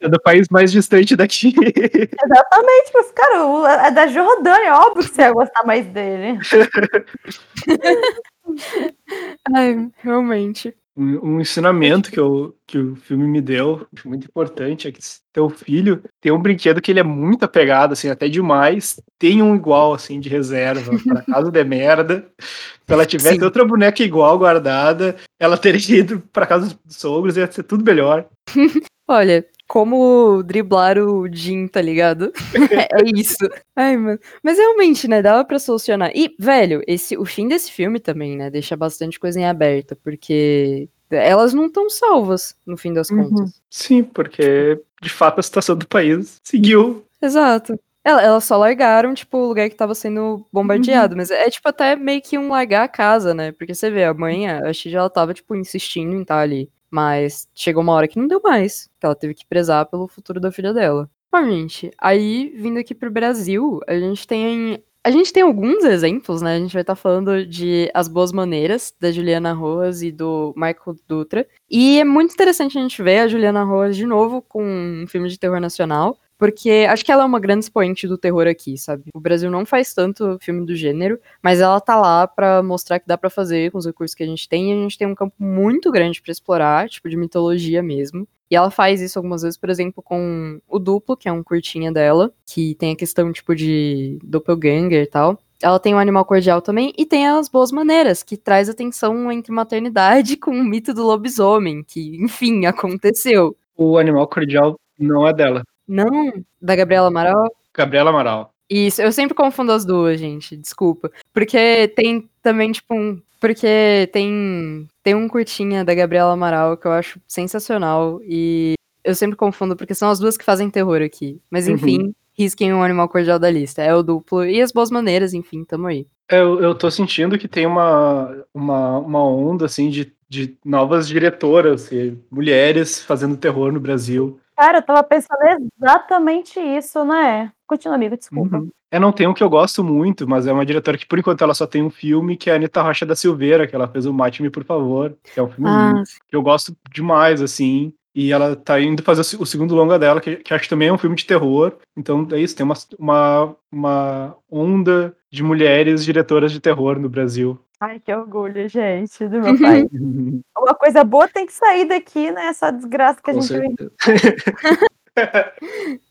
É 0.00 0.08
do 0.08 0.20
país 0.20 0.48
mais 0.50 0.72
distante 0.72 1.14
daqui. 1.16 1.54
Exatamente, 1.56 2.90
mas, 2.94 3.10
cara, 3.12 3.46
o- 3.46 3.66
é 3.66 3.90
da 3.90 4.06
Jordânia, 4.06 4.68
é 4.68 4.72
óbvio 4.72 5.02
que 5.08 5.14
você 5.14 5.22
ia 5.22 5.32
gostar 5.32 5.64
mais 5.64 5.86
dele. 5.86 6.38
Ai, 9.54 9.88
realmente. 9.98 10.74
Um, 10.96 11.40
ensinamento 11.40 12.08
que, 12.08 12.20
eu, 12.20 12.54
que 12.66 12.78
o 12.78 12.94
filme 12.94 13.26
me 13.26 13.40
deu, 13.40 13.84
muito 14.04 14.26
importante, 14.26 14.86
é 14.86 14.92
que 14.92 15.00
teu 15.32 15.50
filho 15.50 16.00
tem 16.20 16.30
um 16.30 16.40
brinquedo 16.40 16.80
que 16.80 16.92
ele 16.92 17.00
é 17.00 17.02
muito 17.02 17.44
apegado, 17.44 17.92
assim, 17.92 18.08
até 18.08 18.28
demais, 18.28 19.00
tem 19.18 19.42
um 19.42 19.56
igual, 19.56 19.92
assim, 19.92 20.20
de 20.20 20.28
reserva, 20.28 20.92
para 21.04 21.22
caso 21.22 21.50
de 21.50 21.64
merda. 21.64 22.24
Se 22.38 22.92
ela 22.92 23.04
tivesse 23.04 23.38
Sim. 23.38 23.44
outra 23.44 23.64
boneca 23.64 24.04
igual 24.04 24.38
guardada, 24.38 25.16
ela 25.36 25.58
teria 25.58 25.98
ido 25.98 26.20
para 26.32 26.46
casa 26.46 26.78
dos 26.84 26.96
sogros, 26.96 27.36
ia 27.36 27.50
ser 27.50 27.64
tudo 27.64 27.84
melhor. 27.84 28.28
Olha, 29.08 29.44
como 29.68 30.42
driblar 30.42 30.98
o 30.98 31.26
Jin, 31.32 31.66
tá 31.68 31.80
ligado? 31.80 32.32
é 32.92 33.02
isso. 33.18 33.36
Ai, 33.74 33.96
mano. 33.96 34.18
Mas 34.42 34.58
realmente, 34.58 35.08
né, 35.08 35.22
dava 35.22 35.44
pra 35.44 35.58
solucionar. 35.58 36.10
E, 36.14 36.34
velho, 36.38 36.82
esse, 36.86 37.16
o 37.16 37.24
fim 37.24 37.48
desse 37.48 37.70
filme 37.72 37.98
também, 37.98 38.36
né, 38.36 38.50
deixa 38.50 38.76
bastante 38.76 39.18
coisa 39.18 39.40
em 39.40 39.46
aberta, 39.46 39.96
porque 39.96 40.88
elas 41.10 41.54
não 41.54 41.66
estão 41.66 41.88
salvas, 41.88 42.56
no 42.66 42.76
fim 42.76 42.92
das 42.92 43.08
Uhum. 43.10 43.28
contas. 43.30 43.62
Sim, 43.70 44.02
porque 44.02 44.80
de 45.02 45.10
fato 45.10 45.38
a 45.38 45.42
situação 45.42 45.76
do 45.76 45.86
país 45.86 46.40
seguiu. 46.42 47.04
Exato. 47.22 47.78
Ela- 48.06 48.22
Elas 48.22 48.44
só 48.44 48.56
largaram, 48.58 49.14
tipo, 49.14 49.38
o 49.38 49.48
lugar 49.48 49.70
que 49.70 49.76
tava 49.76 49.94
sendo 49.94 50.44
bombardeado. 50.52 51.16
Mas 51.16 51.30
é, 51.30 51.48
tipo, 51.48 51.66
até 51.68 51.96
meio 51.96 52.20
que 52.20 52.36
um 52.36 52.48
largar 52.50 52.82
a 52.84 52.88
casa, 52.88 53.32
né? 53.32 53.50
Porque 53.52 53.74
você 53.74 53.90
vê, 53.90 54.04
a 54.04 54.12
mãe, 54.12 54.46
a 54.50 54.70
Xige, 54.74 54.94
ela 54.96 55.08
tava, 55.08 55.32
tipo, 55.32 55.54
insistindo 55.56 56.14
em 56.14 56.20
estar 56.22 56.38
ali. 56.40 56.68
Mas 56.94 57.48
chegou 57.52 57.82
uma 57.82 57.92
hora 57.92 58.06
que 58.06 58.20
não 58.20 58.28
deu 58.28 58.40
mais. 58.40 58.88
Que 59.00 59.04
ela 59.04 59.16
teve 59.16 59.34
que 59.34 59.44
prezar 59.44 59.84
pelo 59.86 60.06
futuro 60.06 60.38
da 60.38 60.52
filha 60.52 60.72
dela. 60.72 61.10
Bom, 61.32 61.44
gente, 61.44 61.90
aí, 61.98 62.54
vindo 62.56 62.78
aqui 62.78 62.94
pro 62.94 63.10
Brasil, 63.10 63.80
a 63.88 63.98
gente 63.98 64.24
tem... 64.28 64.80
A 65.02 65.10
gente 65.10 65.32
tem 65.32 65.42
alguns 65.42 65.84
exemplos, 65.84 66.40
né? 66.40 66.54
A 66.54 66.58
gente 66.58 66.72
vai 66.72 66.82
estar 66.82 66.94
falando 66.94 67.44
de 67.44 67.90
As 67.92 68.06
Boas 68.06 68.30
Maneiras, 68.30 68.94
da 68.98 69.10
Juliana 69.10 69.52
Roas 69.52 70.02
e 70.02 70.12
do 70.12 70.54
Michael 70.56 70.96
Dutra. 71.08 71.46
E 71.68 71.98
é 71.98 72.04
muito 72.04 72.32
interessante 72.32 72.78
a 72.78 72.80
gente 72.80 73.02
ver 73.02 73.18
a 73.18 73.28
Juliana 73.28 73.64
Roas 73.64 73.96
de 73.96 74.06
novo 74.06 74.40
com 74.40 74.64
um 74.64 75.04
filme 75.08 75.28
de 75.28 75.36
terror 75.36 75.60
nacional 75.60 76.16
Porque 76.44 76.86
acho 76.90 77.02
que 77.02 77.10
ela 77.10 77.22
é 77.22 77.26
uma 77.26 77.40
grande 77.40 77.64
expoente 77.64 78.06
do 78.06 78.18
terror 78.18 78.46
aqui, 78.46 78.76
sabe? 78.76 79.04
O 79.14 79.18
Brasil 79.18 79.50
não 79.50 79.64
faz 79.64 79.94
tanto 79.94 80.36
filme 80.42 80.66
do 80.66 80.76
gênero, 80.76 81.18
mas 81.42 81.58
ela 81.58 81.80
tá 81.80 81.96
lá 81.96 82.26
para 82.26 82.62
mostrar 82.62 83.00
que 83.00 83.06
dá 83.06 83.16
para 83.16 83.30
fazer 83.30 83.72
com 83.72 83.78
os 83.78 83.86
recursos 83.86 84.14
que 84.14 84.22
a 84.22 84.26
gente 84.26 84.46
tem. 84.46 84.68
E 84.68 84.74
a 84.74 84.76
gente 84.76 84.98
tem 84.98 85.06
um 85.06 85.14
campo 85.14 85.34
muito 85.38 85.90
grande 85.90 86.20
para 86.20 86.30
explorar, 86.30 86.86
tipo 86.90 87.08
de 87.08 87.16
mitologia 87.16 87.82
mesmo. 87.82 88.28
E 88.50 88.54
ela 88.54 88.70
faz 88.70 89.00
isso 89.00 89.18
algumas 89.18 89.40
vezes, 89.40 89.56
por 89.56 89.70
exemplo, 89.70 90.02
com 90.02 90.60
o 90.68 90.78
Duplo, 90.78 91.16
que 91.16 91.30
é 91.30 91.32
um 91.32 91.42
curtinha 91.42 91.90
dela, 91.90 92.30
que 92.44 92.74
tem 92.74 92.92
a 92.92 92.96
questão, 92.96 93.32
tipo, 93.32 93.54
de 93.54 94.18
doppelganger 94.22 95.02
e 95.02 95.06
tal. 95.06 95.38
Ela 95.62 95.80
tem 95.80 95.94
o 95.94 95.98
Animal 95.98 96.26
Cordial 96.26 96.60
também, 96.60 96.92
e 96.98 97.06
tem 97.06 97.26
as 97.26 97.48
Boas 97.48 97.72
Maneiras, 97.72 98.22
que 98.22 98.36
traz 98.36 98.68
a 98.68 98.74
tensão 98.74 99.32
entre 99.32 99.50
maternidade 99.50 100.36
com 100.36 100.50
o 100.50 100.62
mito 100.62 100.92
do 100.92 101.06
lobisomem, 101.06 101.82
que, 101.82 102.22
enfim, 102.22 102.66
aconteceu. 102.66 103.56
O 103.74 103.96
Animal 103.96 104.28
Cordial 104.28 104.78
não 104.98 105.26
é 105.26 105.32
dela. 105.32 105.64
Não? 105.86 106.32
Da 106.60 106.74
Gabriela 106.76 107.08
Amaral? 107.08 107.50
Gabriela 107.74 108.10
Amaral. 108.10 108.54
Isso, 108.68 109.02
eu 109.02 109.12
sempre 109.12 109.34
confundo 109.34 109.72
as 109.72 109.84
duas, 109.84 110.18
gente, 110.18 110.56
desculpa. 110.56 111.10
Porque 111.32 111.88
tem 111.88 112.28
também, 112.42 112.72
tipo, 112.72 112.94
um. 112.94 113.20
Porque 113.40 114.08
tem, 114.12 114.88
tem 115.02 115.14
um 115.14 115.28
curtinha 115.28 115.84
da 115.84 115.94
Gabriela 115.94 116.32
Amaral 116.32 116.76
que 116.76 116.86
eu 116.86 116.92
acho 116.92 117.20
sensacional 117.28 118.20
e 118.26 118.74
eu 119.04 119.14
sempre 119.14 119.36
confundo 119.36 119.76
porque 119.76 119.94
são 119.94 120.08
as 120.08 120.18
duas 120.18 120.36
que 120.38 120.44
fazem 120.44 120.70
terror 120.70 121.02
aqui. 121.02 121.38
Mas 121.50 121.68
uhum. 121.68 121.74
enfim, 121.74 122.02
uhum. 122.04 122.12
risquem 122.36 122.72
o 122.72 122.76
um 122.76 122.82
animal 122.82 123.08
cordial 123.08 123.38
da 123.38 123.50
lista. 123.50 123.82
É 123.82 123.94
o 123.94 124.02
duplo 124.02 124.46
e 124.46 124.62
as 124.62 124.72
boas 124.72 124.90
maneiras, 124.90 125.34
enfim, 125.34 125.62
tamo 125.62 125.86
aí. 125.86 126.06
Eu, 126.30 126.58
eu 126.62 126.74
tô 126.74 126.90
sentindo 126.90 127.38
que 127.38 127.46
tem 127.46 127.66
uma, 127.66 128.34
uma, 128.54 128.98
uma 128.98 129.22
onda, 129.22 129.66
assim, 129.66 129.90
de, 129.90 130.10
de 130.26 130.56
novas 130.64 131.06
diretoras, 131.06 131.92
e 131.92 132.16
mulheres 132.30 133.02
fazendo 133.02 133.36
terror 133.36 133.70
no 133.70 133.78
Brasil. 133.78 134.40
Cara, 134.56 134.78
eu 134.78 134.82
tava 134.82 135.02
pensando 135.02 135.38
exatamente 135.76 136.60
isso, 136.60 137.04
né? 137.04 137.52
Continua, 137.66 137.96
amigo, 137.96 138.16
desculpa. 138.16 138.58
Uhum. 138.58 138.70
É, 138.90 138.98
não 138.98 139.10
tem 139.10 139.26
um 139.26 139.34
que 139.34 139.42
eu 139.42 139.50
gosto 139.50 139.82
muito, 139.82 140.28
mas 140.28 140.46
é 140.46 140.52
uma 140.52 140.64
diretora 140.64 140.96
que, 140.96 141.06
por 141.06 141.18
enquanto, 141.18 141.42
ela 141.42 141.54
só 141.54 141.66
tem 141.66 141.82
um 141.82 141.90
filme, 141.90 142.36
que 142.36 142.48
é 142.48 142.52
a 142.52 142.56
Anitta 142.56 142.80
Rocha 142.80 143.04
da 143.04 143.16
Silveira, 143.16 143.66
que 143.66 143.74
ela 143.74 143.88
fez 143.88 144.06
o 144.06 144.12
Mate-me, 144.12 144.50
por 144.50 144.64
favor, 144.64 145.16
que 145.24 145.40
é 145.40 145.42
um 145.42 145.50
filme 145.50 145.68
ah. 145.68 146.02
que 146.28 146.36
eu 146.36 146.42
gosto 146.42 146.76
demais, 146.92 147.42
assim. 147.42 147.92
E 148.14 148.32
ela 148.32 148.54
tá 148.54 148.80
indo 148.80 149.02
fazer 149.02 149.22
o 149.40 149.44
segundo 149.44 149.74
longa 149.74 149.98
dela, 149.98 150.20
que, 150.20 150.36
que 150.36 150.54
acho 150.54 150.62
que 150.62 150.70
também 150.70 150.86
é 150.86 150.92
um 150.92 150.98
filme 150.98 151.16
de 151.16 151.26
terror. 151.26 151.76
Então 151.96 152.28
é 152.30 152.38
isso, 152.38 152.54
tem 152.54 152.64
uma, 152.64 152.76
uma, 152.96 153.56
uma 153.72 154.36
onda 154.48 155.16
de 155.34 155.42
mulheres 155.42 156.04
diretoras 156.04 156.52
de 156.52 156.60
terror 156.60 156.98
no 156.98 157.08
Brasil. 157.08 157.58
Ai, 157.80 157.98
que 157.98 158.14
orgulho, 158.14 158.68
gente, 158.68 159.26
do 159.26 159.40
meu 159.40 159.58
pai. 159.58 159.84
Uma 160.56 160.74
coisa 160.74 161.02
boa 161.02 161.26
tem 161.26 161.44
que 161.44 161.52
sair 161.52 161.86
daqui, 161.86 162.30
né? 162.30 162.46
Essa 162.46 162.70
desgraça 162.70 163.20
que 163.20 163.30
a 163.30 163.34
gente 163.34 163.46
certeza. 163.46 163.92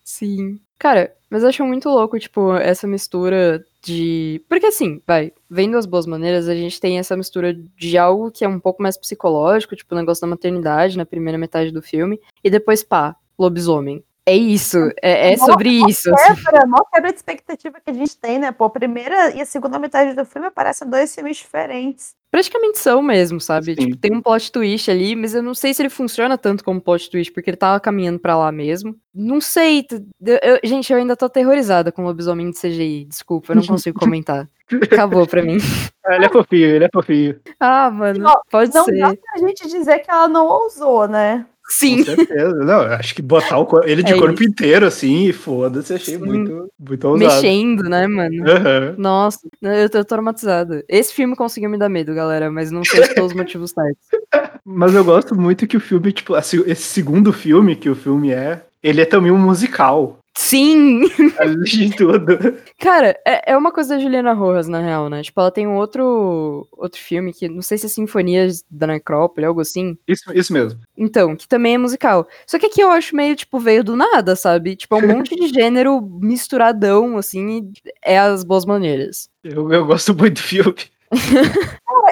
Sim. 0.04 0.60
Cara, 0.78 1.16
mas 1.30 1.42
eu 1.42 1.50
acho 1.50 1.66
muito 1.66 1.88
louco, 1.88 2.20
tipo, 2.20 2.54
essa 2.56 2.86
mistura 2.86 3.66
de. 3.82 4.44
Porque 4.50 4.66
assim, 4.66 5.02
vai, 5.08 5.32
vendo 5.50 5.78
as 5.78 5.86
boas 5.86 6.06
maneiras, 6.06 6.50
a 6.50 6.56
gente 6.56 6.80
tem 6.80 7.00
essa 7.00 7.16
mistura 7.16 7.54
de 7.54 7.98
algo 7.98 8.30
que 8.30 8.44
é 8.44 8.48
um 8.48 8.60
pouco 8.60 8.84
mais 8.84 8.98
psicológico, 8.98 9.76
tipo 9.76 9.96
o 9.96 9.98
negócio 9.98 10.22
da 10.22 10.28
maternidade 10.28 10.98
na 10.98 11.06
primeira 11.06 11.38
metade 11.38 11.72
do 11.72 11.82
filme, 11.82 12.20
e 12.44 12.50
depois, 12.50 12.84
pá, 12.84 13.16
lobisomem. 13.40 14.04
É 14.26 14.36
isso, 14.36 14.78
é, 15.02 15.34
é 15.34 15.38
sobre 15.38 15.80
mó, 15.80 15.88
isso. 15.88 16.10
Mó 16.10 16.16
assim. 16.16 16.44
quebra, 16.44 16.66
mó 16.66 16.84
quebra 16.92 17.12
de 17.12 17.18
expectativa 17.18 17.82
que 17.82 17.92
a 17.92 17.94
gente 17.94 18.18
tem, 18.18 18.40
né? 18.40 18.54
Pô, 18.54 18.66
a 18.66 18.70
primeira 18.70 19.32
e 19.36 19.42
a 19.42 19.46
segunda 19.46 19.78
metade 19.78 20.16
do 20.16 20.24
filme 20.24 20.50
parecem 20.50 20.90
dois 20.90 21.14
filmes 21.14 21.38
diferentes. 21.38 22.16
Praticamente 22.32 22.80
são 22.80 23.02
mesmo, 23.02 23.40
sabe? 23.40 23.76
Tipo, 23.76 23.98
tem 23.98 24.16
um 24.16 24.22
plot 24.22 24.52
twist 24.52 24.90
ali, 24.90 25.16
mas 25.16 25.36
eu 25.36 25.44
não 25.44 25.54
sei 25.54 25.74
se 25.74 25.82
ele 25.82 25.90
funciona 25.90 26.38
tanto 26.38 26.64
como 26.64 26.82
plot 26.82 27.10
twist, 27.12 27.32
porque 27.32 27.50
ele 27.50 27.58
tava 27.58 27.80
caminhando 27.80 28.18
para 28.18 28.36
lá 28.36 28.52
mesmo. 28.52 28.96
Não 29.14 29.40
sei. 29.40 29.86
Eu, 30.20 30.40
eu, 30.42 30.60
gente, 30.64 30.92
eu 30.92 30.98
ainda 30.98 31.16
tô 31.16 31.26
aterrorizada 31.26 31.92
com 31.92 32.02
o 32.02 32.06
lobisomem 32.06 32.50
de 32.50 32.58
CGI. 32.58 33.06
Desculpa, 33.06 33.52
eu 33.52 33.58
não 33.58 33.66
consigo 33.66 34.00
comentar. 34.00 34.50
Acabou 34.82 35.28
pra 35.28 35.44
mim. 35.44 35.58
ele 36.10 36.26
é 36.26 36.30
fofinho, 36.30 36.66
ele 36.66 36.86
é 36.86 36.90
fofinho. 36.92 37.40
Ah, 37.60 37.92
mano, 37.92 38.20
não, 38.20 38.42
pode 38.50 38.74
não 38.74 38.86
ser. 38.86 38.94
Não 38.94 39.10
dá 39.10 39.16
pra 39.16 39.48
gente 39.48 39.68
dizer 39.68 40.00
que 40.00 40.10
ela 40.10 40.28
não 40.28 40.48
ousou, 40.48 41.08
né? 41.08 41.46
Sim. 41.70 42.04
Com 42.04 42.16
certeza. 42.16 42.56
Não, 42.56 42.82
acho 42.82 43.16
que 43.16 43.22
botar 43.22 43.60
o, 43.60 43.68
ele 43.84 44.04
de 44.04 44.14
é 44.14 44.18
corpo 44.18 44.42
isso. 44.42 44.50
inteiro, 44.50 44.86
assim, 44.86 45.32
foda-se, 45.32 45.94
achei 45.94 46.16
Sim. 46.16 46.24
muito, 46.24 46.70
muito 46.80 47.08
ousado. 47.08 47.34
Mexendo, 47.34 47.84
né, 47.84 48.06
mano? 48.08 48.36
Uhum. 48.36 48.96
Nossa, 48.98 49.40
eu 49.62 49.90
tô 49.90 50.04
traumatizada. 50.04 50.84
Esse 50.88 51.14
filme 51.14 51.36
conseguiu 51.36 51.70
me 51.70 51.78
dar 51.78 51.90
medo, 51.90 52.14
galera, 52.14 52.52
mas 52.52 52.70
não 52.72 52.84
sei 52.84 53.08
pelos 53.10 53.34
motivos 53.34 53.72
certos. 53.72 54.08
Mas 54.66 54.96
eu 54.96 55.04
gosto 55.04 55.36
muito 55.36 55.68
que 55.68 55.76
o 55.76 55.80
filme, 55.80 56.14
tipo, 56.14 56.38
esse 56.38 56.76
segundo 56.78 57.34
filme 57.34 57.76
que 57.76 57.90
o 57.90 57.96
filme 57.96 58.32
é, 58.32 58.62
ele 58.82 59.02
é 59.02 59.06
também 59.06 59.30
um 59.30 59.38
musical. 59.38 60.20
Sim! 60.36 61.04
Além 61.40 61.64
de 61.64 61.96
tudo. 61.96 62.58
Cara, 62.80 63.16
é, 63.26 63.52
é 63.54 63.58
uma 63.58 63.72
coisa 63.72 63.96
da 63.96 64.02
Juliana 64.02 64.34
Rojas, 64.34 64.68
na 64.68 64.80
real, 64.80 65.10
né? 65.10 65.22
Tipo, 65.22 65.40
ela 65.42 65.52
tem 65.52 65.68
um 65.68 65.76
outro, 65.76 66.68
outro 66.72 67.00
filme 67.00 67.32
que, 67.32 67.48
não 67.48 67.62
sei 67.62 67.78
se 67.78 67.86
é 67.86 67.90
Sinfonias 67.90 68.64
da 68.70 68.88
Necrópole, 68.88 69.46
algo 69.46 69.62
assim. 69.62 69.98
Isso, 70.08 70.24
isso 70.34 70.52
mesmo. 70.52 70.80
Então, 70.98 71.36
que 71.36 71.48
também 71.48 71.76
é 71.76 71.78
musical. 71.78 72.28
Só 72.48 72.58
que 72.58 72.66
aqui 72.66 72.82
eu 72.82 72.90
acho 72.90 73.16
meio, 73.16 73.36
tipo, 73.36 73.60
veio 73.60 73.84
do 73.84 73.96
nada, 73.96 74.36
sabe? 74.36 74.76
Tipo, 74.76 74.96
é 74.96 75.06
um 75.06 75.18
monte 75.18 75.36
de 75.36 75.48
gênero 75.54 76.02
misturadão, 76.02 77.18
assim, 77.18 77.60
e 77.60 77.92
é 78.04 78.18
as 78.18 78.44
boas 78.44 78.66
maneiras. 78.66 79.30
Eu, 79.44 79.72
eu 79.72 79.86
gosto 79.86 80.16
muito 80.16 80.36
do 80.36 80.44
filme. 80.44 80.76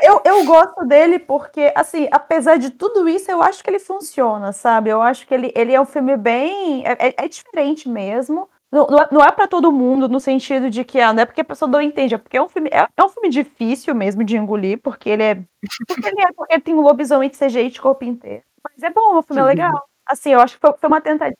Eu, 0.03 0.21
eu 0.23 0.45
gosto 0.45 0.85
dele 0.85 1.19
porque, 1.19 1.71
assim, 1.75 2.07
apesar 2.11 2.57
de 2.57 2.69
tudo 2.69 3.07
isso, 3.07 3.31
eu 3.31 3.41
acho 3.41 3.63
que 3.63 3.69
ele 3.69 3.79
funciona, 3.79 4.51
sabe? 4.51 4.89
Eu 4.89 5.01
acho 5.01 5.27
que 5.27 5.33
ele, 5.33 5.51
ele 5.55 5.73
é 5.73 5.81
um 5.81 5.85
filme 5.85 6.15
bem. 6.17 6.85
É, 6.85 7.07
é, 7.07 7.13
é 7.17 7.27
diferente 7.27 7.89
mesmo. 7.89 8.49
Não, 8.71 8.87
não 9.11 9.21
é, 9.21 9.27
é 9.27 9.31
para 9.31 9.47
todo 9.47 9.71
mundo, 9.71 10.07
no 10.07 10.19
sentido 10.19 10.69
de 10.69 10.85
que 10.85 10.99
ah, 10.99 11.11
não 11.11 11.23
é 11.23 11.25
porque 11.25 11.41
a 11.41 11.45
pessoa 11.45 11.69
não 11.69 11.81
entende, 11.81 12.15
é 12.15 12.17
porque 12.17 12.37
é 12.37 12.41
um 12.41 12.47
filme, 12.47 12.69
é, 12.71 12.87
é 12.95 13.03
um 13.03 13.09
filme 13.09 13.27
difícil 13.27 13.93
mesmo 13.93 14.23
de 14.23 14.37
engolir, 14.37 14.79
porque 14.81 15.09
ele 15.09 15.23
é. 15.23 15.35
Porque 15.87 16.07
ele, 16.07 16.21
é, 16.21 16.31
porque 16.31 16.53
ele 16.53 16.61
tem 16.61 16.73
um 16.73 16.81
lobisomem 16.81 17.29
de 17.29 17.37
CGI 17.37 17.69
de 17.69 17.81
corpo 17.81 18.05
inteiro. 18.05 18.43
Mas 18.63 18.81
é 18.81 18.89
bom, 18.89 19.17
o 19.17 19.23
filme 19.23 19.41
é 19.41 19.45
legal. 19.45 19.83
Assim, 20.05 20.31
eu 20.31 20.39
acho 20.39 20.55
que 20.55 20.61
foi, 20.61 20.73
foi 20.77 20.87
uma 20.87 21.01
tentativa 21.01 21.35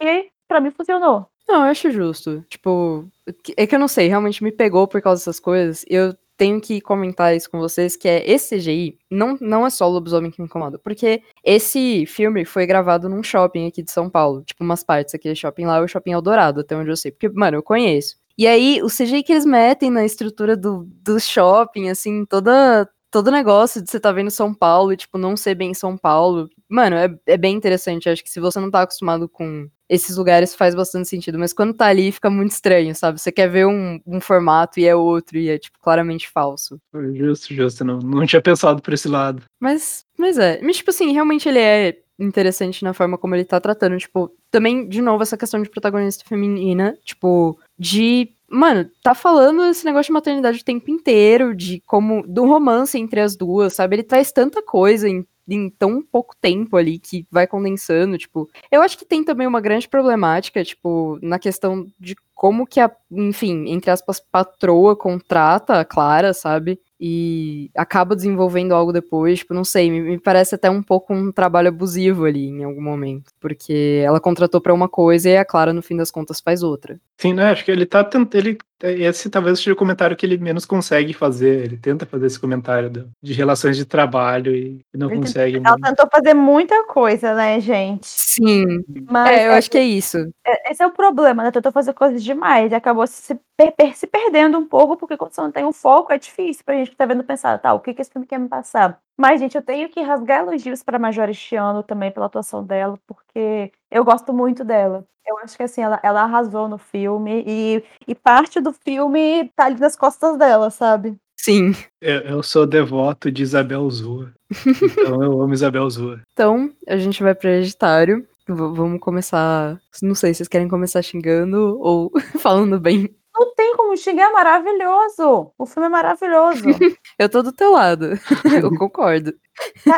que, 0.00 0.30
pra 0.48 0.60
mim, 0.60 0.72
funcionou. 0.72 1.28
Não, 1.48 1.64
eu 1.64 1.70
acho 1.70 1.90
justo. 1.90 2.44
Tipo, 2.48 3.08
é 3.56 3.66
que 3.66 3.74
eu 3.74 3.78
não 3.78 3.88
sei, 3.88 4.08
realmente 4.08 4.42
me 4.42 4.50
pegou 4.50 4.88
por 4.88 5.00
causa 5.00 5.20
dessas 5.20 5.38
coisas. 5.38 5.84
Eu 5.88 6.14
tenho 6.42 6.60
que 6.60 6.80
comentar 6.80 7.36
isso 7.36 7.48
com 7.48 7.60
vocês, 7.60 7.94
que 7.94 8.08
é 8.08 8.28
esse 8.28 8.56
CGI 8.56 8.98
não, 9.08 9.38
não 9.40 9.64
é 9.64 9.70
só 9.70 9.88
o 9.88 9.92
lobisomem 9.92 10.28
que 10.28 10.40
me 10.40 10.48
incomoda, 10.48 10.76
porque 10.76 11.22
esse 11.44 12.04
filme 12.04 12.44
foi 12.44 12.66
gravado 12.66 13.08
num 13.08 13.22
shopping 13.22 13.68
aqui 13.68 13.80
de 13.80 13.92
São 13.92 14.10
Paulo, 14.10 14.42
tipo 14.42 14.64
umas 14.64 14.82
partes 14.82 15.14
aqui 15.14 15.32
shopping 15.36 15.66
lá, 15.66 15.80
o 15.80 15.86
Shopping 15.86 16.10
Eldorado, 16.10 16.62
até 16.62 16.74
onde 16.74 16.90
eu 16.90 16.96
sei, 16.96 17.12
porque, 17.12 17.28
mano, 17.28 17.58
eu 17.58 17.62
conheço. 17.62 18.16
E 18.36 18.48
aí, 18.48 18.82
o 18.82 18.88
CGI 18.88 19.22
que 19.22 19.30
eles 19.30 19.44
metem 19.44 19.88
na 19.88 20.04
estrutura 20.04 20.56
do, 20.56 20.84
do 21.00 21.20
shopping, 21.20 21.90
assim, 21.90 22.24
toda, 22.24 22.88
todo 23.12 23.30
negócio 23.30 23.82
de 23.82 23.90
você 23.90 24.00
tá 24.00 24.10
vendo 24.10 24.30
São 24.30 24.54
Paulo 24.54 24.92
e, 24.92 24.96
tipo, 24.96 25.18
não 25.18 25.36
ser 25.36 25.54
bem 25.54 25.74
São 25.74 25.98
Paulo, 25.98 26.48
mano, 26.68 26.96
é, 26.96 27.14
é 27.26 27.36
bem 27.36 27.54
interessante. 27.54 28.08
Acho 28.08 28.24
que 28.24 28.30
se 28.30 28.40
você 28.40 28.58
não 28.58 28.70
tá 28.70 28.80
acostumado 28.80 29.28
com 29.28 29.68
esses 29.88 30.16
lugares 30.16 30.54
faz 30.54 30.74
bastante 30.74 31.06
sentido, 31.06 31.38
mas 31.38 31.52
quando 31.52 31.74
tá 31.74 31.86
ali 31.86 32.10
fica 32.10 32.30
muito 32.30 32.52
estranho, 32.52 32.94
sabe? 32.94 33.20
Você 33.20 33.30
quer 33.30 33.48
ver 33.50 33.66
um, 33.66 34.00
um 34.06 34.18
formato 34.18 34.80
e 34.80 34.86
é 34.86 34.96
outro, 34.96 35.36
e 35.36 35.50
é, 35.50 35.58
tipo, 35.58 35.78
claramente 35.78 36.30
falso. 36.30 36.80
Justo, 37.14 37.54
justo, 37.54 37.84
não, 37.84 37.98
não 37.98 38.24
tinha 38.24 38.40
pensado 38.40 38.80
por 38.80 38.94
esse 38.94 39.06
lado. 39.06 39.42
Mas, 39.60 40.06
mas 40.18 40.38
é, 40.38 40.60
mas 40.62 40.78
tipo 40.78 40.88
assim, 40.88 41.12
realmente 41.12 41.46
ele 41.46 41.58
é 41.58 41.98
interessante 42.18 42.82
na 42.82 42.94
forma 42.94 43.18
como 43.18 43.34
ele 43.34 43.44
tá 43.44 43.60
tratando, 43.60 43.98
tipo, 43.98 44.34
também, 44.50 44.88
de 44.88 45.02
novo, 45.02 45.22
essa 45.22 45.36
questão 45.36 45.62
de 45.62 45.68
protagonista 45.68 46.24
feminina, 46.26 46.96
tipo, 47.04 47.58
de 47.78 48.34
mano, 48.52 48.90
tá 49.02 49.14
falando 49.14 49.64
esse 49.64 49.84
negócio 49.84 50.10
de 50.10 50.12
maternidade 50.12 50.60
o 50.60 50.64
tempo 50.64 50.90
inteiro, 50.90 51.54
de 51.54 51.82
como. 51.86 52.22
do 52.26 52.44
romance 52.44 52.98
entre 52.98 53.20
as 53.20 53.36
duas, 53.36 53.74
sabe? 53.74 53.96
Ele 53.96 54.02
traz 54.02 54.30
tanta 54.32 54.62
coisa 54.62 55.08
em 55.08 55.26
em 55.48 55.68
tão 55.68 56.00
pouco 56.02 56.34
tempo 56.40 56.76
ali 56.76 56.98
que 56.98 57.26
vai 57.30 57.46
condensando, 57.46 58.16
tipo, 58.16 58.48
eu 58.70 58.80
acho 58.80 58.96
que 58.96 59.04
tem 59.04 59.24
também 59.24 59.46
uma 59.46 59.60
grande 59.60 59.88
problemática, 59.88 60.64
tipo, 60.64 61.18
na 61.20 61.38
questão 61.38 61.86
de 61.98 62.14
como 62.42 62.66
que 62.66 62.80
a, 62.80 62.90
enfim, 63.08 63.68
entre 63.68 63.88
aspas, 63.88 64.18
patroa 64.18 64.96
contrata 64.96 65.78
a 65.78 65.84
Clara, 65.84 66.34
sabe? 66.34 66.80
e 67.04 67.68
acaba 67.76 68.14
desenvolvendo 68.14 68.70
algo 68.72 68.92
depois, 68.92 69.40
tipo, 69.40 69.52
não 69.52 69.64
sei, 69.64 69.90
me, 69.90 70.00
me, 70.00 70.20
parece 70.20 70.54
até 70.54 70.70
um 70.70 70.80
pouco 70.80 71.12
um 71.12 71.32
trabalho 71.32 71.66
abusivo 71.66 72.24
ali 72.24 72.46
em 72.46 72.62
algum 72.62 72.80
momento, 72.80 73.32
porque 73.40 74.00
ela 74.06 74.20
contratou 74.20 74.60
para 74.60 74.72
uma 74.72 74.88
coisa 74.88 75.28
e 75.28 75.36
a 75.36 75.44
Clara 75.44 75.72
no 75.72 75.82
fim 75.82 75.96
das 75.96 76.12
contas 76.12 76.40
faz 76.40 76.62
outra. 76.62 77.00
Sim, 77.18 77.34
né? 77.34 77.50
Acho 77.50 77.64
que 77.64 77.72
ele 77.72 77.86
tá 77.86 78.04
tentando, 78.04 78.36
ele 78.36 78.56
esse 78.84 79.30
talvez 79.30 79.58
seja 79.58 79.72
o 79.72 79.76
comentário 79.76 80.16
que 80.16 80.26
ele 80.26 80.36
menos 80.38 80.66
consegue 80.66 81.12
fazer. 81.12 81.64
Ele 81.64 81.76
tenta 81.76 82.04
fazer 82.04 82.26
esse 82.26 82.38
comentário 82.38 83.08
de 83.22 83.32
relações 83.32 83.76
de 83.76 83.84
trabalho 83.84 84.54
e 84.54 84.84
não 84.92 85.08
ele 85.08 85.20
consegue. 85.20 85.62
Ela 85.64 85.76
tentou 85.76 86.08
fazer 86.10 86.34
muita 86.34 86.84
coisa, 86.86 87.32
né, 87.32 87.60
gente? 87.60 88.06
Sim. 88.06 88.82
Mas 89.08 89.30
é, 89.30 89.46
eu 89.46 89.52
é, 89.52 89.58
acho 89.58 89.70
que 89.70 89.78
é 89.78 89.84
isso. 89.84 90.18
É, 90.44 90.72
esse 90.72 90.82
é 90.82 90.86
o 90.86 90.90
problema, 90.90 91.44
né? 91.44 91.52
Tentou 91.52 91.70
fazer 91.70 91.92
coisas 91.92 92.22
demais 92.34 92.72
e 92.72 92.74
acabou 92.74 93.06
se, 93.06 93.38
per 93.56 93.96
se 93.96 94.06
perdendo 94.06 94.58
um 94.58 94.66
pouco, 94.66 94.96
porque 94.96 95.16
quando 95.16 95.32
você 95.32 95.40
não 95.40 95.52
tem 95.52 95.64
um 95.64 95.72
foco, 95.72 96.12
é 96.12 96.18
difícil 96.18 96.64
pra 96.64 96.74
gente 96.76 96.90
que 96.90 96.96
tá 96.96 97.06
vendo 97.06 97.24
pensar, 97.24 97.58
tá, 97.58 97.72
o 97.74 97.80
que, 97.80 97.94
que 97.94 98.02
esse 98.02 98.10
filme 98.10 98.26
quer 98.26 98.38
me 98.38 98.48
passar? 98.48 99.00
Mas, 99.16 99.40
gente, 99.40 99.56
eu 99.56 99.62
tenho 99.62 99.88
que 99.88 100.00
rasgar 100.00 100.40
elogios 100.40 100.82
para 100.82 100.98
Majora 100.98 101.30
este 101.30 101.56
ano 101.56 101.82
também 101.82 102.10
pela 102.10 102.26
atuação 102.26 102.64
dela, 102.64 102.98
porque 103.06 103.72
Eu 103.90 104.04
gosto 104.04 104.32
muito 104.32 104.64
dela. 104.64 105.04
Eu 105.26 105.38
acho 105.38 105.56
que 105.56 105.62
assim, 105.62 105.82
ela, 105.82 106.00
ela 106.02 106.22
arrasou 106.22 106.68
no 106.68 106.78
filme 106.78 107.44
e, 107.46 107.84
e 108.08 108.14
parte 108.14 108.60
do 108.60 108.72
filme 108.72 109.50
tá 109.54 109.66
ali 109.66 109.78
nas 109.78 109.94
costas 109.94 110.36
dela, 110.36 110.70
sabe? 110.70 111.16
Sim. 111.36 111.72
Eu, 112.00 112.20
eu 112.20 112.42
sou 112.42 112.66
devoto 112.66 113.30
de 113.30 113.42
Isabel 113.42 113.88
Zua. 113.90 114.32
Então 114.82 115.22
eu 115.22 115.42
amo 115.42 115.54
Isabel 115.54 115.88
Zua. 115.90 116.20
Então, 116.32 116.70
a 116.86 116.96
gente 116.96 117.22
vai 117.22 117.34
para 117.34 117.50
Hereditário. 117.50 118.26
Vamos 118.54 119.00
começar. 119.00 119.80
Não 120.02 120.14
sei, 120.14 120.34
vocês 120.34 120.48
querem 120.48 120.68
começar 120.68 121.02
xingando 121.02 121.78
ou 121.80 122.10
falando 122.38 122.78
bem? 122.80 123.14
Não 123.34 123.54
tem 123.54 123.74
como 123.76 123.96
xingar, 123.96 124.28
é 124.28 124.32
maravilhoso. 124.32 125.52
O 125.58 125.64
filme 125.64 125.86
é 125.86 125.90
maravilhoso. 125.90 126.64
eu 127.18 127.28
tô 127.28 127.42
do 127.42 127.52
teu 127.52 127.72
lado. 127.72 128.10
eu 128.62 128.76
concordo. 128.76 129.32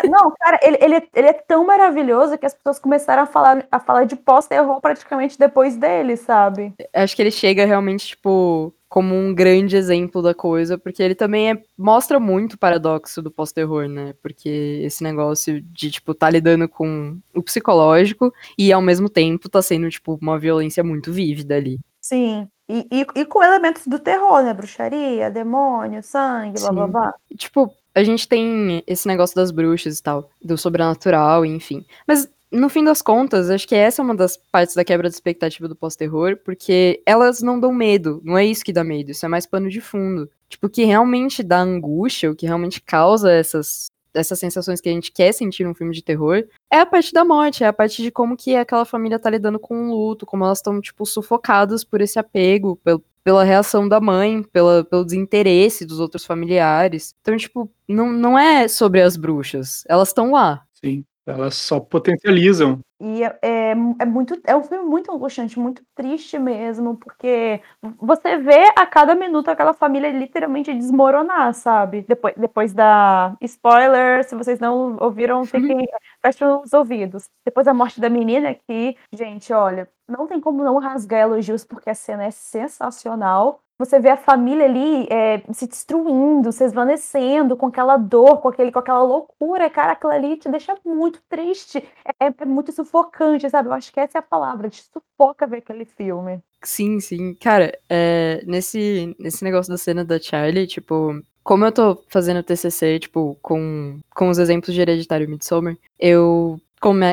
Não, 0.09 0.33
cara, 0.39 0.59
ele, 0.63 0.79
ele, 0.81 1.09
ele 1.15 1.29
é 1.29 1.33
tão 1.33 1.65
maravilhoso 1.67 2.39
que 2.39 2.47
as 2.47 2.55
pessoas 2.55 2.79
começaram 2.79 3.25
a 3.25 3.27
falar, 3.27 3.67
a 3.71 3.81
falar 3.81 4.05
de 4.05 4.15
pós-terror 4.15 4.81
praticamente 4.81 5.39
depois 5.39 5.77
dele, 5.77 6.17
sabe? 6.17 6.75
Acho 6.95 7.17
que 7.17 7.23
ele 7.23 7.31
chega 7.31 7.65
realmente, 7.65 8.09
tipo, 8.09 8.73
como 8.95 9.13
um 9.13 9.35
grande 9.35 9.77
exemplo 9.77 10.23
da 10.23 10.33
coisa, 10.33 10.79
porque 10.79 11.03
ele 11.03 11.17
também 11.17 11.51
é, 11.51 11.61
mostra 11.77 12.21
muito 12.21 12.53
o 12.53 12.59
paradoxo 12.59 13.21
do 13.21 13.29
pós-terror, 13.29 13.89
né? 13.89 14.15
Porque 14.23 14.83
esse 14.85 15.03
negócio 15.03 15.61
de, 15.61 15.91
tipo, 15.91 16.15
tá 16.15 16.31
lidando 16.31 16.69
com 16.69 17.19
o 17.35 17.43
psicológico 17.43 18.33
e 18.57 18.73
ao 18.73 18.81
mesmo 18.81 19.09
tempo 19.09 19.49
tá 19.49 19.61
sendo, 19.61 19.91
tipo, 19.91 20.17
uma 20.23 20.39
violência 20.39 20.85
muito 20.85 21.13
vívida 21.13 21.57
ali. 21.57 21.81
Sim. 22.01 22.47
E, 22.69 22.87
e, 22.89 23.05
e 23.17 23.25
com 23.25 23.43
elementos 23.43 23.85
do 23.85 23.99
terror, 23.99 24.45
né? 24.45 24.55
Bruxaria, 24.55 25.29
demônio, 25.29 26.01
sangue, 26.01 26.61
blá 26.61 26.71
blá 26.71 26.87
blá. 26.87 27.15
Tipo, 27.37 27.75
a 27.97 28.05
gente 28.05 28.29
tem 28.29 28.81
esse 28.87 29.09
negócio 29.09 29.35
das 29.35 29.51
bruxas 29.51 29.99
e 29.99 30.03
tal, 30.05 30.31
do 30.41 30.57
sobrenatural, 30.57 31.45
enfim. 31.45 31.85
Mas 32.07 32.29
no 32.55 32.69
fim 32.69 32.85
das 32.85 33.03
contas, 33.03 33.51
acho 33.51 33.67
que 33.67 33.75
essa 33.75 34.01
é 34.01 34.05
uma 34.05 34.15
das 34.15 34.37
partes 34.37 34.75
da 34.75 34.85
quebra 34.85 35.09
de 35.09 35.15
expectativa 35.15 35.69
do 35.69 35.77
pós-terror, 35.77 36.39
porque 36.45 37.03
elas 37.05 37.43
não 37.43 37.59
dão 37.59 37.73
medo, 37.73 38.21
não 38.25 38.39
é 38.39 38.47
isso 38.47 38.65
que 38.65 38.73
dá 38.73 38.85
medo, 38.85 39.11
isso 39.11 39.27
é 39.27 39.29
mais 39.29 39.45
pano 39.47 39.69
de 39.69 39.81
fundo. 39.81 40.31
Tipo, 40.49 40.69
o 40.69 40.71
que 40.71 40.85
realmente 40.85 41.43
dá 41.43 41.61
angústia, 41.61 42.31
o 42.31 42.37
que 42.37 42.47
realmente 42.47 42.81
causa 42.81 43.33
essas, 43.33 43.87
essas 44.15 44.39
sensações 44.39 44.81
que 44.81 44.89
a 44.89 44.93
gente 44.93 45.11
quer 45.11 45.33
sentir 45.33 45.65
num 45.65 45.75
filme 45.75 45.93
de 45.93 46.03
terror, 46.03 46.45
é 46.73 46.79
a 46.79 46.87
parte 46.87 47.13
da 47.13 47.25
morte, 47.25 47.65
é 47.65 47.67
a 47.67 47.73
parte 47.73 48.03
de 48.03 48.11
como 48.11 48.37
que 48.37 48.55
aquela 48.55 48.85
família 48.85 49.19
tá 49.19 49.29
lidando 49.29 49.59
com 49.59 49.91
o 49.91 49.95
luto, 49.95 50.25
como 50.25 50.45
elas 50.45 50.59
estão, 50.59 50.81
tipo, 50.81 51.05
sufocadas 51.05 51.83
por 51.83 52.01
esse 52.01 52.19
apego, 52.19 52.77
pelo, 52.85 53.03
pela 53.25 53.43
reação 53.43 53.89
da 53.89 54.01
mãe, 54.01 54.43
pela, 54.43 54.85
pelo 54.85 55.05
desinteresse 55.05 55.85
dos 55.85 55.99
outros 55.99 56.25
familiares. 56.25 57.15
Então, 57.21 57.37
tipo, 57.37 57.71
não, 57.89 58.13
não 58.13 58.39
é 58.39 58.69
sobre 58.69 59.01
as 59.01 59.17
bruxas. 59.17 59.83
Elas 59.89 60.09
estão 60.09 60.31
lá. 60.31 60.63
Sim. 60.75 61.05
Elas 61.27 61.55
só 61.55 61.81
potencializam. 61.81 62.81
E 63.01 63.25
é, 63.25 63.39
é, 63.43 63.71
é, 63.71 64.05
muito, 64.05 64.39
é 64.45 64.55
um 64.55 64.63
filme 64.63 64.85
muito 64.85 65.11
angustiante, 65.11 65.59
muito 65.59 65.83
triste 65.95 66.39
mesmo, 66.39 66.97
porque 66.97 67.61
você 67.99 68.39
vê 68.39 68.73
a 68.77 68.87
cada 68.87 69.15
minuto 69.15 69.49
aquela 69.49 69.73
família 69.73 70.11
literalmente 70.11 70.73
desmoronar, 70.73 71.55
sabe? 71.55 72.03
Depois, 72.07 72.35
depois 72.37 72.73
da. 72.73 73.37
Spoiler, 73.41 74.25
se 74.25 74.35
vocês 74.35 74.61
não 74.61 74.97
ouviram, 75.01 75.45
fiquem. 75.45 75.87
Fechem 76.21 76.47
os 76.47 76.73
ouvidos. 76.73 77.29
Depois 77.45 77.67
da 77.67 77.75
morte 77.75 78.01
da 78.01 78.09
menina, 78.09 78.55
que, 78.55 78.97
gente, 79.13 79.53
olha, 79.53 79.89
não 80.09 80.27
tem 80.27 80.41
como 80.41 80.63
não 80.63 80.79
rasgar 80.79 81.21
elogios, 81.21 81.65
porque 81.65 81.91
a 81.91 81.95
cena 81.95 82.25
é 82.25 82.31
sensacional 82.31 83.61
você 83.79 83.99
vê 83.99 84.11
a 84.11 84.17
família 84.17 84.65
ali 84.65 85.07
é, 85.11 85.43
se 85.53 85.67
destruindo, 85.67 86.53
se 86.53 86.65
esvanecendo, 86.65 87.57
com 87.57 87.67
aquela 87.67 87.97
dor, 87.97 88.39
com, 88.41 88.49
aquele, 88.49 88.71
com 88.71 88.79
aquela 88.79 89.03
loucura, 89.03 89.69
cara, 89.69 89.93
aquilo 89.93 90.13
ali 90.13 90.37
te 90.37 90.49
deixa 90.49 90.77
muito 90.85 91.21
triste, 91.29 91.83
é, 92.21 92.27
é, 92.27 92.45
muito 92.45 92.73
sufocante, 92.73 93.49
sabe? 93.51 93.69
Eu 93.69 93.73
acho 93.73 93.93
que 93.93 94.01
essa 94.01 94.19
é 94.19 94.21
a 94.21 94.23
palavra, 94.23 94.71
te 94.71 94.83
sufoca 94.83 95.47
ver 95.47 95.59
aquele 95.59 95.85
filme. 95.85 96.41
Sim, 96.63 97.01
sim. 97.01 97.35
Cara, 97.35 97.77
é, 97.89 98.43
nesse, 98.47 99.15
nesse 99.19 99.43
negócio 99.45 99.71
da 99.71 99.77
cena 99.77 100.05
da 100.05 100.19
Charlie, 100.19 100.67
tipo, 100.67 101.21
como 101.43 101.65
eu 101.65 101.73
tô 101.73 102.03
fazendo 102.09 102.43
TCC, 102.43 103.01
tipo, 103.01 103.37
com, 103.43 103.99
com 104.15 104.29
os 104.29 104.39
exemplos 104.39 104.73
de 104.75 104.81
Hereditário 104.81 105.29
Midsommar, 105.29 105.77
eu 105.99 106.59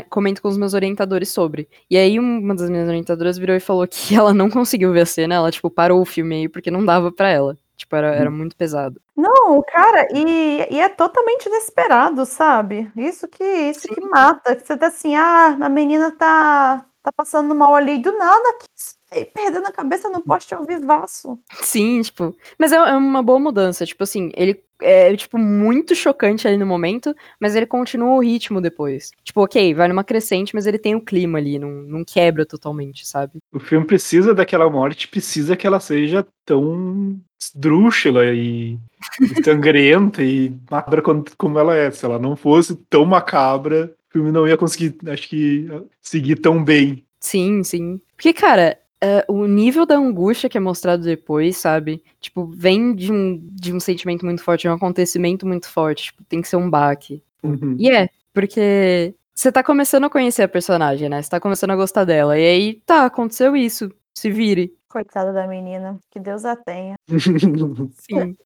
comento 0.09 0.41
com 0.41 0.47
os 0.47 0.57
meus 0.57 0.73
orientadores 0.73 1.29
sobre. 1.29 1.69
E 1.89 1.97
aí 1.97 2.19
uma 2.19 2.55
das 2.55 2.69
minhas 2.69 2.87
orientadoras 2.87 3.37
virou 3.37 3.55
e 3.55 3.59
falou 3.59 3.87
que 3.87 4.15
ela 4.15 4.33
não 4.33 4.49
conseguiu 4.49 4.91
ver 4.91 5.01
a 5.01 5.05
cena, 5.05 5.35
ela, 5.35 5.51
tipo, 5.51 5.69
parou 5.69 6.01
o 6.01 6.05
filme 6.05 6.35
aí 6.35 6.49
porque 6.49 6.71
não 6.71 6.83
dava 6.85 7.11
para 7.11 7.29
ela. 7.29 7.57
Tipo, 7.77 7.95
era, 7.95 8.13
era 8.13 8.29
muito 8.29 8.55
pesado. 8.55 9.01
Não, 9.15 9.61
cara, 9.63 10.07
e, 10.13 10.67
e 10.69 10.79
é 10.79 10.87
totalmente 10.87 11.47
inesperado, 11.47 12.25
sabe? 12.27 12.91
Isso 12.95 13.27
que 13.27 13.43
isso 13.43 13.87
que 13.87 14.01
mata. 14.01 14.55
Que 14.55 14.67
você 14.67 14.77
tá 14.77 14.87
assim, 14.87 15.15
ah, 15.15 15.57
a 15.59 15.67
menina 15.67 16.11
tá, 16.11 16.85
tá 17.01 17.11
passando 17.11 17.55
mal 17.55 17.73
ali, 17.73 17.97
do 17.97 18.15
nada, 18.15 18.57
que 18.59 19.25
perdendo 19.33 19.67
a 19.67 19.71
cabeça 19.71 20.09
no 20.09 20.21
poste 20.21 20.53
ao 20.53 20.63
vivaço. 20.63 21.39
Sim, 21.61 22.01
tipo. 22.01 22.35
Mas 22.57 22.71
é, 22.71 22.75
é 22.75 22.95
uma 22.95 23.21
boa 23.21 23.39
mudança. 23.39 23.85
Tipo 23.85 24.03
assim, 24.03 24.31
ele 24.35 24.63
é, 24.81 25.15
tipo, 25.15 25.37
muito 25.37 25.95
chocante 25.95 26.47
ali 26.47 26.57
no 26.57 26.65
momento, 26.65 27.15
mas 27.39 27.55
ele 27.55 27.65
continua 27.65 28.15
o 28.15 28.21
ritmo 28.21 28.59
depois. 28.59 29.11
Tipo, 29.23 29.43
ok, 29.43 29.73
vai 29.73 29.87
numa 29.87 30.03
crescente, 30.03 30.53
mas 30.55 30.65
ele 30.65 30.77
tem 30.77 30.95
o 30.95 31.01
clima 31.01 31.37
ali, 31.37 31.57
não, 31.59 31.69
não 31.69 32.03
quebra 32.03 32.45
totalmente, 32.45 33.07
sabe? 33.07 33.39
O 33.51 33.59
filme 33.59 33.85
precisa 33.85 34.33
daquela 34.33 34.69
morte, 34.69 35.07
precisa 35.07 35.55
que 35.55 35.65
ela 35.65 35.79
seja 35.79 36.25
tão 36.45 37.19
esdrúxula 37.39 38.25
e, 38.33 38.77
e 39.19 39.43
sangrenta 39.43 40.23
e 40.23 40.53
macabra 40.69 41.01
como 41.37 41.59
ela 41.59 41.75
é. 41.75 41.89
Se 41.91 42.05
ela 42.05 42.19
não 42.19 42.35
fosse 42.35 42.75
tão 42.89 43.05
macabra, 43.05 43.93
o 44.09 44.13
filme 44.13 44.31
não 44.31 44.47
ia 44.47 44.57
conseguir, 44.57 44.95
acho 45.07 45.27
que, 45.29 45.67
seguir 46.01 46.35
tão 46.35 46.63
bem. 46.63 47.03
Sim, 47.19 47.63
sim. 47.63 48.01
Porque, 48.15 48.33
cara, 48.33 48.77
Uh, 49.03 49.33
o 49.33 49.47
nível 49.47 49.85
da 49.85 49.95
angústia 49.95 50.47
que 50.47 50.57
é 50.57 50.61
mostrado 50.61 51.03
depois, 51.03 51.57
sabe? 51.57 52.03
Tipo, 52.19 52.45
vem 52.45 52.93
de 52.93 53.11
um, 53.11 53.39
de 53.51 53.73
um 53.73 53.79
sentimento 53.79 54.23
muito 54.23 54.43
forte, 54.43 54.61
de 54.61 54.69
um 54.69 54.73
acontecimento 54.73 55.45
muito 55.45 55.67
forte. 55.67 56.05
Tipo, 56.05 56.23
tem 56.25 56.41
que 56.41 56.47
ser 56.47 56.57
um 56.57 56.69
baque. 56.69 57.23
Uhum. 57.41 57.75
E 57.79 57.89
é, 57.89 58.09
porque 58.31 59.15
você 59.33 59.51
tá 59.51 59.63
começando 59.63 60.03
a 60.03 60.09
conhecer 60.09 60.43
a 60.43 60.47
personagem, 60.47 61.09
né? 61.09 61.21
Você 61.21 61.29
tá 61.29 61.39
começando 61.39 61.71
a 61.71 61.75
gostar 61.75 62.03
dela. 62.03 62.37
E 62.37 62.45
aí, 62.45 62.73
tá, 62.85 63.05
aconteceu 63.05 63.55
isso. 63.55 63.91
Se 64.13 64.29
vire. 64.29 64.75
Coitada 64.87 65.33
da 65.33 65.47
menina. 65.47 65.97
Que 66.11 66.19
Deus 66.19 66.45
a 66.45 66.55
tenha. 66.55 66.95
Sim. 67.07 68.37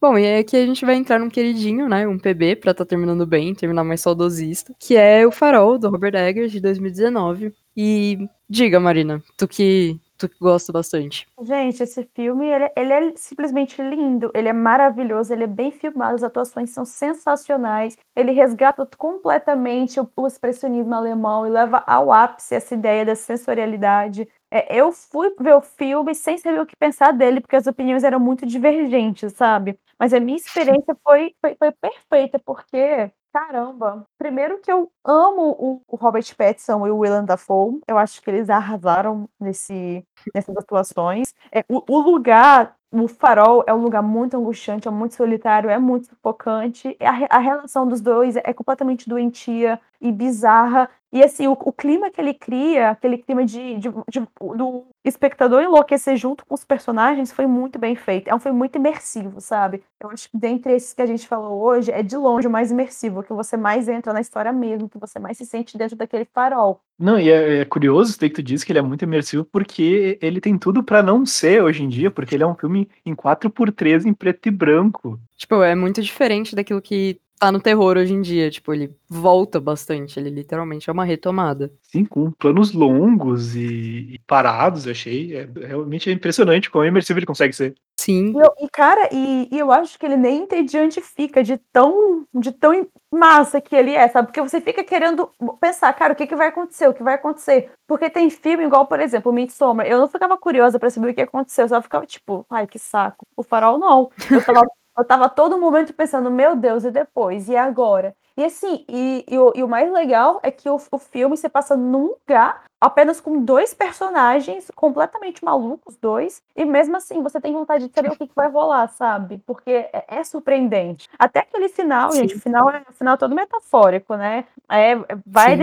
Bom, 0.00 0.18
e 0.18 0.38
aqui 0.38 0.56
a 0.56 0.66
gente 0.66 0.84
vai 0.84 0.96
entrar 0.96 1.18
num 1.18 1.28
queridinho, 1.28 1.88
né? 1.88 2.08
Um 2.08 2.18
PB 2.18 2.56
pra 2.56 2.72
tá 2.72 2.86
terminando 2.86 3.26
bem, 3.26 3.54
terminar 3.54 3.84
mais 3.84 4.00
saudosista. 4.00 4.74
Que 4.78 4.96
é 4.96 5.26
o 5.26 5.30
Farol, 5.30 5.78
do 5.78 5.90
Robert 5.90 6.14
Eggers, 6.14 6.50
de 6.50 6.60
2019. 6.60 7.52
E 7.76 8.28
diga, 8.48 8.80
Marina, 8.80 9.22
tu 9.36 9.46
que 9.46 10.00
tu 10.20 10.28
que 10.28 10.38
gosta 10.38 10.70
bastante. 10.70 11.26
Gente, 11.40 11.82
esse 11.82 12.04
filme, 12.14 12.46
ele, 12.46 12.70
ele, 12.76 12.92
é 12.92 13.12
simplesmente 13.16 13.80
lindo, 13.80 14.30
ele 14.34 14.48
é 14.48 14.52
maravilhoso, 14.52 15.32
ele 15.32 15.44
é 15.44 15.46
bem 15.46 15.70
filmado, 15.70 16.14
as 16.14 16.22
atuações 16.22 16.70
são 16.70 16.84
sensacionais, 16.84 17.96
ele 18.14 18.32
resgata 18.32 18.86
completamente 18.98 19.98
o, 19.98 20.08
o 20.14 20.26
expressionismo 20.26 20.94
alemão 20.94 21.46
e 21.46 21.50
leva 21.50 21.82
ao 21.86 22.12
ápice 22.12 22.54
essa 22.54 22.74
ideia 22.74 23.04
da 23.04 23.14
sensorialidade. 23.14 24.28
É, 24.50 24.76
eu 24.76 24.92
fui 24.92 25.34
ver 25.40 25.54
o 25.54 25.62
filme 25.62 26.14
sem 26.14 26.36
saber 26.36 26.60
o 26.60 26.66
que 26.66 26.76
pensar 26.76 27.12
dele, 27.12 27.40
porque 27.40 27.56
as 27.56 27.66
opiniões 27.66 28.04
eram 28.04 28.20
muito 28.20 28.44
divergentes, 28.44 29.32
sabe? 29.32 29.78
Mas 29.98 30.12
a 30.12 30.20
minha 30.20 30.36
experiência 30.36 30.94
foi, 31.02 31.34
foi, 31.40 31.56
foi 31.56 31.72
perfeita, 31.72 32.38
porque 32.38 33.10
Caramba! 33.32 34.04
Primeiro 34.18 34.58
que 34.60 34.72
eu 34.72 34.90
amo 35.04 35.82
o, 35.88 35.96
Robert 35.96 36.24
Pattinson 36.36 36.86
e 36.86 36.90
o 36.90 36.98
Willem 36.98 37.24
Dafoe. 37.24 37.80
Eu 37.86 37.96
acho 37.96 38.20
que 38.20 38.28
eles 38.28 38.50
arrasaram 38.50 39.28
nesse, 39.38 40.04
nessas 40.34 40.56
atuações. 40.56 41.32
É, 41.52 41.64
o, 41.68 41.84
o 41.88 42.00
lugar 42.00 42.76
o 42.92 43.06
farol 43.06 43.62
é 43.68 43.72
um 43.72 43.82
lugar 43.82 44.02
muito 44.02 44.36
angustiante, 44.36 44.88
é 44.88 44.90
muito 44.90 45.14
solitário, 45.14 45.70
é 45.70 45.78
muito 45.78 46.08
sufocante. 46.08 46.96
A, 47.00 47.36
a 47.36 47.38
relação 47.38 47.86
dos 47.86 48.00
dois 48.00 48.34
é 48.36 48.52
completamente 48.52 49.08
doentia 49.08 49.80
e 50.00 50.10
bizarra. 50.10 50.90
E 51.12 51.24
assim, 51.24 51.48
o, 51.48 51.52
o 51.52 51.72
clima 51.72 52.10
que 52.10 52.20
ele 52.20 52.32
cria, 52.32 52.90
aquele 52.90 53.18
clima 53.18 53.44
de, 53.44 53.78
de, 53.78 53.88
de, 54.08 54.20
do 54.56 54.84
espectador 55.04 55.60
enlouquecer 55.62 56.16
junto 56.16 56.46
com 56.46 56.54
os 56.54 56.64
personagens, 56.64 57.32
foi 57.32 57.46
muito 57.46 57.78
bem 57.78 57.96
feito. 57.96 58.28
É 58.28 58.34
um 58.34 58.38
filme 58.38 58.56
muito 58.56 58.76
imersivo, 58.76 59.40
sabe? 59.40 59.82
Eu 60.00 60.10
acho 60.10 60.30
que 60.30 60.38
dentre 60.38 60.72
esses 60.72 60.94
que 60.94 61.02
a 61.02 61.06
gente 61.06 61.26
falou 61.26 61.60
hoje, 61.60 61.90
é 61.90 62.02
de 62.02 62.16
longe 62.16 62.46
o 62.46 62.50
mais 62.50 62.70
imersivo, 62.70 63.24
que 63.24 63.32
você 63.32 63.56
mais 63.56 63.88
entra 63.88 64.12
na 64.12 64.20
história 64.20 64.52
mesmo, 64.52 64.88
que 64.88 64.98
você 64.98 65.18
mais 65.18 65.36
se 65.36 65.44
sente 65.44 65.76
dentro 65.76 65.96
daquele 65.96 66.24
farol. 66.24 66.80
Não, 66.96 67.18
e 67.18 67.28
é, 67.28 67.58
é 67.58 67.64
curioso 67.64 68.16
que 68.16 68.30
tu 68.30 68.42
diz 68.42 68.62
que 68.62 68.70
ele 68.70 68.78
é 68.78 68.82
muito 68.82 69.02
imersivo, 69.02 69.44
porque 69.44 70.18
ele 70.22 70.40
tem 70.40 70.56
tudo 70.56 70.82
para 70.82 71.02
não 71.02 71.26
ser 71.26 71.62
hoje 71.62 71.82
em 71.82 71.88
dia, 71.88 72.10
porque 72.10 72.36
ele 72.36 72.44
é 72.44 72.46
um 72.46 72.54
filme 72.54 72.88
em 73.04 73.16
4x3 73.16 74.04
em 74.04 74.12
preto 74.12 74.46
e 74.46 74.50
branco. 74.50 75.18
Tipo, 75.36 75.62
é 75.62 75.74
muito 75.74 76.00
diferente 76.02 76.54
daquilo 76.54 76.80
que 76.80 77.18
tá 77.40 77.50
no 77.50 77.58
terror 77.58 77.96
hoje 77.96 78.12
em 78.12 78.20
dia. 78.20 78.50
Tipo, 78.50 78.74
ele 78.74 78.94
volta 79.08 79.58
bastante. 79.58 80.20
Ele 80.20 80.30
literalmente 80.30 80.88
é 80.88 80.92
uma 80.92 81.04
retomada. 81.04 81.72
Sim, 81.82 82.04
com 82.04 82.30
planos 82.30 82.72
longos 82.72 83.56
e, 83.56 84.14
e 84.14 84.18
parados, 84.26 84.86
eu 84.86 84.92
achei. 84.92 85.34
É, 85.34 85.48
realmente 85.66 86.10
é 86.10 86.12
impressionante 86.12 86.70
como 86.70 86.84
imersivo 86.84 87.18
ele 87.18 87.26
consegue 87.26 87.54
ser. 87.54 87.74
Sim. 87.98 88.32
E, 88.36 88.40
eu, 88.40 88.52
e 88.60 88.68
cara, 88.68 89.08
e, 89.12 89.48
e, 89.50 89.58
eu 89.58 89.72
acho 89.72 89.98
que 89.98 90.06
ele 90.06 90.16
nem 90.16 90.42
entediante 90.42 91.00
fica 91.00 91.42
de 91.42 91.58
tão, 91.72 92.26
de 92.32 92.52
tão 92.52 92.86
massa 93.12 93.60
que 93.60 93.74
ele 93.74 93.94
é, 93.94 94.06
sabe? 94.08 94.28
Porque 94.28 94.40
você 94.40 94.60
fica 94.60 94.84
querendo 94.84 95.30
pensar, 95.60 95.92
cara, 95.94 96.12
o 96.12 96.16
que, 96.16 96.26
que 96.26 96.36
vai 96.36 96.48
acontecer? 96.48 96.88
O 96.88 96.94
que 96.94 97.02
vai 97.02 97.14
acontecer? 97.14 97.70
Porque 97.86 98.08
tem 98.10 98.30
filme 98.30 98.64
igual, 98.64 98.86
por 98.86 99.00
exemplo, 99.00 99.32
o 99.32 99.34
Midsommar. 99.34 99.86
Eu 99.86 99.98
não 99.98 100.08
ficava 100.08 100.36
curiosa 100.38 100.78
para 100.78 100.90
saber 100.90 101.10
o 101.10 101.14
que 101.14 101.22
aconteceu. 101.22 101.64
Eu 101.64 101.68
só 101.70 101.82
ficava 101.82 102.06
tipo, 102.06 102.46
ai, 102.50 102.66
que 102.66 102.78
saco. 102.78 103.26
O 103.36 103.42
farol 103.42 103.78
não. 103.78 104.10
Eu 104.30 104.44
tava, 104.44 104.62
eu 105.00 105.04
tava 105.04 105.28
todo 105.28 105.58
momento 105.58 105.92
pensando, 105.94 106.30
meu 106.30 106.54
Deus, 106.54 106.84
e 106.84 106.90
depois? 106.90 107.48
E 107.48 107.56
agora? 107.56 108.14
E 108.36 108.44
assim, 108.44 108.84
e, 108.88 109.24
e, 109.28 109.38
o, 109.38 109.52
e 109.54 109.62
o, 109.62 109.68
mais 109.68 109.92
legal 109.92 110.40
é 110.42 110.50
que 110.50 110.68
o, 110.68 110.80
o, 110.90 110.98
filme 110.98 111.36
se 111.36 111.48
passa 111.48 111.76
num 111.76 112.06
lugar 112.06 112.64
apenas 112.80 113.20
com 113.20 113.44
dois 113.44 113.74
personagens 113.74 114.70
completamente 114.74 115.44
malucos, 115.44 115.96
dois, 115.96 116.42
e 116.56 116.64
mesmo 116.64 116.96
assim 116.96 117.22
você 117.22 117.40
tem 117.40 117.52
vontade 117.52 117.88
de 117.88 117.94
saber 117.94 118.10
o 118.10 118.16
que, 118.16 118.26
que 118.26 118.34
vai 118.34 118.48
rolar, 118.48 118.88
sabe? 118.88 119.42
Porque 119.46 119.70
é, 119.70 120.04
é 120.08 120.24
surpreendente. 120.24 121.08
Até 121.18 121.40
aquele 121.40 121.68
final, 121.68 122.12
Sim. 122.12 122.20
gente, 122.20 122.36
o 122.36 122.40
final 122.40 122.70
é 122.70 122.82
o 122.88 122.92
final 122.92 123.18
todo 123.18 123.34
metafórico, 123.34 124.14
né? 124.14 124.46
É, 124.70 124.96
vai 125.26 125.56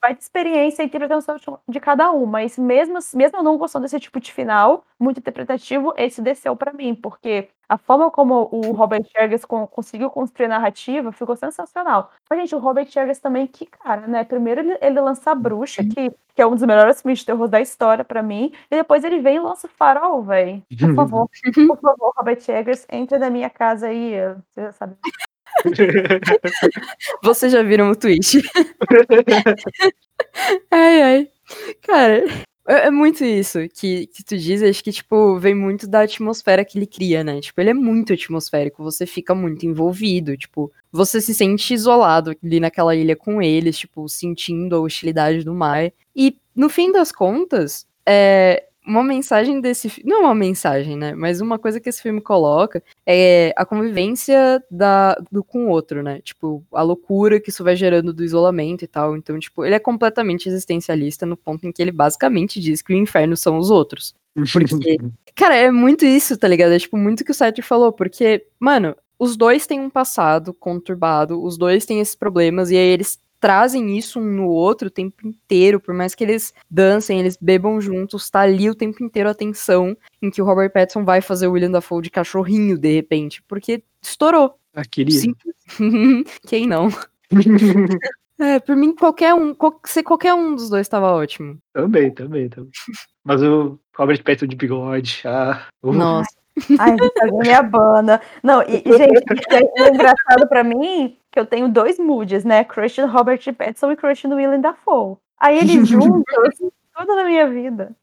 vai 0.00 0.14
de 0.14 0.22
experiência 0.22 0.82
e 0.82 0.86
interpretação 0.86 1.36
de 1.68 1.80
cada 1.80 2.10
um, 2.12 2.26
mas 2.26 2.56
mesmo, 2.58 2.98
mesmo 3.14 3.38
eu 3.38 3.42
não 3.42 3.58
gostando 3.58 3.84
desse 3.84 3.98
tipo 4.00 4.20
de 4.20 4.32
final, 4.32 4.84
muito 4.98 5.18
interpretativo, 5.18 5.92
esse 5.96 6.22
desceu 6.22 6.56
para 6.56 6.72
mim, 6.72 6.94
porque 6.94 7.48
a 7.68 7.76
forma 7.76 8.10
como 8.10 8.48
o 8.50 8.72
Robert 8.72 9.04
Eggers 9.14 9.44
conseguiu 9.44 10.08
construir 10.10 10.46
a 10.46 10.48
narrativa 10.50 11.12
ficou 11.12 11.36
sensacional. 11.36 12.10
Mas, 12.28 12.40
gente, 12.40 12.54
o 12.54 12.58
Robert 12.58 12.86
Eggers 12.86 13.18
também, 13.18 13.46
que 13.46 13.66
cara, 13.66 14.06
né? 14.06 14.24
Primeiro 14.24 14.60
ele, 14.60 14.78
ele 14.80 15.00
lança 15.00 15.30
a 15.32 15.34
Bruxa, 15.34 15.82
que, 15.84 16.10
que 16.34 16.40
é 16.42 16.46
um 16.46 16.54
dos 16.54 16.62
melhores 16.62 17.02
filmes 17.02 17.18
de 17.18 17.26
terror 17.26 17.46
da 17.48 17.60
história 17.60 18.04
para 18.04 18.22
mim, 18.22 18.52
e 18.70 18.76
depois 18.76 19.04
ele 19.04 19.20
vem 19.20 19.36
e 19.36 19.40
lança 19.40 19.66
o 19.66 19.70
Farol, 19.70 20.22
velho. 20.22 20.62
Por 20.78 20.94
favor, 20.94 21.28
por 21.66 21.78
favor, 21.80 22.12
Robert 22.16 22.42
Eggers, 22.48 22.86
entre 22.90 23.18
na 23.18 23.28
minha 23.30 23.50
casa 23.50 23.88
aí, 23.88 24.12
você 24.54 24.62
já 24.62 24.72
sabe. 24.72 24.96
Vocês 27.22 27.52
já 27.52 27.62
viram 27.62 27.90
o 27.90 27.96
tweet? 27.96 28.42
ai, 30.70 31.02
ai. 31.02 31.28
Cara, 31.82 32.24
é, 32.68 32.86
é 32.86 32.90
muito 32.90 33.24
isso 33.24 33.58
que, 33.70 34.06
que 34.08 34.22
tu 34.22 34.36
diz, 34.36 34.62
acho 34.62 34.84
que, 34.84 34.92
tipo, 34.92 35.38
vem 35.38 35.54
muito 35.54 35.88
da 35.88 36.02
atmosfera 36.02 36.64
que 36.64 36.78
ele 36.78 36.86
cria, 36.86 37.24
né? 37.24 37.40
Tipo, 37.40 37.60
ele 37.60 37.70
é 37.70 37.74
muito 37.74 38.12
atmosférico, 38.12 38.82
você 38.82 39.06
fica 39.06 39.34
muito 39.34 39.64
envolvido, 39.64 40.36
tipo, 40.36 40.70
você 40.92 41.20
se 41.20 41.34
sente 41.34 41.72
isolado 41.72 42.36
ali 42.44 42.60
naquela 42.60 42.94
ilha 42.94 43.16
com 43.16 43.40
eles, 43.40 43.78
tipo, 43.78 44.06
sentindo 44.08 44.76
a 44.76 44.80
hostilidade 44.80 45.44
do 45.44 45.54
mar. 45.54 45.90
E, 46.14 46.36
no 46.54 46.68
fim 46.68 46.92
das 46.92 47.10
contas, 47.10 47.86
é, 48.06 48.64
uma 48.88 49.04
mensagem 49.04 49.60
desse 49.60 49.90
filme. 49.90 50.10
Não 50.10 50.22
uma 50.22 50.34
mensagem, 50.34 50.96
né? 50.96 51.14
Mas 51.14 51.40
uma 51.40 51.58
coisa 51.58 51.78
que 51.78 51.88
esse 51.88 52.02
filme 52.02 52.20
coloca 52.20 52.82
é 53.06 53.52
a 53.54 53.64
convivência 53.64 54.62
da, 54.70 55.14
do 55.30 55.44
com 55.44 55.66
o 55.66 55.68
outro, 55.68 56.02
né? 56.02 56.20
Tipo, 56.22 56.64
a 56.72 56.82
loucura 56.82 57.38
que 57.38 57.50
isso 57.50 57.62
vai 57.62 57.76
gerando 57.76 58.12
do 58.12 58.24
isolamento 58.24 58.84
e 58.84 58.88
tal. 58.88 59.14
Então, 59.14 59.38
tipo, 59.38 59.64
ele 59.64 59.74
é 59.74 59.78
completamente 59.78 60.48
existencialista 60.48 61.26
no 61.26 61.36
ponto 61.36 61.66
em 61.66 61.72
que 61.72 61.82
ele 61.82 61.92
basicamente 61.92 62.58
diz 62.58 62.80
que 62.80 62.94
o 62.94 62.96
inferno 62.96 63.36
são 63.36 63.58
os 63.58 63.70
outros. 63.70 64.14
Porque, 64.52 64.96
cara, 65.36 65.54
é 65.54 65.70
muito 65.70 66.06
isso, 66.06 66.36
tá 66.38 66.48
ligado? 66.48 66.72
É 66.72 66.78
tipo 66.78 66.96
muito 66.96 67.24
que 67.24 67.30
o 67.30 67.34
Sartre 67.34 67.62
falou, 67.62 67.92
porque, 67.92 68.46
mano, 68.58 68.96
os 69.18 69.36
dois 69.36 69.66
têm 69.66 69.80
um 69.80 69.90
passado 69.90 70.54
conturbado, 70.54 71.42
os 71.42 71.58
dois 71.58 71.84
têm 71.84 72.00
esses 72.00 72.14
problemas, 72.14 72.70
e 72.70 72.76
aí 72.76 72.86
eles 72.86 73.18
trazem 73.40 73.96
isso 73.96 74.20
um 74.20 74.24
no 74.24 74.48
outro 74.48 74.88
o 74.88 74.90
tempo 74.90 75.26
inteiro, 75.26 75.80
por 75.80 75.94
mais 75.94 76.14
que 76.14 76.24
eles 76.24 76.52
dancem, 76.70 77.20
eles 77.20 77.36
bebam 77.40 77.80
juntos, 77.80 78.30
tá 78.30 78.40
ali 78.40 78.68
o 78.68 78.74
tempo 78.74 79.02
inteiro 79.02 79.28
a 79.28 79.34
tensão 79.34 79.96
em 80.20 80.30
que 80.30 80.42
o 80.42 80.44
Robert 80.44 80.72
Pattinson 80.72 81.04
vai 81.04 81.20
fazer 81.20 81.46
o 81.46 81.52
William 81.52 81.70
Dafoe 81.70 82.02
de 82.02 82.10
cachorrinho 82.10 82.78
de 82.78 82.94
repente, 82.94 83.42
porque 83.46 83.82
estourou. 84.02 84.54
Ah, 84.74 84.84
queria. 84.84 85.20
Quem 86.46 86.66
não? 86.66 86.88
é, 88.38 88.58
por 88.60 88.76
mim, 88.76 88.94
qualquer 88.94 89.34
um, 89.34 89.54
qual, 89.54 89.80
se 89.84 90.02
qualquer 90.02 90.34
um 90.34 90.54
dos 90.54 90.68
dois 90.68 90.88
tava 90.88 91.12
ótimo. 91.12 91.58
Também, 91.72 92.10
também, 92.12 92.48
também. 92.48 92.70
Mas 93.24 93.42
o 93.42 93.78
Robert 93.96 94.22
Pattinson 94.22 94.46
de 94.46 94.56
bigode, 94.56 95.22
ah... 95.24 95.66
Uh. 95.82 95.92
Nossa. 95.92 96.38
Ai, 96.78 96.96
minha 97.32 97.62
banda. 97.62 98.20
Não, 98.42 98.62
e, 98.62 98.82
gente, 98.84 99.24
é 99.50 99.88
engraçado 99.88 100.48
pra 100.48 100.64
mim 100.64 101.18
que 101.30 101.38
eu 101.38 101.46
tenho 101.46 101.68
dois 101.68 101.98
moods, 101.98 102.44
né? 102.44 102.64
Crush 102.64 102.98
Robert 102.98 103.40
Pattinson 103.54 103.92
e 103.92 103.96
Crush 103.96 104.24
no 104.24 104.36
Willem 104.36 104.60
Dafoe. 104.60 105.16
Aí 105.38 105.58
eles 105.58 105.86
juntos, 105.88 106.58
tudo 106.96 107.14
na 107.14 107.24
minha 107.24 107.48
vida. 107.48 107.94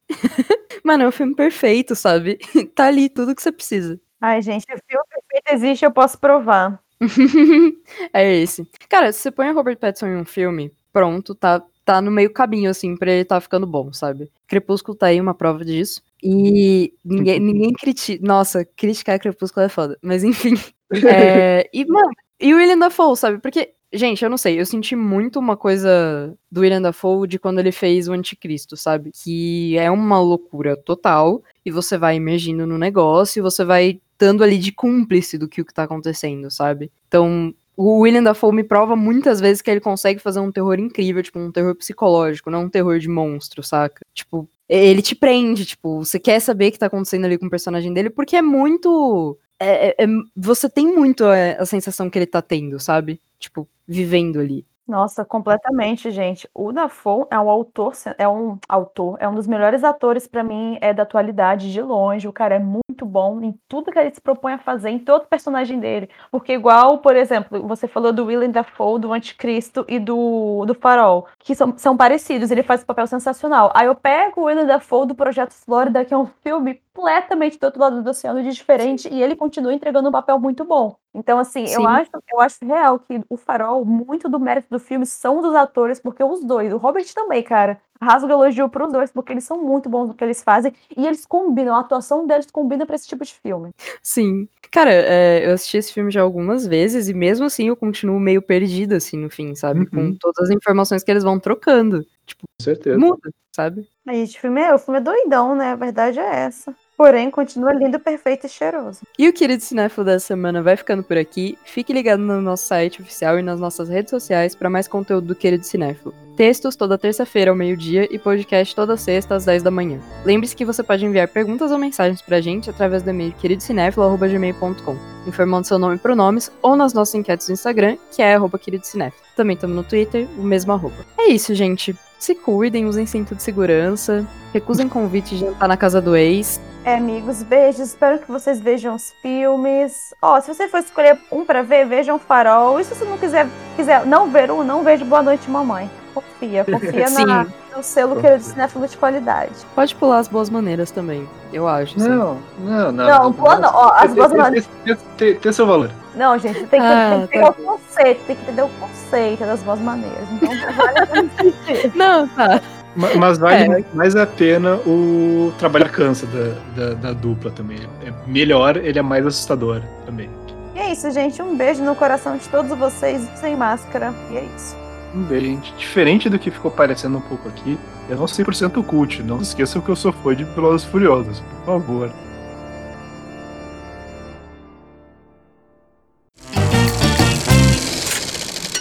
Mano, 0.83 1.03
é 1.03 1.05
o 1.05 1.09
um 1.09 1.11
filme 1.11 1.35
perfeito, 1.35 1.95
sabe? 1.95 2.37
tá 2.75 2.85
ali 2.85 3.09
tudo 3.09 3.35
que 3.35 3.41
você 3.41 3.51
precisa. 3.51 3.99
Ai, 4.21 4.41
gente, 4.41 4.63
o 4.63 4.79
filme 4.87 5.05
perfeito 5.09 5.53
existe, 5.53 5.85
eu 5.85 5.91
posso 5.91 6.17
provar. 6.19 6.79
é 8.13 8.35
esse. 8.35 8.65
Cara, 8.87 9.11
se 9.11 9.19
você 9.19 9.31
põe 9.31 9.49
a 9.49 9.51
Robert 9.51 9.77
Pattinson 9.77 10.07
em 10.07 10.17
um 10.17 10.25
filme, 10.25 10.71
pronto, 10.93 11.35
tá, 11.35 11.61
tá 11.85 12.01
no 12.01 12.11
meio 12.11 12.33
caminho, 12.33 12.69
assim, 12.69 12.97
pra 12.97 13.11
ele 13.11 13.23
tá 13.23 13.39
ficando 13.39 13.67
bom, 13.67 13.93
sabe? 13.93 14.29
Crepúsculo 14.47 14.97
tá 14.97 15.05
aí, 15.07 15.21
uma 15.21 15.35
prova 15.35 15.63
disso. 15.63 16.01
E 16.21 16.91
ninguém, 17.05 17.39
ninguém 17.39 17.71
critica. 17.73 18.25
Nossa, 18.25 18.65
criticar 18.65 19.19
Crepúsculo 19.19 19.65
é 19.67 19.69
foda. 19.69 19.97
Mas 20.01 20.23
enfim. 20.23 20.55
É... 21.03 21.67
E, 21.73 21.83
mano, 21.83 22.11
e 22.39 22.53
o 22.53 22.57
William 22.57 22.77
Dafoe, 22.77 23.17
sabe? 23.17 23.39
Porque, 23.39 23.73
gente, 23.91 24.23
eu 24.23 24.29
não 24.29 24.37
sei, 24.37 24.59
eu 24.59 24.65
senti 24.67 24.95
muito 24.95 25.39
uma 25.39 25.57
coisa 25.57 26.37
do 26.51 26.61
William 26.61 26.79
Dafoe 26.79 27.27
de 27.27 27.39
quando 27.39 27.57
ele 27.57 27.71
fez 27.71 28.07
o 28.07 28.13
Anticristo, 28.13 28.77
sabe? 28.77 29.09
Que 29.11 29.75
é 29.79 29.89
uma 29.89 30.19
loucura 30.19 30.77
total, 30.77 31.43
e 31.65 31.71
você 31.71 31.97
vai 31.97 32.17
emergindo 32.17 32.67
no 32.67 32.77
negócio, 32.77 33.39
e 33.39 33.41
você 33.41 33.65
vai 33.65 33.99
dando 34.17 34.43
ali 34.43 34.59
de 34.59 34.71
cúmplice 34.71 35.39
do 35.39 35.47
que 35.49 35.59
o 35.59 35.65
que 35.65 35.73
tá 35.73 35.83
acontecendo, 35.83 36.51
sabe? 36.51 36.91
Então, 37.07 37.51
o 37.77 37.99
William 37.99 38.23
Dafoe 38.23 38.53
me 38.53 38.63
prova 38.63 38.95
muitas 38.95 39.39
vezes 39.39 39.61
que 39.61 39.69
ele 39.69 39.79
consegue 39.79 40.19
fazer 40.19 40.39
um 40.39 40.51
terror 40.51 40.79
incrível, 40.79 41.21
tipo, 41.21 41.39
um 41.39 41.51
terror 41.51 41.75
psicológico, 41.75 42.49
não 42.49 42.63
um 42.63 42.69
terror 42.69 42.99
de 42.99 43.09
monstro, 43.09 43.63
saca? 43.63 44.05
Tipo, 44.13 44.49
ele 44.67 45.01
te 45.01 45.15
prende, 45.15 45.65
tipo, 45.65 46.03
você 46.03 46.19
quer 46.19 46.39
saber 46.39 46.69
o 46.69 46.71
que 46.71 46.79
tá 46.79 46.87
acontecendo 46.87 47.25
ali 47.25 47.37
com 47.37 47.45
o 47.45 47.49
personagem 47.49 47.93
dele, 47.93 48.09
porque 48.09 48.35
é 48.35 48.41
muito 48.41 49.37
é, 49.59 49.89
é, 49.89 49.95
é, 50.03 50.07
você 50.35 50.69
tem 50.69 50.87
muito 50.87 51.25
a, 51.25 51.35
a, 51.59 51.65
sensação 51.65 52.09
que 52.09 52.17
ele 52.17 52.25
tá 52.25 52.41
tendo, 52.41 52.79
sabe? 52.79 53.21
Tipo, 53.39 53.67
vivendo 53.87 54.39
ali. 54.39 54.65
Nossa, 54.87 55.25
completamente, 55.25 56.11
gente. 56.11 56.47
O 56.53 56.71
Dafoe 56.71 57.25
é 57.31 57.39
um 57.39 57.49
autor, 57.49 57.93
é 58.19 58.27
um 58.29 58.59
autor, 58.69 59.17
é 59.19 59.27
um 59.27 59.33
dos 59.33 59.47
melhores 59.47 59.83
atores 59.83 60.27
para 60.27 60.43
mim 60.43 60.77
é 60.79 60.93
da 60.93 61.01
atualidade 61.01 61.73
de 61.73 61.81
longe. 61.81 62.27
O 62.27 62.33
cara 62.33 62.55
é 62.55 62.59
muito 62.59 63.03
bom 63.03 63.41
em 63.41 63.59
tudo 63.67 63.91
que 63.91 63.97
ele 63.97 64.13
se 64.13 64.21
propõe 64.21 64.53
a 64.53 64.59
fazer, 64.59 64.89
em 64.91 64.99
todo 64.99 65.25
personagem 65.25 65.79
dele. 65.79 66.07
Porque 66.29 66.53
igual, 66.53 66.99
por 66.99 67.15
exemplo, 67.15 67.67
você 67.67 67.87
falou 67.87 68.13
do 68.13 68.25
Willem 68.25 68.51
Dafoe, 68.51 68.99
do 68.99 69.11
Anticristo 69.11 69.83
e 69.87 69.97
do, 69.99 70.63
do 70.67 70.75
Farol, 70.75 71.27
que 71.39 71.55
são, 71.55 71.75
são 71.77 71.97
parecidos, 71.97 72.51
ele 72.51 72.61
faz 72.61 72.83
um 72.83 72.85
papel 72.85 73.07
sensacional. 73.07 73.71
Aí 73.73 73.87
eu 73.87 73.95
pego 73.95 74.41
o 74.41 74.43
Willem 74.45 74.67
Dafoe 74.67 75.07
do 75.07 75.15
Projeto 75.15 75.53
Florida, 75.53 76.05
que 76.05 76.13
é 76.13 76.17
um 76.17 76.27
filme 76.43 76.79
completamente 76.95 77.59
do 77.59 77.65
outro 77.65 77.79
lado 77.81 78.01
do 78.01 78.09
oceano 78.09 78.41
de 78.41 78.51
diferente, 78.51 79.09
e 79.11 79.21
ele 79.21 79.35
continua 79.35 79.73
entregando 79.73 80.07
um 80.07 80.11
papel 80.11 80.39
muito 80.39 80.63
bom. 80.63 80.95
Então, 81.13 81.37
assim, 81.37 81.65
eu 81.67 81.85
acho, 81.87 82.09
eu 82.31 82.39
acho 82.39 82.65
real 82.65 82.99
que 82.99 83.21
o 83.29 83.37
Farol, 83.37 83.85
muito 83.85 84.29
do 84.29 84.39
mérito 84.39 84.67
do 84.69 84.79
filme 84.79 85.05
são 85.05 85.41
dos 85.41 85.53
atores, 85.53 85.99
porque 85.99 86.23
os 86.23 86.43
dois, 86.43 86.73
o 86.73 86.77
Robert 86.77 87.05
também, 87.13 87.43
cara, 87.43 87.79
rasga 88.01 88.31
elogio 88.33 88.69
pros 88.69 88.91
dois, 88.91 89.11
porque 89.11 89.33
eles 89.33 89.43
são 89.43 89.61
muito 89.61 89.89
bons 89.89 90.07
no 90.07 90.13
que 90.13 90.23
eles 90.23 90.41
fazem, 90.41 90.73
e 90.95 91.05
eles 91.05 91.25
combinam, 91.25 91.75
a 91.75 91.81
atuação 91.81 92.25
deles 92.25 92.49
combina 92.49 92.85
para 92.85 92.95
esse 92.95 93.07
tipo 93.07 93.23
de 93.23 93.33
filme. 93.33 93.71
Sim. 94.01 94.47
Cara, 94.71 94.91
é, 94.91 95.47
eu 95.47 95.53
assisti 95.53 95.77
esse 95.77 95.93
filme 95.93 96.11
já 96.11 96.21
algumas 96.21 96.65
vezes, 96.65 97.07
e 97.07 97.13
mesmo 97.13 97.45
assim 97.45 97.67
eu 97.67 97.75
continuo 97.75 98.19
meio 98.19 98.41
perdida, 98.41 98.97
assim, 98.97 99.17
no 99.17 99.29
fim, 99.29 99.53
sabe? 99.55 99.81
Uhum. 99.81 99.85
Com 99.85 100.15
todas 100.17 100.49
as 100.49 100.55
informações 100.55 101.03
que 101.03 101.11
eles 101.11 101.23
vão 101.23 101.39
trocando. 101.39 102.05
Tipo, 102.25 102.41
Com 102.41 102.63
certeza. 102.63 102.97
muda, 102.97 103.29
sabe? 103.55 103.87
Aí, 104.07 104.23
o 104.23 104.27
filme 104.27 104.61
é, 104.61 104.73
o 104.73 104.79
filme 104.79 104.99
é 104.99 105.03
doidão, 105.03 105.55
né? 105.55 105.71
A 105.71 105.75
verdade 105.75 106.19
é 106.19 106.35
essa. 106.45 106.75
Porém, 106.97 107.29
continua 107.29 107.73
lindo, 107.73 107.99
perfeito 107.99 108.45
e 108.45 108.49
cheiroso. 108.49 109.01
E 109.19 109.27
o 109.27 109.33
querido 109.33 109.61
cinéfilo 109.61 110.05
da 110.05 110.17
semana 110.17 110.63
vai 110.63 110.77
ficando 110.77 111.03
por 111.03 111.17
aqui. 111.17 111.57
Fique 111.65 111.91
ligado 111.91 112.21
no 112.21 112.41
nosso 112.41 112.65
site 112.67 113.01
oficial 113.01 113.37
e 113.37 113.41
nas 113.41 113.59
nossas 113.59 113.89
redes 113.89 114.09
sociais 114.09 114.55
para 114.55 114.69
mais 114.69 114.87
conteúdo 114.87 115.27
do 115.27 115.35
querido 115.35 115.65
cinéfilo. 115.65 116.13
Textos 116.37 116.75
toda 116.75 116.97
terça-feira 116.97 117.51
ao 117.51 117.55
meio-dia 117.55 118.07
e 118.09 118.17
podcast 118.17 118.73
toda 118.73 118.97
sexta 118.97 119.35
às 119.35 119.45
10 119.45 119.63
da 119.63 119.71
manhã. 119.71 119.99
Lembre-se 120.23 120.55
que 120.55 120.65
você 120.65 120.83
pode 120.83 121.05
enviar 121.05 121.27
perguntas 121.27 121.71
ou 121.71 121.77
mensagens 121.77 122.21
pra 122.21 122.41
gente 122.41 122.69
através 122.69 123.03
do 123.03 123.09
e-mail 123.09 123.33
queridocinéfilo.gmail.com, 123.33 124.97
informando 125.27 125.67
seu 125.67 125.79
nome 125.79 125.95
e 125.95 125.99
pronomes 125.99 126.51
ou 126.61 126.75
nas 126.75 126.93
nossas 126.93 127.15
enquetes 127.15 127.47
do 127.47 127.53
Instagram, 127.53 127.97
que 128.11 128.21
é 128.21 128.35
arroba 128.35 128.59
queridocinéfilo. 128.59 129.23
Também 129.35 129.55
estamos 129.55 129.75
no 129.75 129.83
Twitter, 129.83 130.27
o 130.37 130.43
mesmo 130.43 130.71
arroba. 130.71 131.05
É 131.17 131.27
isso, 131.27 131.53
gente. 131.55 131.95
Se 132.19 132.35
cuidem, 132.35 132.85
usem 132.85 133.05
cinto 133.05 133.35
de 133.35 133.43
segurança, 133.43 134.25
recusem 134.53 134.89
convite 134.89 135.35
de 135.35 135.41
jantar 135.41 135.67
na 135.67 135.77
casa 135.77 136.01
do 136.01 136.15
ex, 136.15 136.59
É, 136.85 136.97
amigos, 136.97 137.41
beijos. 137.41 137.79
Espero 137.79 138.19
que 138.19 138.31
vocês 138.31 138.59
vejam 138.59 138.93
os 138.93 139.11
filmes. 139.19 140.13
Ó, 140.21 140.37
oh, 140.37 140.41
se 140.41 140.53
você 140.53 140.67
for 140.67 140.79
escolher 140.79 141.17
um 141.31 141.43
para 141.43 141.63
ver, 141.63 141.83
vejam 141.87 142.17
um 142.17 142.19
Farol. 142.19 142.79
E 142.79 142.83
se 142.83 142.93
você 142.93 143.03
não 143.03 143.17
quiser, 143.17 143.47
quiser 143.75 144.05
não 144.05 144.29
ver 144.29 144.51
um, 144.51 144.63
não 144.63 144.83
veja 144.83 145.03
Boa 145.03 145.23
Noite, 145.23 145.49
Mamãe. 145.49 145.89
Confia, 146.13 146.63
confia 146.63 147.09
na, 147.25 147.47
no 147.75 147.81
selo 147.81 148.21
que 148.21 148.27
é 148.27 148.37
cinéfilo 148.37 148.87
de 148.87 148.95
qualidade. 148.97 149.51
Pode 149.73 149.95
pular 149.95 150.19
as 150.19 150.27
boas 150.27 150.47
maneiras 150.47 150.91
também, 150.91 151.27
eu 151.51 151.67
acho. 151.67 151.97
Não, 151.97 152.37
não, 152.59 152.91
não. 152.91 153.05
Não, 153.07 153.33
pula 153.33 153.57
não. 153.57 153.71
Ó, 153.73 153.91
as 153.91 154.13
boas 154.13 154.31
maneiras. 154.31 154.69
Tem, 155.17 155.35
tem 155.35 155.51
seu 155.51 155.65
valor. 155.65 155.89
Não, 156.13 156.37
gente, 156.37 156.67
tem 156.67 156.79
que, 156.79 156.85
ah, 156.85 157.27
tem 157.31 157.41
que 157.41 157.45
tá. 157.45 157.49
o 157.49 157.53
conceito, 157.65 158.25
tem 158.27 158.35
que 158.35 158.41
entender 158.43 158.61
o 158.61 158.69
conceito 158.79 159.39
das 159.39 159.63
boas 159.63 159.79
maneiras. 159.79 160.31
Então, 160.31 160.49
vale 160.75 161.53
Não, 161.95 162.27
tá. 162.27 162.61
Mas 162.95 163.37
vale 163.37 163.81
é. 163.81 163.85
mais 163.93 164.15
a 164.15 164.25
pena 164.25 164.75
o 164.85 165.53
trabalho 165.59 165.89
cansa 165.89 166.25
da, 166.27 166.53
da, 166.75 166.93
da, 166.93 167.13
dupla 167.13 167.51
também. 167.51 167.77
É 168.05 168.13
melhor, 168.25 168.77
ele 168.77 168.97
é 168.97 169.01
mais 169.01 169.25
assustador 169.25 169.81
também. 170.05 170.29
E 170.73 170.79
é 170.79 170.91
isso, 170.91 171.11
gente. 171.11 171.41
Um 171.41 171.57
beijo 171.57 171.83
no 171.83 171.93
coração 171.93 172.37
de 172.37 172.47
todos 172.47 172.77
vocês 172.77 173.21
sem 173.35 173.55
máscara. 173.55 174.13
E 174.31 174.37
é 174.37 174.43
isso. 174.55 174.77
Um 175.13 175.23
beijo, 175.23 175.45
gente. 175.45 175.73
Diferente 175.73 176.29
do 176.29 176.39
que 176.39 176.49
ficou 176.49 176.71
parecendo 176.71 177.17
um 177.17 177.21
pouco 177.21 177.49
aqui, 177.49 177.77
eu 178.09 178.15
não 178.15 178.27
sou 178.27 178.45
100% 178.45 178.85
cult. 178.85 179.21
Não 179.23 179.41
esqueçam 179.41 179.81
que 179.81 179.89
eu 179.89 179.95
sou 179.95 180.13
fã 180.13 180.33
de 180.33 180.45
Velozes 180.45 180.87
Furiosos, 180.87 181.41
por 181.41 181.65
favor. 181.65 182.11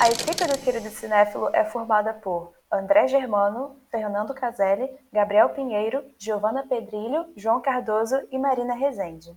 A 0.01 0.09
equipe 0.09 0.47
do 0.47 0.57
Tiro 0.59 0.81
de 0.81 0.91
Cinéfilo 0.91 1.49
é 1.53 1.65
formada 1.65 2.13
por 2.13 2.53
André 2.75 3.09
Germano, 3.09 3.77
Fernando 3.91 4.35
Caselli, 4.35 4.89
Gabriel 5.13 5.51
Pinheiro, 5.51 6.05
Giovana 6.19 6.67
Pedrilho, 6.67 7.33
João 7.37 7.61
Cardoso 7.61 8.17
e 8.31 8.39
Marina 8.39 8.75
Rezende. 8.75 9.35